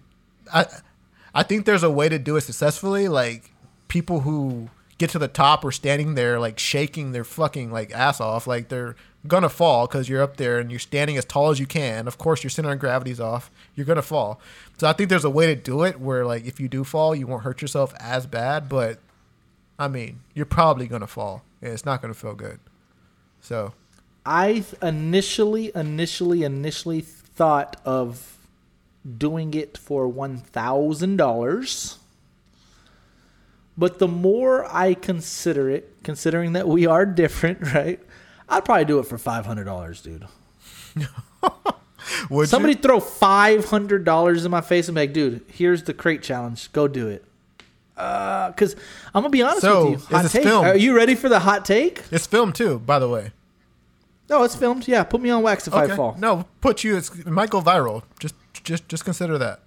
[0.54, 0.66] I
[1.36, 3.08] I think there's a way to do it successfully.
[3.10, 3.52] Like
[3.90, 8.22] people who get to the top are standing there like shaking their fucking like ass
[8.22, 8.96] off, like they're
[9.28, 12.08] gonna fall because you're up there and you're standing as tall as you can.
[12.08, 13.50] Of course, your center of gravity's off.
[13.76, 14.40] You're gonna fall.
[14.78, 17.16] So I think there's a way to do it where like if you do fall,
[17.16, 18.68] you won't hurt yourself as bad.
[18.70, 19.00] But
[19.80, 22.60] I mean, you're probably gonna fall, and it's not gonna feel good.
[23.42, 23.74] So.
[24.26, 28.38] I initially, initially, initially thought of
[29.18, 31.98] doing it for one thousand dollars.
[33.78, 38.00] But the more I consider it, considering that we are different, right?
[38.50, 40.26] I'd probably do it for five hundred dollars, dude.
[42.30, 42.80] Would Somebody you?
[42.82, 46.72] throw five hundred dollars in my face and be like, dude, here's the crate challenge.
[46.74, 47.24] Go do it.
[47.96, 48.76] Uh, cause
[49.14, 50.18] I'm gonna be honest So, with you.
[50.18, 50.44] Hot take.
[50.44, 50.68] filmed?
[50.68, 52.04] Are you ready for the hot take?
[52.12, 53.32] It's filmed too, by the way.
[54.30, 54.88] No, it's filmed.
[54.88, 55.96] Yeah, put me on wax if I Okay.
[55.96, 56.16] fall.
[56.18, 56.98] No, put you.
[56.98, 58.04] It's, it might go viral.
[58.20, 59.60] Just, just, just consider that.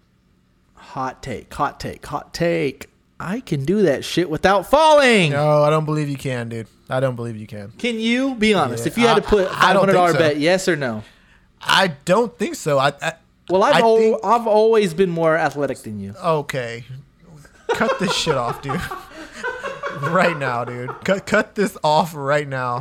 [0.74, 2.90] Hot take, hot take, hot take.
[3.18, 5.30] I can do that shit without falling.
[5.32, 6.66] No, I don't believe you can, dude.
[6.90, 7.72] I don't believe you can.
[7.78, 8.84] Can you be honest?
[8.84, 10.18] Yeah, if you had to put I five hundred dollar so.
[10.18, 11.02] bet, yes or no?
[11.60, 12.78] I don't think so.
[12.78, 13.14] I, I
[13.48, 16.14] Well, I've I al- think- I've always been more athletic than you.
[16.22, 16.84] okay.
[17.68, 18.80] cut this shit off, dude.
[20.02, 20.90] right now, dude.
[21.05, 22.80] Cut, cut this off right now.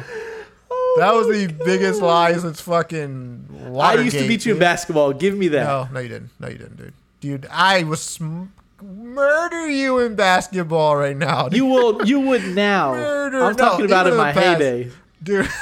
[0.98, 3.48] That was the oh, biggest lie since fucking.
[3.66, 5.12] I Watergate, used to beat you in basketball.
[5.14, 5.64] Give me that.
[5.66, 6.30] No, no, you didn't.
[6.40, 6.94] No, you didn't, dude.
[7.20, 8.44] Dude, I was sm-
[8.82, 11.44] murder you in basketball right now.
[11.50, 11.58] Dude.
[11.58, 12.06] You will.
[12.06, 12.92] You would now.
[12.94, 13.44] Murder.
[13.44, 14.62] I'm No, talking about in my past.
[14.62, 14.92] heyday.
[15.24, 15.50] dude.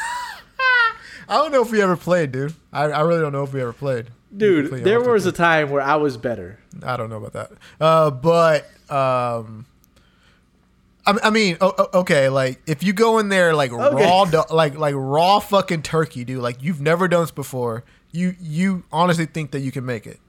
[1.30, 2.54] I don't know if we ever played, dude.
[2.72, 4.08] I, I really don't know if we ever played.
[4.36, 6.60] Dude, there was a time where I was better.
[6.86, 7.52] I don't know about that.
[7.80, 9.66] Uh, but um,
[11.06, 14.04] I, I mean, o- o- okay, like if you go in there like Okay.
[14.06, 16.42] raw, like like raw fucking turkey, dude.
[16.42, 17.84] Like you've never done this before.
[18.12, 20.20] You you honestly think that you can make it?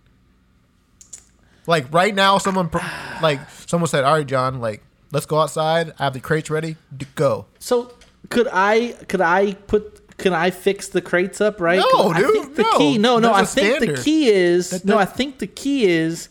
[1.66, 2.78] Like right now, someone pr-
[3.23, 4.82] like someone said, "All right, John, like
[5.12, 5.93] let's go outside.
[5.99, 6.77] I have the crates ready.
[7.15, 7.93] Go." So
[8.28, 8.93] could I?
[9.09, 10.01] Could I put?
[10.19, 11.61] Can I fix the crates up?
[11.61, 11.78] Right?
[11.78, 12.78] No, 'Cause I think the no.
[12.78, 12.99] key.
[12.99, 13.32] No, no.
[13.32, 14.99] I There's think the key is That- no.
[14.99, 16.28] I think the key is.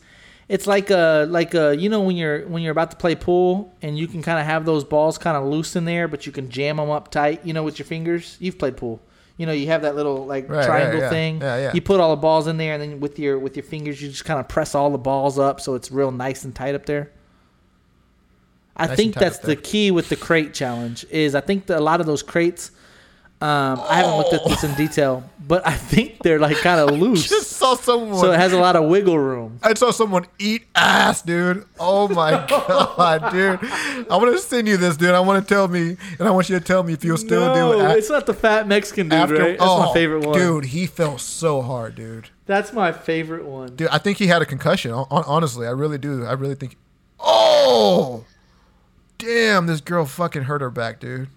[0.49, 3.73] It's like a like a you know when you're when you're about to play pool
[3.81, 6.31] and you can kind of have those balls kind of loose in there, but you
[6.31, 7.41] can jam them up tight.
[7.45, 8.37] You know with your fingers.
[8.39, 8.99] You've played pool.
[9.37, 11.09] You know you have that little like Right, triangle yeah.
[11.09, 11.41] thing.
[11.41, 11.71] Yeah, yeah.
[11.73, 14.09] You put all the balls in there, and then with your with your fingers, you
[14.09, 16.85] just kind of press all the balls up so it's real nice and tight up
[16.85, 17.11] there.
[18.75, 21.05] I Nice think that's the key with the crate challenge.
[21.09, 22.71] Is I think that a lot of those crates.
[23.43, 26.97] Um, I haven't looked at this in detail, but I think they're like kind of
[26.97, 28.17] loose, Just saw someone.
[28.17, 29.59] so it has a lot of wiggle room.
[29.61, 31.65] I saw someone eat ass, dude.
[31.77, 33.59] Oh my god, dude!
[34.09, 35.09] I want to send you this, dude.
[35.09, 37.53] I want to tell me, and I want you to tell me if you'll still
[37.53, 39.35] no, do it it's not the fat Mexican dude, after.
[39.35, 39.59] right?
[39.59, 40.39] That's oh, my favorite one.
[40.39, 40.65] dude.
[40.67, 42.29] He fell so hard, dude.
[42.45, 43.75] That's my favorite one.
[43.75, 44.91] Dude, I think he had a concussion.
[44.93, 46.25] Honestly, I really do.
[46.25, 46.77] I really think.
[47.19, 48.23] Oh,
[49.17, 49.67] damn!
[49.67, 51.27] This girl fucking hurt her back, dude.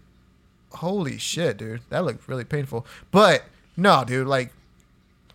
[0.77, 1.81] Holy shit, dude.
[1.91, 2.87] That looked really painful.
[3.11, 3.45] But
[3.77, 4.27] no, dude.
[4.27, 4.53] Like,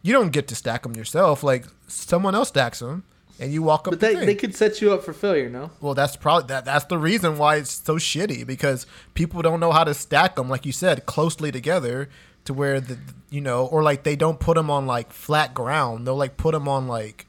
[0.01, 1.43] you don't get to stack them yourself.
[1.43, 3.03] Like, someone else stacks them,
[3.39, 3.91] and you walk up.
[3.91, 5.71] But the they, they could set you up for failure, no?
[5.79, 6.65] Well, that's probably that.
[6.65, 10.49] That's the reason why it's so shitty because people don't know how to stack them,
[10.49, 12.09] like you said, closely together
[12.45, 12.97] to where the
[13.29, 16.05] you know, or like they don't put them on like flat ground.
[16.05, 17.25] They'll like put them on like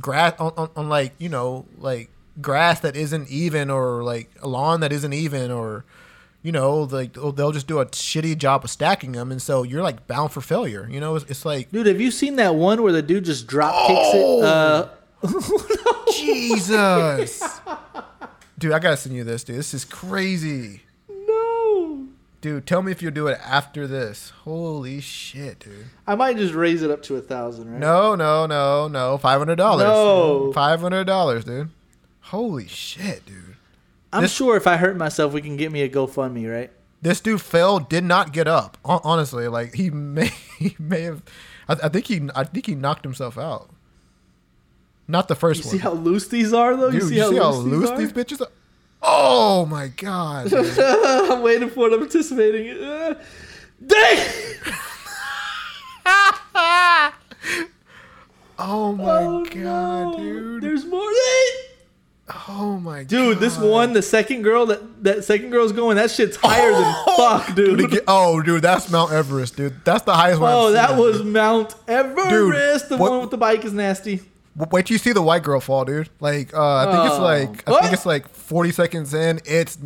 [0.00, 4.48] grass on, on, on like you know like grass that isn't even or like a
[4.48, 5.84] lawn that isn't even or
[6.42, 9.82] you know like they'll just do a shitty job of stacking them and so you're
[9.82, 12.82] like bound for failure you know it's, it's like Dude, have you seen that one
[12.82, 14.44] where the dude just drop kicks it?
[14.44, 14.88] Uh,
[16.12, 17.60] jesus
[18.58, 22.08] dude i gotta send you this dude this is crazy no.
[22.40, 24.30] Dude, tell me if you'll do it after this.
[24.42, 25.86] Holy shit, dude.
[26.08, 27.78] I might just raise it up to a thousand, right?
[27.78, 29.16] No, no, no, no.
[29.16, 29.86] Five hundred dollars.
[29.86, 30.52] No.
[30.52, 31.70] Five hundred dollars, dude.
[32.22, 33.51] Holy shit, dude.
[34.12, 36.70] I'm This- sure if I hurt myself, we can get me a GoFundMe, right?
[37.00, 38.78] This dude fell, did not get up.
[38.84, 40.26] Honestly, like he may,
[40.58, 41.22] he may have.
[41.68, 43.70] I, I think he, I think he knocked himself out.
[45.08, 45.72] Not the first You one.
[45.72, 46.90] see how loose these are, though.
[46.90, 48.50] dude, you see how loose, these, these bitches are?
[49.02, 50.52] Oh my god.
[50.54, 51.92] I'm waiting for it.
[51.92, 52.80] I'm anticipating it.
[52.82, 53.14] Uh,
[53.84, 54.18] dang!
[58.58, 60.62] Oh my god, dude.
[60.62, 61.00] There's more.
[62.48, 63.08] Oh my god.
[63.08, 63.42] Dude, god.
[63.42, 67.54] this one, the second girl that that second girl's going, that shit's higher than fuck,
[67.54, 69.84] Dude, oh, dude, that's Mount Everest, dude.
[69.84, 70.52] That's the highest one.
[70.52, 72.88] Oh, that was Mount Everest.
[72.88, 74.20] Dude, the what- one with the bike is nasty.
[74.70, 76.10] Wait till you see the white girl fall, dude.
[76.20, 77.22] Like, uh, I think it's Oh.
[77.22, 77.82] like, I What?
[77.84, 79.40] think it's like 40 seconds in.
[79.46, 79.78] It's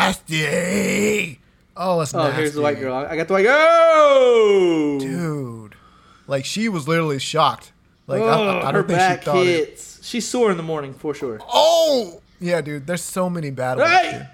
[0.00, 1.40] nasty.
[1.76, 2.36] Oh, it's Oh, nasty.
[2.36, 2.94] here's the white girl.
[2.94, 3.56] I got the white girl.
[3.58, 5.74] Oh, dude.
[6.26, 7.72] Like she was literally shocked.
[8.06, 9.89] Like I, I, I don't think back she thought it.
[10.10, 11.38] She's sore in the morning for sure.
[11.48, 12.84] Oh, yeah, dude.
[12.84, 13.88] There's so many bad ones.
[13.88, 14.26] Right.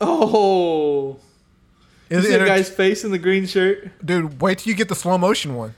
[0.00, 1.18] Oh,
[2.08, 2.20] dude.
[2.20, 3.90] Is see it the guy's face in the green shirt.
[4.04, 5.74] dude, wait till you get the slow motion one.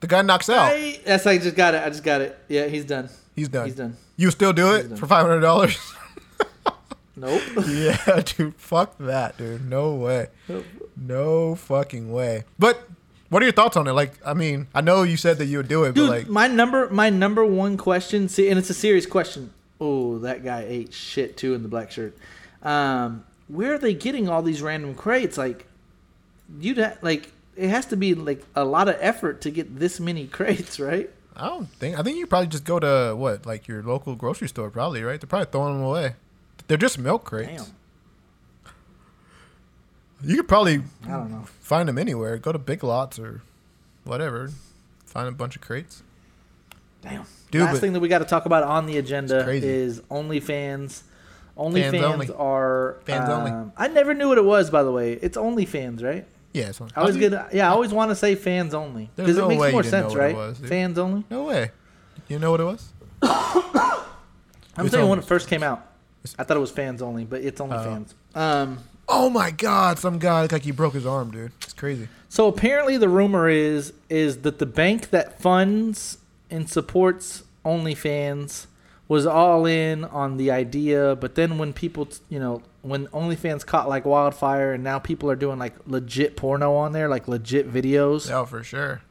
[0.00, 0.72] The guy knocks out.
[0.72, 1.00] Right.
[1.04, 1.84] That's I just got it.
[1.84, 2.36] I just got it.
[2.48, 3.08] Yeah, he's done.
[3.36, 3.66] He's done.
[3.66, 3.96] He's done.
[4.16, 5.78] You still do it for five hundred dollars?
[7.16, 7.42] Nope.
[7.68, 8.56] yeah, dude.
[8.56, 9.70] Fuck that, dude.
[9.70, 10.26] No way.
[10.96, 12.42] No fucking way.
[12.58, 12.88] But
[13.34, 13.92] what are your thoughts on it?
[13.94, 16.28] Like, I mean, I know you said that you would do it, Dude, but like,
[16.28, 19.52] my number my number one question, see, and it's a serious question.
[19.80, 22.16] Oh, that guy ate shit too in the black shirt.
[22.62, 25.36] Um, where are they getting all these random crates?
[25.36, 25.66] Like,
[26.60, 29.98] you'd ha- like it has to be like a lot of effort to get this
[29.98, 31.10] many crates, right?
[31.34, 31.98] I don't think.
[31.98, 35.20] I think you probably just go to what, like your local grocery store, probably, right?
[35.20, 36.14] They're probably throwing them away.
[36.68, 37.64] They're just milk crates.
[37.64, 37.74] Damn,
[40.24, 41.44] You could probably I don't know.
[41.60, 42.36] find them anywhere.
[42.38, 43.42] Go to Big Lots or
[44.04, 44.50] whatever.
[45.06, 46.02] Find a bunch of crates.
[47.02, 47.24] Damn.
[47.50, 50.42] Dude, Last thing that we got to talk about on the agenda is OnlyFans.
[50.42, 51.04] Fans
[51.56, 52.30] OnlyFans only.
[52.30, 53.50] are Fans only.
[53.52, 55.12] um, I never knew what it was, by the way.
[55.12, 56.26] It's OnlyFans, right?
[56.52, 56.90] Yeah, it's on.
[56.96, 57.68] I always get yeah.
[57.68, 60.02] I always want to say fans only because no it makes way more you didn't
[60.02, 60.36] know sense, what it right?
[60.36, 61.24] was, fans only.
[61.30, 61.70] No way.
[62.28, 62.88] You know what it was?
[64.76, 65.86] I'm It's saying when it first came out,
[66.38, 67.84] I thought it was fans only, but it's only Oh.
[67.84, 68.14] fans.
[68.34, 68.78] Um,
[69.08, 69.98] Oh my god!
[69.98, 71.52] Some guy like he broke his arm, dude.
[71.62, 72.08] It's crazy.
[72.28, 76.18] so apparently the rumor is is that the bank that funds
[76.50, 78.66] and supports OnlyFans
[79.08, 83.88] was all in on the idea, but then when people, you know, when OnlyFans caught
[83.88, 88.28] like wildfire, and now people are doing like legit porno on there, like legit videos,
[88.30, 89.02] Yeah, for sure.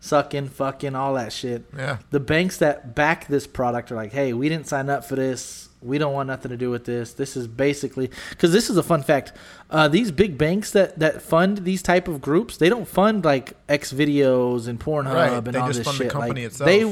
[0.00, 1.64] sucking, fucking, all that shit.
[1.76, 1.98] Yeah.
[2.10, 5.70] the banks that back this product are like, hey, we didn't sign up for this.
[5.82, 7.12] We don't want nothing to do with this.
[7.12, 9.32] This is basically because this is a fun fact.
[9.70, 13.54] Uh, these big banks that that fund these type of groups, they don't fund like
[13.68, 16.12] X videos and Pornhub Right, and they all just this fund the shit.
[16.12, 16.82] company like, itself, they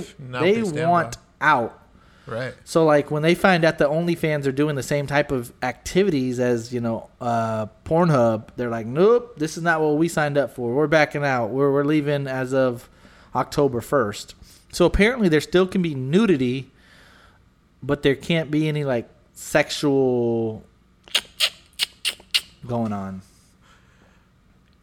[0.41, 1.47] they they want by.
[1.47, 1.77] out.
[2.27, 2.55] Right.
[2.65, 6.39] So like when they find out that OnlyFans are doing the same type of activities
[6.39, 10.55] as you know uh, Pornhub, they're like, nope, this is not what we signed up
[10.55, 10.73] for.
[10.73, 11.51] We're backing out.
[11.51, 12.89] We're we're leaving as of
[13.35, 14.35] October first.
[14.73, 16.71] So apparently there still can be nudity,
[17.83, 20.65] but there can't be any like sexual
[22.67, 23.23] going on.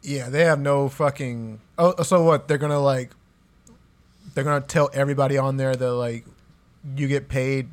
[0.02, 1.60] Yeah, they have no fucking.
[1.76, 2.48] Oh, so what?
[2.48, 3.10] They're gonna like.
[4.34, 6.24] They're gonna tell everybody on there that like,
[6.96, 7.68] you get paid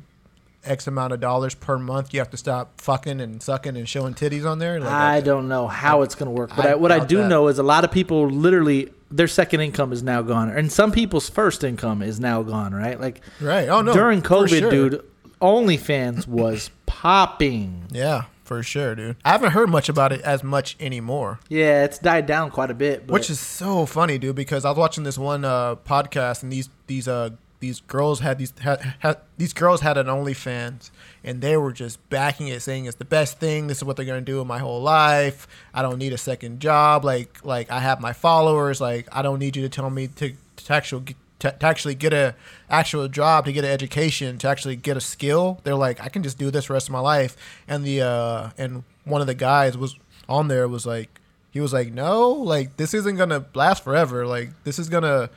[0.64, 2.12] X amount of dollars per month.
[2.12, 4.80] You have to stop fucking and sucking and showing titties on there.
[4.80, 7.18] Like, I don't know how it's going to work, but I I, what I do
[7.18, 7.28] that.
[7.28, 10.90] know is a lot of people literally their second income is now gone, and some
[10.92, 12.74] people's first income is now gone.
[12.74, 13.68] Right, like Right.
[13.68, 13.92] Oh no.
[13.94, 14.70] during COVID, sure.
[14.70, 15.04] dude,
[15.40, 17.84] OnlyFans was popping.
[17.90, 19.16] Yeah, for sure, dude.
[19.24, 21.40] I haven't heard much about it as much anymore.
[21.48, 23.06] Yeah, it's died down quite a bit.
[23.06, 26.52] But Which is so funny, dude, because I was watching this one uh, podcast and
[26.52, 30.90] these these uh these girls had these had, had these girls had an OnlyFans
[31.24, 33.66] and they were just backing it, saying it's the best thing.
[33.66, 35.46] This is what they're gonna do in my whole life.
[35.74, 37.04] I don't need a second job.
[37.04, 38.80] Like like I have my followers.
[38.80, 42.12] Like I don't need you to tell me to, to actually to, to actually get
[42.12, 42.34] a
[42.70, 45.60] actual job, to get an education, to actually get a skill.
[45.64, 47.36] They're like I can just do this rest of my life.
[47.68, 49.96] And the uh and one of the guys was
[50.28, 51.20] on there was like
[51.56, 54.26] he was like, no, like this isn't gonna last forever.
[54.26, 55.30] Like this is gonna,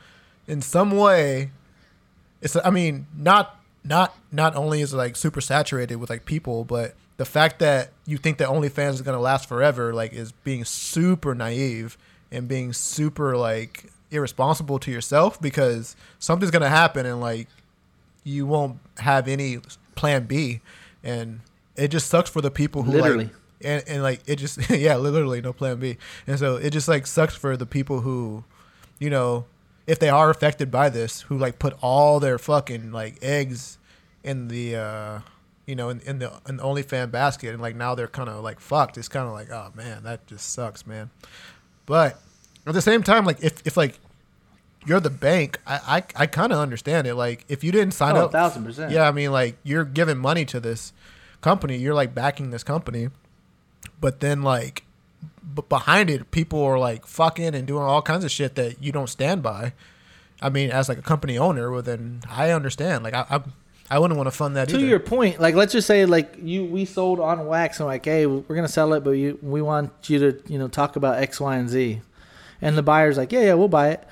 [0.46, 1.50] in some way,
[2.42, 2.54] it's.
[2.62, 6.94] I mean, not not not only is it like super saturated with like people, but
[7.16, 11.34] the fact that you think that OnlyFans is gonna last forever, like, is being super
[11.34, 11.96] naive
[12.30, 17.48] and being super like irresponsible to yourself because something's gonna happen and like
[18.24, 19.58] you won't have any
[19.94, 20.60] plan B,
[21.02, 21.40] and
[21.76, 23.24] it just sucks for the people who Literally.
[23.24, 25.96] like and, and like it just yeah literally no plan b.
[26.26, 28.44] And so it just like sucks for the people who
[28.98, 29.46] you know
[29.86, 33.78] if they are affected by this who like put all their fucking like eggs
[34.22, 35.20] in the uh
[35.66, 37.52] you know in, in the in the OnlyFan basket.
[37.52, 38.98] And like now they're kind of like fucked.
[38.98, 41.10] It's kind of like oh man that just sucks man.
[41.86, 42.20] But
[42.66, 43.98] at the same time like if if like
[44.86, 48.16] you're the bank i i, I kind of understand it like if you didn't sign
[48.16, 48.90] Oh, up 1000%.
[48.90, 50.92] yeah i mean like you're giving money to this
[51.40, 53.08] company you're like backing this company
[54.00, 54.84] but then like
[55.54, 58.92] b- behind it people are like fucking and doing all kinds of shit that you
[58.92, 59.72] don't stand by
[60.42, 63.04] I mean, as like a company owner, well, then I understand.
[63.04, 63.40] Like I, I,
[63.90, 64.86] I wouldn't want to fund that to either.
[64.86, 68.24] your point, like let's just say like you we sold on wax and like, hey,
[68.24, 71.42] we're gonna sell it, but you we want you to you know talk about X,
[71.42, 72.00] Y, and Z,
[72.62, 74.06] and the buyer's like, yeah, yeah, we'll buy it,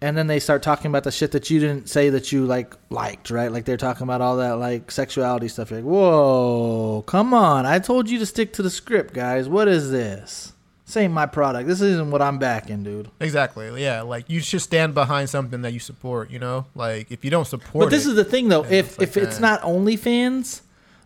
[0.00, 2.74] and then they start talking about the shit that you didn't say that you like
[2.90, 3.50] liked, right?
[3.50, 5.70] Like they're talking about all that like sexuality stuff.
[5.70, 7.66] You're like, whoa, come on!
[7.66, 9.48] I told you to stick to the script, guys.
[9.48, 10.50] What is this?
[10.96, 11.66] Ain't my product.
[11.66, 13.10] This isn't what I'm backing, dude.
[13.18, 13.82] Exactly.
[13.82, 14.02] Yeah.
[14.02, 16.30] Like you should stand behind something that you support.
[16.30, 18.64] You know, like if you don't support, But this it- is the thing, though.
[18.64, 19.42] If like if it's that.
[19.42, 20.60] not OnlyFans,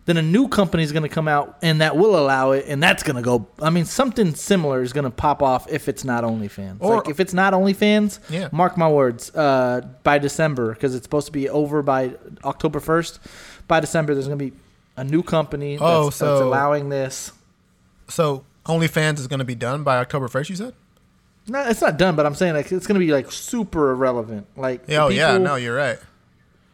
[0.09, 2.81] then a new company is going to come out and that will allow it, and
[2.81, 3.47] that's going to go.
[3.61, 6.77] I mean, something similar is going to pop off if it's not OnlyFans.
[6.79, 8.49] Or- like if it's not OnlyFans, Yeah.
[8.51, 9.33] mark my words.
[9.35, 13.19] Uh, by December, because it's supposed to be over by October first.
[13.67, 14.53] By December, there's going to be
[14.97, 17.31] a new company that's, Oh, that's so- allowing this.
[18.07, 20.49] so OnlyFans is going to be done by October first.
[20.49, 20.73] You said?
[21.47, 24.45] No, it's not done, but I'm saying like it's going to be like super irrelevant.
[24.55, 24.83] Like.
[24.91, 25.37] Oh yeah.
[25.37, 25.97] No, you're right.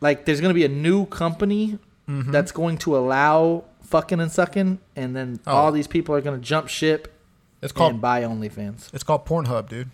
[0.02, 2.32] like there's gonna be a new company Mm-hmm.
[2.32, 5.52] that's going to allow fucking and sucking, and then Oh.
[5.56, 7.12] all these people are gonna jump ship
[7.64, 8.94] It's called and buy OnlyFans.
[8.94, 9.90] it's called Pornhub, dude.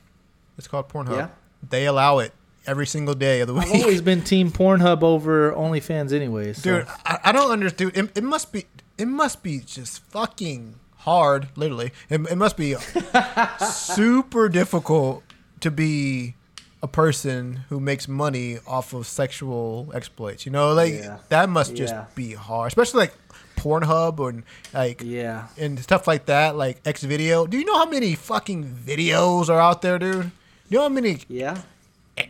[0.57, 1.15] It's called Pornhub.
[1.15, 1.27] Yeah?
[1.69, 2.33] They allow it
[2.67, 3.63] every single day of the week.
[3.73, 6.61] I've always been Team Pornhub over OnlyFans, anyways.
[6.61, 8.65] so- dude I, I don't understand it, it must be
[8.97, 12.75] it must be just fucking hard literally it, it must be
[13.69, 15.23] super difficult
[15.61, 16.35] to be
[16.83, 21.17] a person who makes money off of sexual exploits you know like Yeah.
[21.29, 22.05] that must just Yeah.
[22.15, 23.13] be hard especially like
[23.55, 24.43] pornhub or
[24.73, 25.47] like Yeah.
[25.57, 29.59] and stuff like that like x video do you know how many fucking videos are
[29.59, 30.31] out there dude
[30.69, 31.57] you know how many Yeah.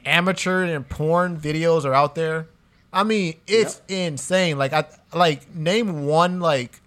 [0.06, 2.48] amateur and porn videos are out there.
[2.94, 4.58] I mean, it's insane.
[4.58, 6.82] Like I like name one like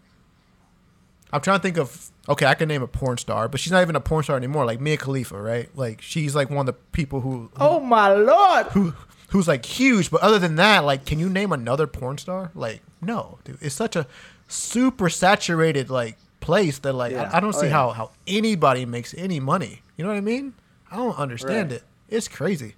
[1.32, 3.82] I'm trying to think of okay, I can name a porn star, but she's not
[3.82, 4.64] even a porn star anymore.
[4.64, 5.68] Like Mia Khalifa, right?
[5.76, 8.66] Like she's like one of the people who, who Oh my lord!
[8.68, 8.94] who
[9.28, 12.50] who's like huge, but other than that, like can you name another porn star?
[12.54, 13.58] Like no, dude.
[13.60, 14.06] It's such a
[14.48, 17.30] super saturated like place that like Yeah.
[17.32, 17.72] I, I don't Oh, see yeah.
[17.72, 19.82] how how anybody makes any money.
[19.96, 20.54] You know what I mean?
[20.90, 21.80] I don't understand Right.
[21.80, 21.84] it.
[22.08, 22.74] It's crazy.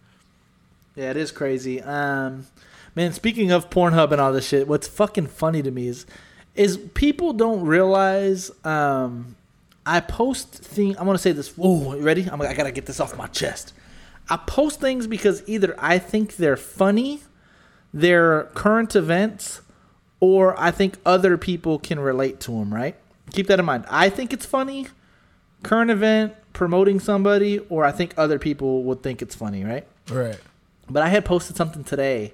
[0.95, 1.83] Yeah, it is crazy.
[1.83, 2.47] Um,
[2.95, 6.07] man, speaking of Pornhub and all this shit, what's fucking funny to me is,
[6.57, 8.51] is people don't realize.
[8.65, 9.37] Um,
[9.85, 10.97] I post things.
[10.97, 11.55] I want to say this.
[11.59, 12.29] Oh, you ready?
[12.31, 12.41] I'm.
[12.43, 13.73] I gotta get this off my chest.
[14.29, 17.21] I post things because either I think they're funny,
[17.95, 19.61] they're current events,
[20.19, 22.75] or I think other people can relate to them.
[22.75, 22.97] Right?
[23.33, 23.85] Keep that in mind.
[23.89, 24.89] I think it's funny,
[25.63, 29.63] current event, promoting somebody, or I think other people would think it's funny.
[29.63, 29.87] Right?
[30.11, 30.39] Right.
[30.89, 32.33] But I had posted something today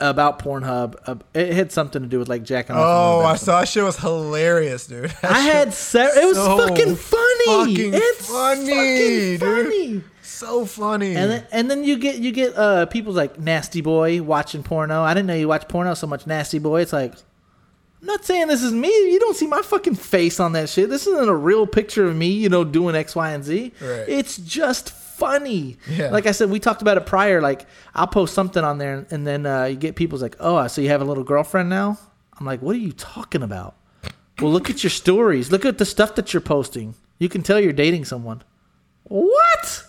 [0.00, 0.96] about Pornhub.
[1.06, 2.82] Uh, it had something to do with like jacking off.
[2.84, 5.10] Oh, I saw that shit was hilarious, dude.
[5.22, 7.46] That I had se- it was so fucking funny.
[7.46, 9.40] fucking it's funny, fucking dude.
[9.40, 10.04] funny.
[10.22, 11.14] so funny.
[11.16, 15.02] And then, and then you get you get uh people like nasty boy watching porno.
[15.02, 16.26] I didn't know you watch porno so much.
[16.26, 16.80] Nasty boy.
[16.80, 17.14] It's like
[18.00, 18.88] I'm not saying this is me.
[18.88, 20.90] You don't see my fucking face on that shit.
[20.90, 23.72] This isn't a real picture of me, you know, doing X, Y, and Z.
[23.80, 24.04] Right.
[24.08, 25.76] It's just funny.
[25.90, 26.10] Yeah.
[26.10, 27.40] Like I said, we talked about it prior.
[27.40, 30.80] Like I'll post something on there, and then uh, you get people's like, "Oh, so
[30.80, 31.98] you have a little girlfriend now?"
[32.38, 33.74] I'm like, "What are you talking about?"
[34.40, 35.50] well, look at your stories.
[35.50, 36.94] Look at the stuff that you're posting.
[37.18, 38.42] You can tell you're dating someone.
[39.04, 39.84] What?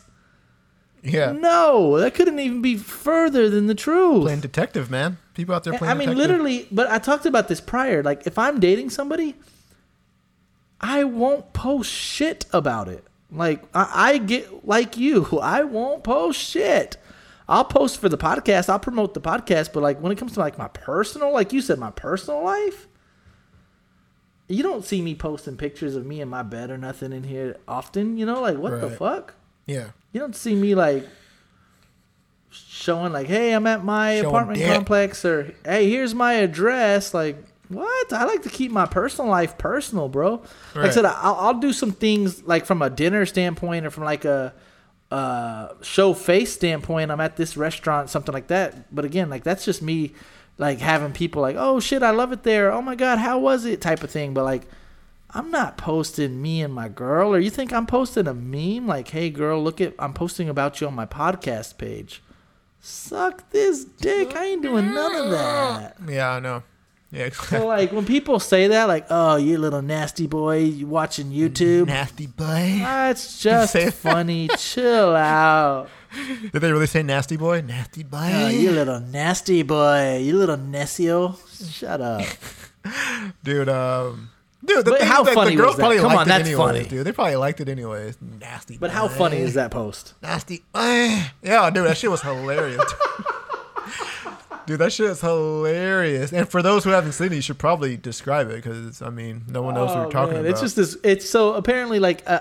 [1.04, 4.24] yeah, No, that couldn't even be further than the truth.
[4.24, 5.18] playing detective, man.
[5.34, 5.92] People out there playing.
[5.92, 6.18] I mean, detective.
[6.30, 8.04] literally, but I talked about this prior.
[8.04, 9.36] Like, if I'm dating somebody,
[10.80, 13.06] I won't post shit about it.
[13.32, 16.98] Like, I, I get like you, I won't post shit.
[17.50, 18.68] I'll post for the podcast.
[18.70, 21.62] I'll promote the podcast, but like when it comes to like my personal, like you
[21.62, 22.88] said, my personal life,
[24.50, 27.56] you don't see me posting pictures of me in my bed or nothing in here
[27.68, 28.18] often.
[28.18, 29.34] You know, like what the fuck?
[29.66, 31.06] Yeah, You don't see me like
[32.50, 34.74] showing like, "Hey, I'm at my Showing apartment dick.
[34.74, 37.38] complex," or "Hey, here's my address." Like,
[37.70, 38.14] what?
[38.14, 40.44] I like to keep my personal life personal, bro.
[40.76, 44.04] Like I said, I'll, I'll do some things like from a dinner standpoint or from
[44.04, 44.54] like a
[45.12, 47.12] uh, show face standpoint.
[47.12, 48.94] I'm at this restaurant, something like that.
[48.94, 50.14] But again, like that's just me,
[50.58, 53.66] like having people like, "Oh shit, I love it there." Oh my god, how was
[53.66, 53.82] it?
[53.82, 54.34] Type of thing.
[54.34, 54.64] But like.
[55.32, 59.10] I'm not posting me and my girl, or you think I'm posting a meme like,
[59.10, 62.24] "Hey, girl, look at I'm posting about you on my podcast page."
[62.80, 64.34] Suck this dick!
[64.38, 65.98] I ain't doing none of that.
[66.08, 66.64] yeah, I know.
[67.12, 71.28] Yeah, So like when people say that, like, "Oh, you little nasty boy, you watching
[71.32, 72.80] YouTube?" nasty boy.
[72.80, 74.50] That's just funny.
[74.58, 75.88] Chill out.
[76.52, 77.62] Did they really say nasty boy?
[77.62, 78.30] Nasty boy.
[78.34, 80.18] Oh, you little nasty boy.
[80.22, 81.38] You little necio.
[81.72, 82.26] Shut up.
[83.44, 84.30] dude um
[84.66, 85.82] Dude, the But thing how is that funny the girls was that?
[85.82, 86.84] probably Come liked on, it that's anyways, funny.
[86.90, 87.06] dude.
[87.06, 88.18] They probably liked it anyways.
[88.22, 88.78] Nasty.
[88.78, 90.14] But how funny is that post?
[90.22, 90.64] Nasty.
[90.74, 92.82] Yeah, dude, that shit was hilarious.
[94.68, 96.32] dude, that shit is hilarious.
[96.32, 99.44] And for those who haven't seen it, you should probably describe it because I mean,
[99.48, 100.52] no one knows what Oh, you're talking man, about.
[100.52, 100.96] It's just this.
[101.04, 102.40] It's so apparently like uh,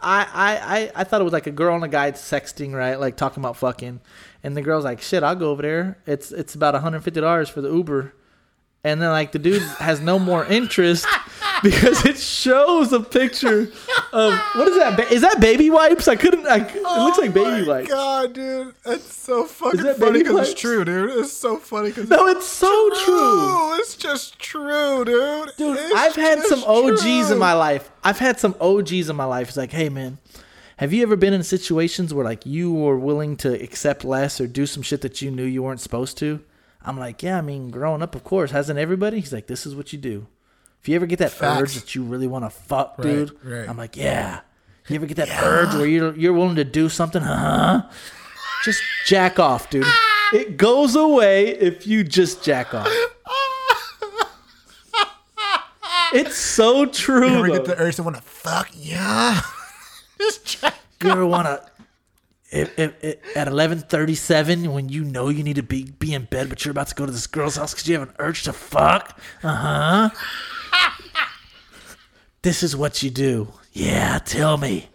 [0.00, 2.98] I, I I I thought it was like a girl and a guy sexting, right?
[3.00, 4.00] Like talking about fucking,
[4.44, 5.98] and the girl's like, "Shit, I'll go over there.
[6.06, 8.12] It's it's about 150 dollars for the Uber."
[8.84, 11.06] And then like the dude has no more interest
[11.62, 13.70] because it shows a picture
[14.12, 14.96] of what is that?
[14.96, 16.08] Ba- is that baby wipes?
[16.08, 16.46] I couldn't.
[16.46, 17.88] I, it oh looks like baby Oh my wipes.
[17.90, 21.10] God, dude, that's so fucking that funny because it's true, dude.
[21.10, 22.68] It's so funny because No, it's so
[23.04, 23.78] true.
[23.80, 25.50] It's just true, dude.
[25.56, 27.32] Dude, It's I've had some OGs true.
[27.32, 27.90] in my life.
[28.04, 29.48] I've had some OGs in my life.
[29.48, 30.18] It's like, hey man,
[30.78, 34.46] have you ever been in situations where like you were willing to accept less or
[34.46, 36.40] do some shit that you knew you weren't supposed to?
[36.84, 39.20] I'm like, yeah, I mean, growing up, of course, hasn't everybody?
[39.20, 40.26] He's like, this is what you do.
[40.82, 41.62] If you ever get that Facts.
[41.62, 43.68] urge that you really want to fuck, Right, dude, right.
[43.68, 44.40] I'm like, yeah.
[44.88, 47.36] You ever get that urge where you're you're willing to do something, Uh
[47.82, 47.90] huh?
[48.64, 49.86] Just jack off, dude.
[50.32, 52.88] It goes away if you just jack off.
[56.14, 57.26] It's so true.
[57.26, 57.52] You ever though.
[57.54, 58.68] get the urge to want to fuck?
[58.74, 59.40] Yeah.
[60.18, 60.74] just jack.
[61.02, 61.64] You ever want to?
[62.50, 66.12] If, if, if, at eleven thirty seven, when you know you need to be be
[66.12, 68.14] in bed, but you're about to go to this girl's house because you have an
[68.18, 70.10] urge to fuck, uh huh.
[72.42, 73.48] This is what you do.
[73.72, 74.88] Yeah, tell me.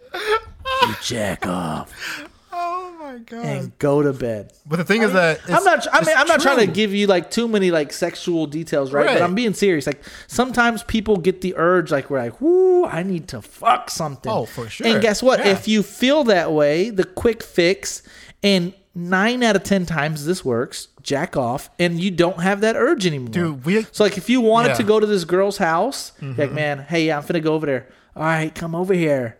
[0.82, 3.44] You jack off Oh my god.
[3.44, 4.52] and go to bed.
[4.66, 5.86] but the thing is that I'm not.
[5.92, 9.06] I mean, I'm not trying to give you like too many like sexual details, right?
[9.06, 9.14] Right.
[9.18, 9.86] But I'm being serious.
[9.86, 14.30] Like sometimes people get the urge, like we're like, "Whoo, I need to fuck something."
[14.30, 14.86] Oh, for sure.
[14.86, 15.40] And guess what?
[15.40, 15.52] Yeah.
[15.52, 18.02] If you feel that way, the quick fix,
[18.42, 22.76] and nine out of ten times this works, jack off, and you don't have that
[22.76, 23.28] urge anymore.
[23.30, 24.74] Dude, we- so like if you wanted Yeah.
[24.74, 26.40] to go to this girl's house, Mm-hmm.
[26.40, 27.88] like man, hey, yeah, I'm finna go over there.
[28.16, 29.38] All right, come over here.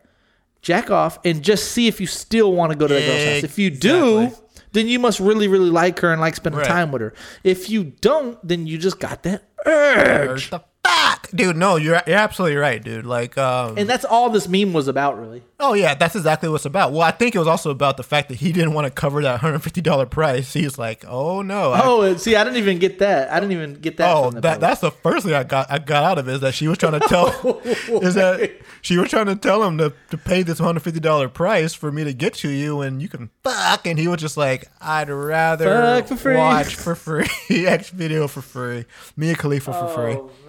[0.62, 3.44] Jack off and just see if you still want to go to that girl's house.
[3.44, 4.46] If you do, Exactly.
[4.72, 6.66] then you must really, really like her and like spending Right.
[6.68, 7.14] time with her.
[7.44, 10.50] If you don't, then you just got that urge.
[10.52, 11.56] Urge fuck, dude.
[11.56, 13.06] No, you're you're absolutely right, dude.
[13.06, 15.42] Like, um, And that's all this meme was about, really.
[15.60, 16.92] oh yeah, that's exactly what it's about.
[16.92, 19.22] Well, I think it was also about the fact that he didn't want to cover
[19.22, 20.52] that hundred fifty dollar price.
[20.52, 23.30] He's like, oh no, Oh, and see, I didn't even get that.
[23.30, 24.14] I didn't even get that.
[24.14, 24.60] Oh, from the that post.
[24.60, 26.78] that's the first thing I got I got out of it is that she was
[26.78, 27.58] trying to tell
[28.02, 28.50] is that
[28.82, 31.90] she was trying to tell him to, to pay this hundred fifty dollar price for
[31.92, 35.10] me to get to you and you can fuck and he was just like I'd
[35.10, 35.64] rather
[36.00, 36.36] Fuck for free.
[36.36, 37.26] watch for free
[37.66, 38.84] X video for free
[39.16, 40.47] Mia Khalifa for free Oh man.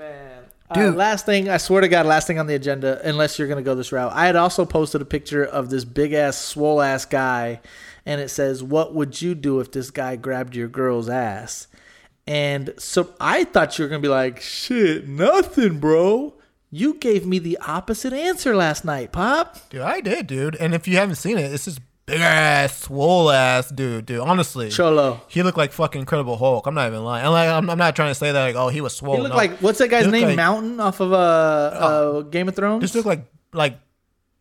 [0.70, 0.96] Uh, dude.
[0.96, 3.76] last thing, I swear to God, last thing on the agenda, unless you're gonna go
[3.76, 4.12] this route.
[4.14, 7.62] I had also posted a picture of this big ass, swole ass guy,
[8.06, 11.68] and it says, "What would you do if this guy grabbed your girl's ass?"
[12.28, 16.36] And so I thought you were gonna be like, "Shit, nothing, bro."
[16.72, 19.58] You gave me the opposite answer last night, Pop.
[19.72, 21.80] dude I did dude and if you haven't seen it it's this
[22.10, 25.22] big ass swole ass dude dude honestly Cholo.
[25.28, 27.96] he looked like fucking Incredible Hulk I'm not even lying and like I'm, I'm not
[27.96, 29.38] trying to say that like oh he was swole He looked no.
[29.38, 30.28] like what's that guy's name?
[30.28, 32.82] like- Mountain off of uh, uh Game of Thrones.
[32.82, 33.80] This look like like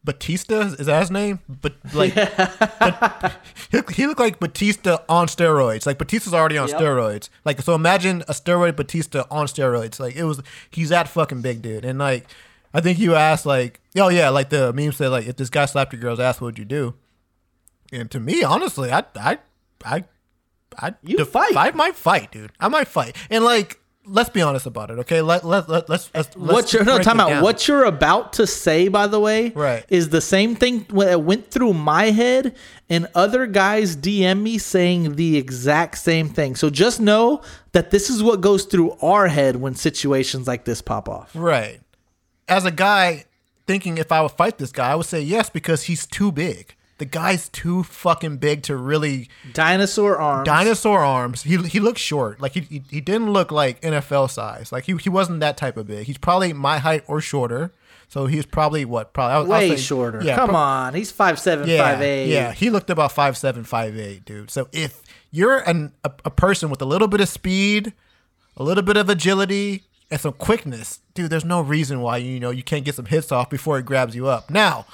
[0.04, 1.40] Batista is that his name?
[1.48, 3.32] But like, but,
[3.70, 5.84] he, he looked like Batista on steroids.
[5.86, 6.80] Like Batista's already on Yep.
[6.80, 7.28] steroids.
[7.44, 10.00] Like so, imagine a steroid Batista on steroids.
[10.00, 10.40] Like it was,
[10.70, 11.84] he's that fucking big dude.
[11.84, 12.26] And like,
[12.72, 15.66] I think you asked like, oh yeah, like the meme said like, if this guy
[15.66, 16.94] slapped your girl's ass, what would you do?
[17.92, 19.38] And to me, honestly, I I
[19.84, 20.04] I
[20.76, 21.56] I You fight.
[21.56, 22.52] I might fight, dude.
[22.60, 23.16] I might fight.
[23.30, 25.22] And like, let's be honest about it, okay?
[25.22, 27.42] Let let, let let's let's what you're no time out.
[27.42, 29.84] What you're about to say, by the way, Right.
[29.88, 32.54] is the same thing that went through my head,
[32.88, 36.56] and other guys DM me saying the exact same thing.
[36.56, 37.42] So just know
[37.72, 41.30] that this is what goes through our head when situations like this pop off.
[41.34, 41.80] Right.
[42.48, 43.24] As a guy
[43.66, 46.74] thinking if I would fight this guy, I would say yes because he's too big.
[46.98, 50.46] The guy's too fucking big to really Dinosaur arms.
[50.46, 51.42] dinosaur arms.
[51.44, 52.40] He he looks short.
[52.40, 54.72] Like he he, he didn't look like NFL size.
[54.72, 56.06] Like he, he wasn't that type of big.
[56.06, 57.72] He's probably my height or shorter.
[58.10, 59.12] So he's probably what?
[59.12, 60.20] Probably way say- shorter.
[60.24, 62.28] Yeah, Come pro- on, he's five seven, yeah, five eight.
[62.30, 64.50] Yeah, he looked about five seven, five eight, dude.
[64.50, 67.92] So if you're an, a, a person with a little bit of speed,
[68.56, 72.50] a little bit of agility, and some quickness, dude, there's no reason why you know
[72.50, 74.48] you can't get some hits off before he grabs you up.
[74.50, 74.86] Now,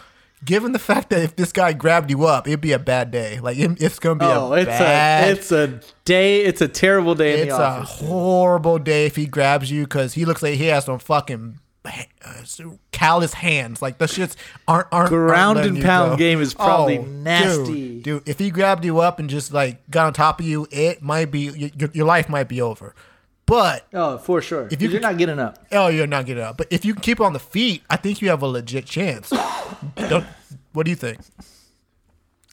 [0.45, 3.41] given the fact that if this guy grabbed you up, it'd be a bad day.
[3.41, 5.29] Like it- it's gonna be Oh, a it's bad.
[5.29, 6.43] a it's a day.
[6.45, 10.25] It's a terrible day in it's a horrible day if he grabs you because he
[10.25, 11.59] looks like he has some fucking.
[11.87, 12.41] Uh,
[12.93, 16.16] callous hands, like the shits aren't aren't aren't and you pound go.
[16.16, 18.01] game is probably Oh, nasty.
[18.01, 18.23] dude, dude.
[18.29, 21.31] If he grabbed you up and just like got on top of you, it might
[21.31, 22.95] be your, your life might be over.
[23.47, 24.69] But Oh, for sure.
[24.71, 26.57] If you you're not getting up, oh, you're not getting up.
[26.57, 29.33] But if you can keep on the feet, I think you have a legit chance.
[30.73, 31.19] What do you think?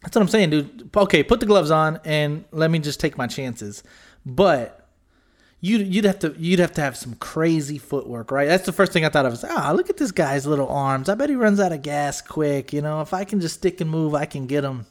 [0.04, 0.90] That's what I'm saying, dude.
[0.96, 3.84] Okay, put the gloves on and let me just take my chances.
[4.26, 4.88] But
[5.60, 8.48] you you'd have to you'd have to have some crazy footwork, right?
[8.48, 9.32] That's the first thing I thought of.
[9.32, 11.10] Was, ah, look at this guy's little arms.
[11.10, 12.74] I bet he runs out of gas quick.
[12.74, 14.86] You know, if I can just stick and move, I can get him.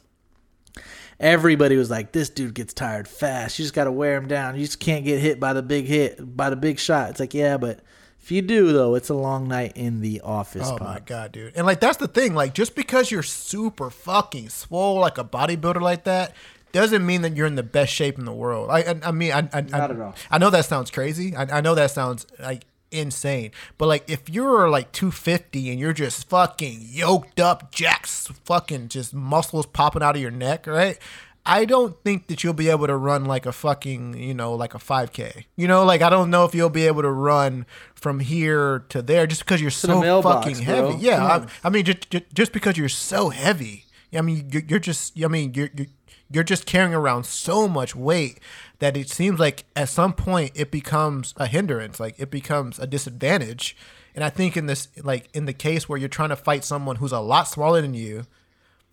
[1.21, 3.57] Everybody was like, "This dude gets tired fast.
[3.57, 4.55] You just got to wear him down.
[4.55, 7.33] You just can't get hit by the big hit, by the big shot." It's like,
[7.33, 7.79] yeah, but
[8.19, 10.67] if you do, though, it's a long night in the office.
[10.67, 10.87] Oh pod.
[10.87, 11.53] my god, dude!
[11.55, 12.33] And like that's the thing.
[12.33, 16.35] Like just because you're super fucking swole like a bodybuilder like that
[16.71, 18.69] doesn't mean that you're in the best shape in the world.
[18.69, 20.15] I I, I mean I I, Not I, at all.
[20.29, 21.35] I know that sounds crazy.
[21.35, 23.51] I, I know that sounds like insane.
[23.77, 29.13] But like if you're like 250 and you're just fucking yoked up, jacks, fucking just
[29.13, 30.97] muscles popping out of your neck, right?
[31.45, 34.75] I don't think that you'll be able to run like a fucking, you know, like
[34.75, 35.45] a 5K.
[35.55, 37.65] You know, like I don't know if you'll be able to run
[37.95, 40.91] from here to there just because you're so mailbox, fucking bro.
[40.91, 41.03] heavy.
[41.03, 41.47] Yeah, I.
[41.63, 43.85] I mean, just, just just because you're so heavy.
[44.13, 45.19] I mean, you're, you're just.
[45.23, 45.87] I mean, you're, you're
[46.33, 48.39] you're just carrying around so much weight
[48.79, 51.99] that it seems like at some point it becomes a hindrance.
[51.99, 53.75] Like it becomes a disadvantage.
[54.15, 56.97] And I think in this, like in the case where you're trying to fight someone
[56.97, 58.23] who's a lot smaller than you,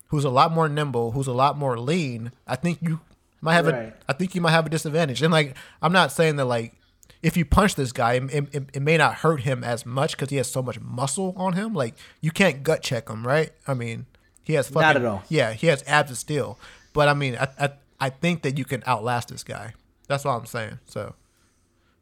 [0.07, 2.99] who's a lot more nimble, who's a lot more lean, I think you
[3.41, 3.87] might have Right.
[3.87, 3.93] a.
[4.07, 5.21] I think you might have a disadvantage.
[5.21, 6.73] And like, I'm not saying that like
[7.21, 10.29] if you punch this guy, it, it, it may not hurt him as much because
[10.29, 11.73] he has so much muscle on him.
[11.73, 13.51] Like you can't gut check him, right?
[13.67, 14.05] I mean,
[14.43, 15.23] he has fucking, Not at all.
[15.29, 16.57] Yeah, he has abs of steel.
[16.93, 19.73] But I mean, I, I I think that you can outlast this guy.
[20.07, 20.79] That's all I'm saying.
[20.85, 21.15] So,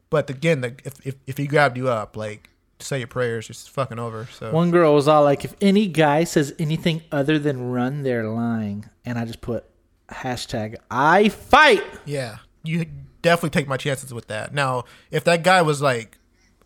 [0.09, 2.49] but again, the, if, if if he grabbed you up, like
[2.79, 4.27] say your prayers, it's fucking over.
[4.31, 8.27] So One girl was all like, "If any guy says anything other than run, they're
[8.29, 9.65] lying." And I just put
[10.09, 11.83] hashtag I fight.
[12.05, 12.85] yeah, you
[13.21, 14.53] definitely take my chances with that.
[14.53, 16.17] Now, if that guy was like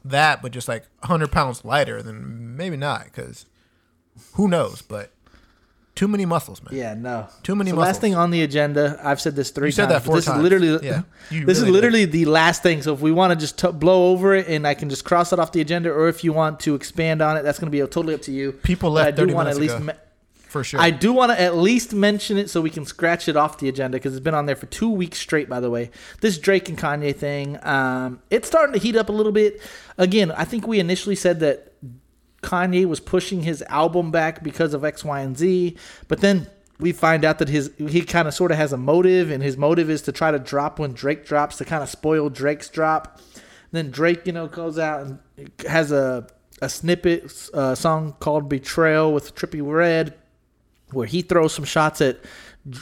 [0.03, 3.45] that, but just like 100 pounds lighter, then maybe not, because
[4.34, 4.81] who knows?
[4.81, 5.11] But
[6.02, 6.73] too many muscles, man.
[6.76, 7.28] Yeah, no.
[7.44, 7.88] Too many so muscles.
[7.94, 8.99] Last thing on the agenda.
[9.03, 9.94] I've said this three You said times.
[9.94, 10.38] that but four this times.
[10.40, 11.73] is literally Yeah, you this is really did.
[11.84, 12.82] literally the last thing.
[12.82, 15.32] So if we want to just t- blow over it and I can just cross
[15.32, 17.76] it off the agenda, or if you want to expand on it, that's going to
[17.76, 18.52] be totally up to you.
[18.53, 19.76] People But left I do 30 wanna minutes at least.
[19.76, 19.84] ago.
[19.86, 19.94] me-
[20.49, 20.82] for sure.
[20.82, 23.69] I do want to at least mention it so we can scratch it off the
[23.69, 25.48] agenda because it's been on there for two weeks straight.
[25.48, 29.14] By the way, this Drake and Kanye thing, um, it's starting to heat up a
[29.14, 29.61] little bit.
[29.98, 31.72] Again, I think we initially said that
[32.42, 35.78] Kanye was pushing his album back because of X, Y, and Z,
[36.08, 36.48] but then
[36.80, 39.58] we find out that his he kind of sort of has a motive, and his
[39.58, 43.22] motive is to try to drop when Drake drops to kind of spoil Drake's drop.
[43.72, 46.28] Then Drake, you know, goes out and has a
[46.62, 50.16] a snippet uh, song called "Betrayal" with Trippie Redd
[50.92, 52.20] where he throws some shots at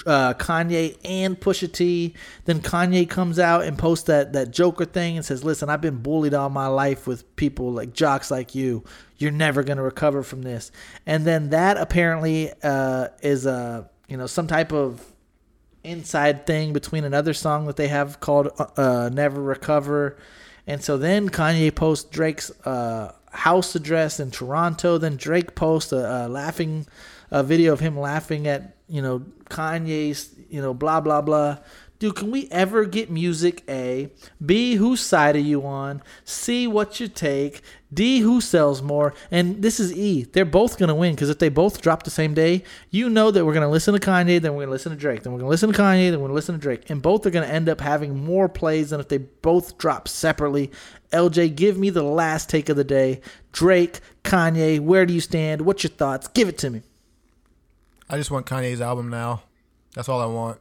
[0.06, 2.14] uh, Kanye and Pusha T.
[2.45, 5.97] Then Kanye comes out and posts that that Joker thing and says, "Listen, I've been
[5.97, 8.84] bullied all my life with people like jocks like you.
[9.18, 10.72] You're never gonna recover from this."
[11.06, 15.06] And then that apparently uh, is a you know some type of
[15.84, 20.18] inside thing between another song that they have called uh, "Never Recover,"
[20.68, 24.97] and so then Kanye posts Drake's uh, house address in Toronto.
[24.97, 26.85] Then Drake posts a, a laughing
[27.31, 31.57] a video of him laughing at you know Kanye's you know blah blah blah.
[31.99, 33.61] Dude, can we ever get music?
[33.67, 34.09] A,
[34.45, 36.01] B, whose side are you on?
[36.23, 37.61] C, what's your take?
[37.93, 39.13] D, who sells more?
[39.31, 40.23] And this is E.
[40.23, 43.45] They're both gonna win because if they both drop the same day, you know that
[43.45, 45.73] we're gonna listen to Kanye, then we're gonna listen to Drake, then we're gonna listen
[45.73, 48.23] to Kanye, then we're gonna listen to Drake, and both are gonna end up having
[48.23, 50.71] more plays than if they both drop separately.
[51.11, 53.19] LJ, give me the last take of the day.
[53.51, 55.61] Drake, Kanye, where do you stand?
[55.61, 56.29] What's your thoughts?
[56.29, 56.83] Give it to me.
[58.10, 59.44] I just want Kanye's album now.
[59.95, 60.60] That's all I want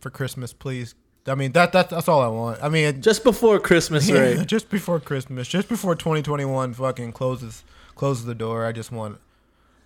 [0.00, 0.94] for Christmas, please.
[1.26, 2.62] I mean that that that's all I want.
[2.62, 4.46] I mean, Just before Christmas, yeah, right?
[4.46, 7.62] just before Christmas, just before 2021 fucking closes
[7.94, 8.64] closes the door.
[8.64, 9.18] I just want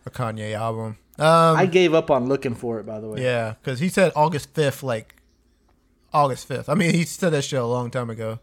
[0.06, 0.96] a Kanye album.
[1.18, 3.22] Um, I gave up on looking for it, by the way.
[3.22, 5.16] yeah, because he said August 5th, like
[6.12, 6.68] August 5th.
[6.68, 8.38] I mean, he said that shit a long time ago.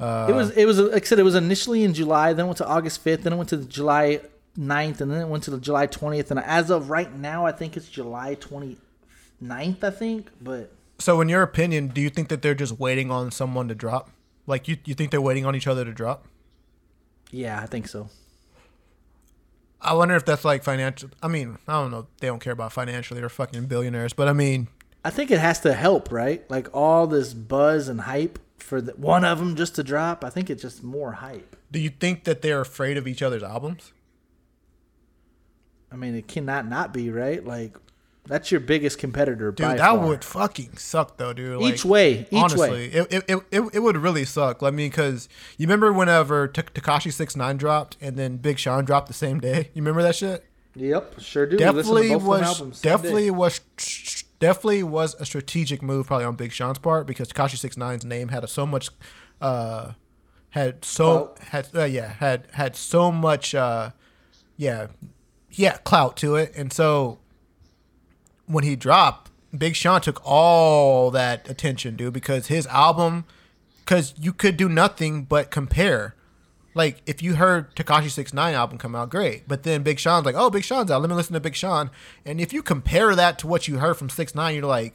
[0.00, 2.48] Uh, It was it was like I said it was initially in July, then it
[2.48, 4.20] went to August 5th, then it went to the July
[4.58, 6.30] 9th, and then it went to the July 20th.
[6.30, 10.30] And as of right now, I think it's July 29th, I think.
[10.40, 13.74] But So, in your opinion, do you think that they're just waiting on someone to
[13.74, 14.10] drop?
[14.46, 16.26] Like, you, you think they're waiting on each other to drop?
[17.30, 18.08] yeah, I think so.
[19.80, 21.10] I wonder if that's like financial.
[21.22, 22.06] I mean, I don't know.
[22.20, 23.20] They don't care about financially.
[23.20, 24.12] They're fucking billionaires.
[24.12, 24.68] But I mean,
[25.04, 26.48] I think it has to help, right?
[26.50, 30.24] Like all this buzz and hype for the, one of them just to drop.
[30.24, 31.54] I think it's just more hype.
[31.70, 33.92] do you think that they're afraid of each other's albums?
[35.92, 37.44] I mean, it cannot not be right.
[37.44, 37.76] Like
[38.26, 39.98] That's your biggest competitor, Dude, that far.
[40.06, 41.62] would fucking suck though, dude.
[41.62, 42.84] Each way, each honestly, way.
[42.86, 44.62] It, it, it, it, it would really suck.
[44.62, 49.08] I mean, because you remember whenever Tekashi Six Nine dropped and then Big Sean dropped
[49.08, 49.70] the same day.
[49.74, 50.44] You remember that shit?
[50.74, 51.56] Yep, sure do.
[51.56, 53.60] Definitely was definitely was
[54.38, 58.28] definitely was a strategic move probably on Big Sean's part because Tekashi Six Nine's name
[58.28, 58.90] had so much
[59.40, 59.92] uh
[60.50, 61.04] had so
[61.34, 61.38] Clout.
[61.48, 63.90] had uh, yeah had had so much uh
[64.56, 64.88] yeah
[65.50, 67.18] yeah clout to it and so
[68.46, 73.24] when he dropped Big Sean took all that attention dude because his album
[73.78, 76.14] because you could do nothing but compare
[76.78, 79.48] like if you heard Tekashi Six Nine album come out, great.
[79.48, 81.00] But then Big Sean's like, oh, Big Sean's out.
[81.00, 81.90] Let me listen to Big Sean.
[82.24, 84.94] And if you compare that to what you heard from Six Nine, you're like,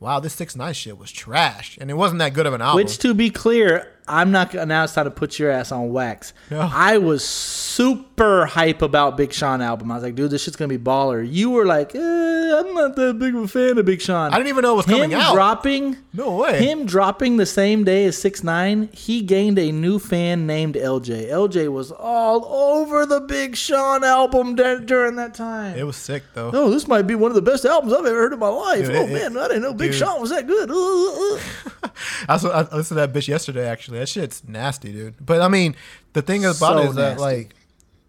[0.00, 2.76] wow, this Six Nine shit was trash, and it wasn't that good of an album.
[2.76, 4.84] Which, to be clear, I'm not gonna now.
[4.84, 6.32] It's time to put your ass on wax.
[6.50, 6.60] No.
[6.72, 9.90] I was super hype about Big Sean album.
[9.90, 11.26] I was like, dude, this shit's gonna be baller.
[11.28, 14.32] You were like, eh, I'm not that big of a fan of Big Sean.
[14.32, 15.32] I didn't even know it was him coming out.
[15.34, 15.96] dropping.
[16.12, 16.64] No way.
[16.64, 21.28] Him dropping the same day as Six Nine, he gained a new fan named LJ.
[21.30, 25.76] LJ was all over the Big Sean album dur- during that time.
[25.76, 26.50] it was sick though.
[26.52, 28.86] Oh, this might be one of the best albums I've ever heard in my life.
[28.86, 30.00] Dude, oh it- man, I didn't know Big dude.
[30.00, 30.70] Sean was that good.
[32.28, 33.66] I listened to that bitch yesterday.
[33.66, 35.14] Actually, that shit's nasty, dude.
[35.24, 35.74] But I mean,
[36.12, 37.22] the thing about So it is that nasty.
[37.22, 37.54] like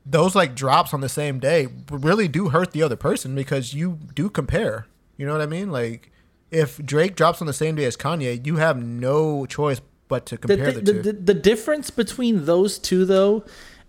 [0.06, 4.00] those like drops on the same day really do hurt the other person because you
[4.14, 4.88] do compare.
[5.18, 5.72] You know what I mean?
[5.72, 6.12] Like
[6.52, 10.38] if Drake drops on the same day as Kanye, you have no choice but to
[10.38, 11.02] compare the, the, the, two.
[11.02, 13.44] the, the difference between those two though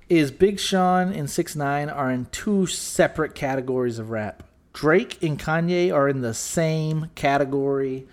[0.08, 4.42] is Big Sean and Six Nine are in two separate categories of rap.
[4.72, 8.06] Drake and Kanye are in the same category.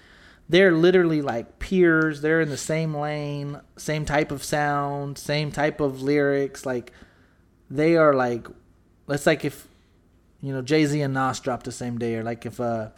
[0.50, 2.22] They're literally like peers.
[2.22, 6.66] They're in the same lane, same type of sound, same type of lyrics.
[6.66, 6.92] Like
[7.70, 8.48] they are like,
[9.08, 9.68] it's like if
[10.42, 12.90] you know Jay Z and Nas dropped the same day, or like if uh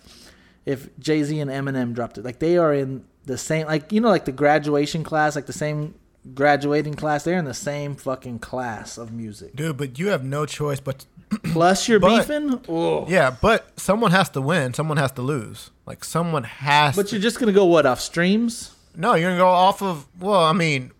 [0.66, 2.26] if Jay Z and Eminem dropped it.
[2.26, 5.54] Like they are in the same, like you know, like the graduation class, like the
[5.54, 5.96] same
[6.34, 7.24] graduating class.
[7.24, 9.56] They're in the same fucking class of music.
[9.56, 11.06] Dude, but you have no choice but
[11.44, 12.60] Plus, you're But- beefing.
[12.70, 13.06] Oh.
[13.08, 15.72] yeah, but someone has to win, someone has to lose.
[15.86, 18.72] Like someone has But to, you're just gonna go what off streams?
[18.96, 20.92] No, you're gonna go off of well, I mean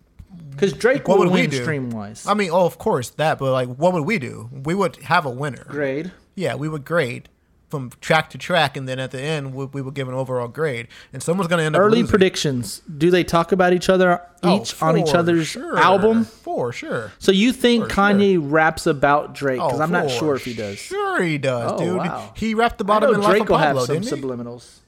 [0.50, 1.62] Because Drake What will would we win do?
[1.62, 2.26] stream wise.
[2.26, 4.48] I mean, oh of course that, but like what would we do?
[4.52, 5.64] We would have a winner.
[5.68, 6.12] Grade.
[6.34, 7.28] Yeah, we would grade
[7.68, 10.46] from track to track, and then at the end, we, we would give an overall
[10.46, 10.86] grade.
[11.12, 12.06] And someone's going to end up Early losing.
[12.10, 12.80] predictions.
[12.96, 15.76] Do they talk about each other Oh, each on each other's sure.
[15.76, 16.24] album?
[16.24, 17.12] For sure.
[17.18, 18.04] So you think For sure.
[18.04, 19.56] Kanye raps about Drake?
[19.58, 20.78] Because Oh, I'm not sure if he does.
[20.78, 21.96] Sure, he does, Oh, dude.
[21.98, 22.32] wow.
[22.36, 24.78] He rapped about know him in Life Drake of will have Pablo, some subliminals.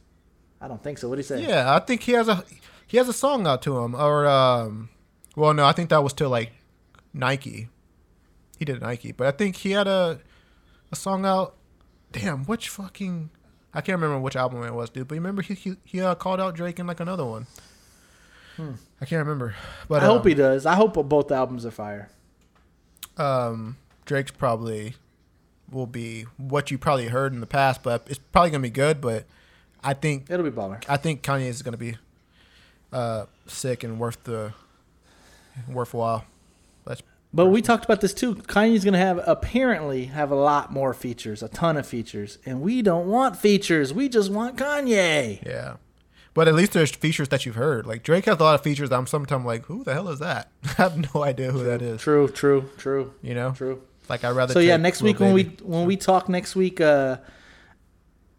[0.61, 1.09] I don't think so.
[1.09, 1.43] What do you say?
[1.47, 2.45] Yeah, I think he has a
[2.87, 4.89] he has a song out to him, or um,
[5.37, 6.53] well, no, I think that was to like
[7.13, 7.69] Nike.
[8.59, 10.21] He did Nike, but I think he had a
[10.91, 11.55] a song out.
[12.13, 13.31] Damn, which fucking
[13.75, 15.09] I can't remember which album it was, dude.
[15.09, 17.47] But you remember he he, he uh, called out Drake in like another one.
[19.01, 19.55] I can't remember,
[19.89, 20.05] but Hmm.
[20.05, 20.67] I hope um, he does.
[20.67, 22.09] I hope both albums are fire.
[23.17, 24.97] um, Drake's probably
[25.71, 29.01] will be what you probably heard in the past, but it's probably gonna be good.
[29.01, 29.27] But
[29.85, 30.83] I think It'll be baller.
[30.89, 31.99] I think Kanye is gonna be
[32.93, 34.55] uh, sick and worth the
[35.69, 36.25] worthwhile.
[37.33, 38.35] But we talked about this too.
[38.35, 42.81] Kanye's gonna have apparently have a lot more features, a ton of features, and we
[42.83, 43.93] don't want features.
[43.93, 45.45] We just want Kanye.
[45.45, 45.77] yeah.
[46.35, 47.85] But at least there's features that you've heard.
[47.87, 50.21] Like Drake has a lot of features that I'm sometimes like, who the hell is
[50.21, 50.51] that?
[50.65, 52.01] I have no idea who that is.
[52.01, 53.83] True, true, true, You know, true.
[54.09, 54.53] like I rather.
[54.55, 57.17] So yeah, next week when we when we talk next week, uh,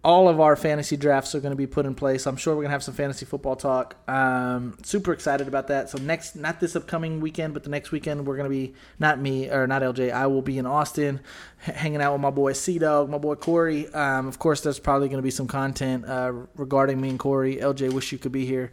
[0.01, 2.25] all of our fantasy drafts are going to be put in place.
[2.25, 3.97] I'm sure we're going to have some fantasy football talk.
[4.09, 5.89] Um, super excited about that.
[5.89, 9.19] So next, not this upcoming weekend, but the next weekend, we're going to be not
[9.19, 10.11] me or not LJ.
[10.11, 11.19] I will be in Austin,
[11.67, 13.93] h- hanging out with my boy C Dog, my boy Corey.
[13.93, 17.57] Um, of course, there's probably going to be some content uh, regarding me and Corey.
[17.57, 18.69] LJ, wish you could be here.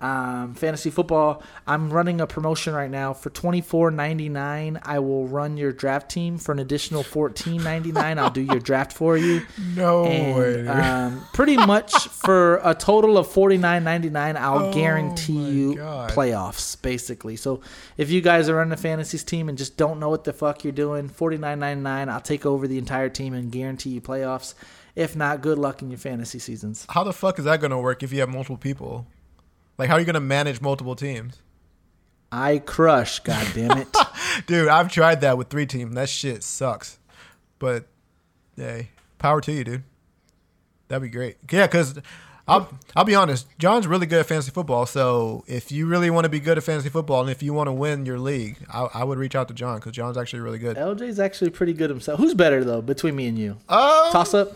[0.00, 1.42] Um, fantasy football.
[1.66, 4.78] I'm running a promotion right now for twenty four ninety nine.
[4.84, 8.16] I will run your draft team for an additional fourteen ninety nine.
[8.18, 9.42] I'll do your draft for you.
[9.74, 10.68] No And, way.
[10.68, 15.74] um, pretty much for a total of forty nine ninety nine, I'll Oh guarantee you
[15.76, 16.10] God.
[16.10, 16.80] playoffs.
[16.80, 17.60] Basically, so
[17.96, 20.62] if you guys are running a fantasy team and just don't know what the fuck
[20.64, 24.00] you're doing, forty nine ninety nine, I'll take over the entire team and guarantee you
[24.00, 24.54] playoffs.
[24.94, 26.86] If not, good luck in your fantasy seasons.
[26.88, 29.06] How the fuck is that gonna work if you have multiple people?
[29.78, 31.38] Like, how are you gonna manage multiple teams?
[32.30, 33.88] I crush, god damn it.
[34.46, 35.94] Dude, I've tried that with three teams.
[35.94, 36.98] That shit sucks.
[37.58, 37.86] But
[38.56, 39.84] hey, power to you, dude.
[40.88, 41.36] That'd be great.
[41.50, 41.98] Yeah, because
[42.46, 43.46] I'll I'll be honest.
[43.58, 44.84] John's really good at fantasy football.
[44.86, 47.68] So if you really want to be good at fantasy football and if you want
[47.68, 50.58] to win your league, I, I would reach out to John because John's actually really
[50.58, 50.76] good.
[50.76, 52.18] LJ's actually pretty good himself.
[52.18, 53.52] Who's better though between me and you?
[53.68, 54.52] Um, Toss up.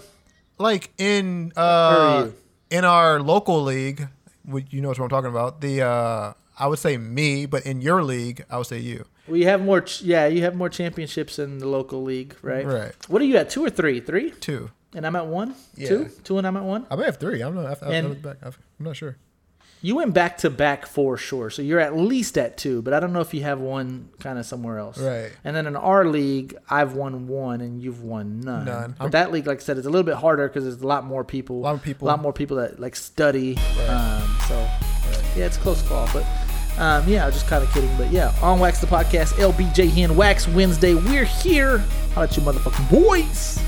[0.59, 2.29] like in uh
[2.71, 4.09] in our local league,
[4.71, 5.61] you know what I'm talking about.
[5.61, 9.07] The uh I would say me, but in your league, I would say you.
[9.27, 9.81] We have more.
[9.81, 12.67] Ch- yeah, you have more championships in the local league, right?
[12.67, 12.93] Right.
[13.09, 13.49] What are you at?
[13.51, 14.01] Two or three?
[14.01, 14.33] Three?
[14.33, 14.71] Two.
[14.95, 15.55] And I'm at one.
[15.77, 15.89] Yeah.
[15.89, 16.09] Two.
[16.25, 16.87] Two and I'm at one.
[16.91, 17.41] I may have three.
[17.41, 17.83] I'm not.
[17.83, 18.37] I, I, And- I back.
[18.45, 19.17] I'm not sure.
[19.85, 22.83] You went back to back for sure, so you're at least at two.
[22.83, 24.97] But I don't know if you have one kind of somewhere else.
[24.97, 25.33] Right.
[25.43, 28.65] And then in our league, I've won one and you've won none.
[28.65, 28.95] None.
[28.97, 31.05] But that league, like I said, is a little bit harder because there's a lot
[31.05, 31.57] more people.
[31.57, 32.07] A lot of people.
[32.07, 33.57] A lot more people that like study.
[33.89, 34.55] Um, so
[35.35, 36.25] yeah, it's a close call, but.
[36.79, 39.91] Um, yeah, I was just kind of kidding, but yeah, on Wax the Podcast, LBJ
[39.91, 40.95] Hen Wax Wednesday.
[40.95, 41.79] We're here.
[42.15, 43.61] How about you motherfucking boys.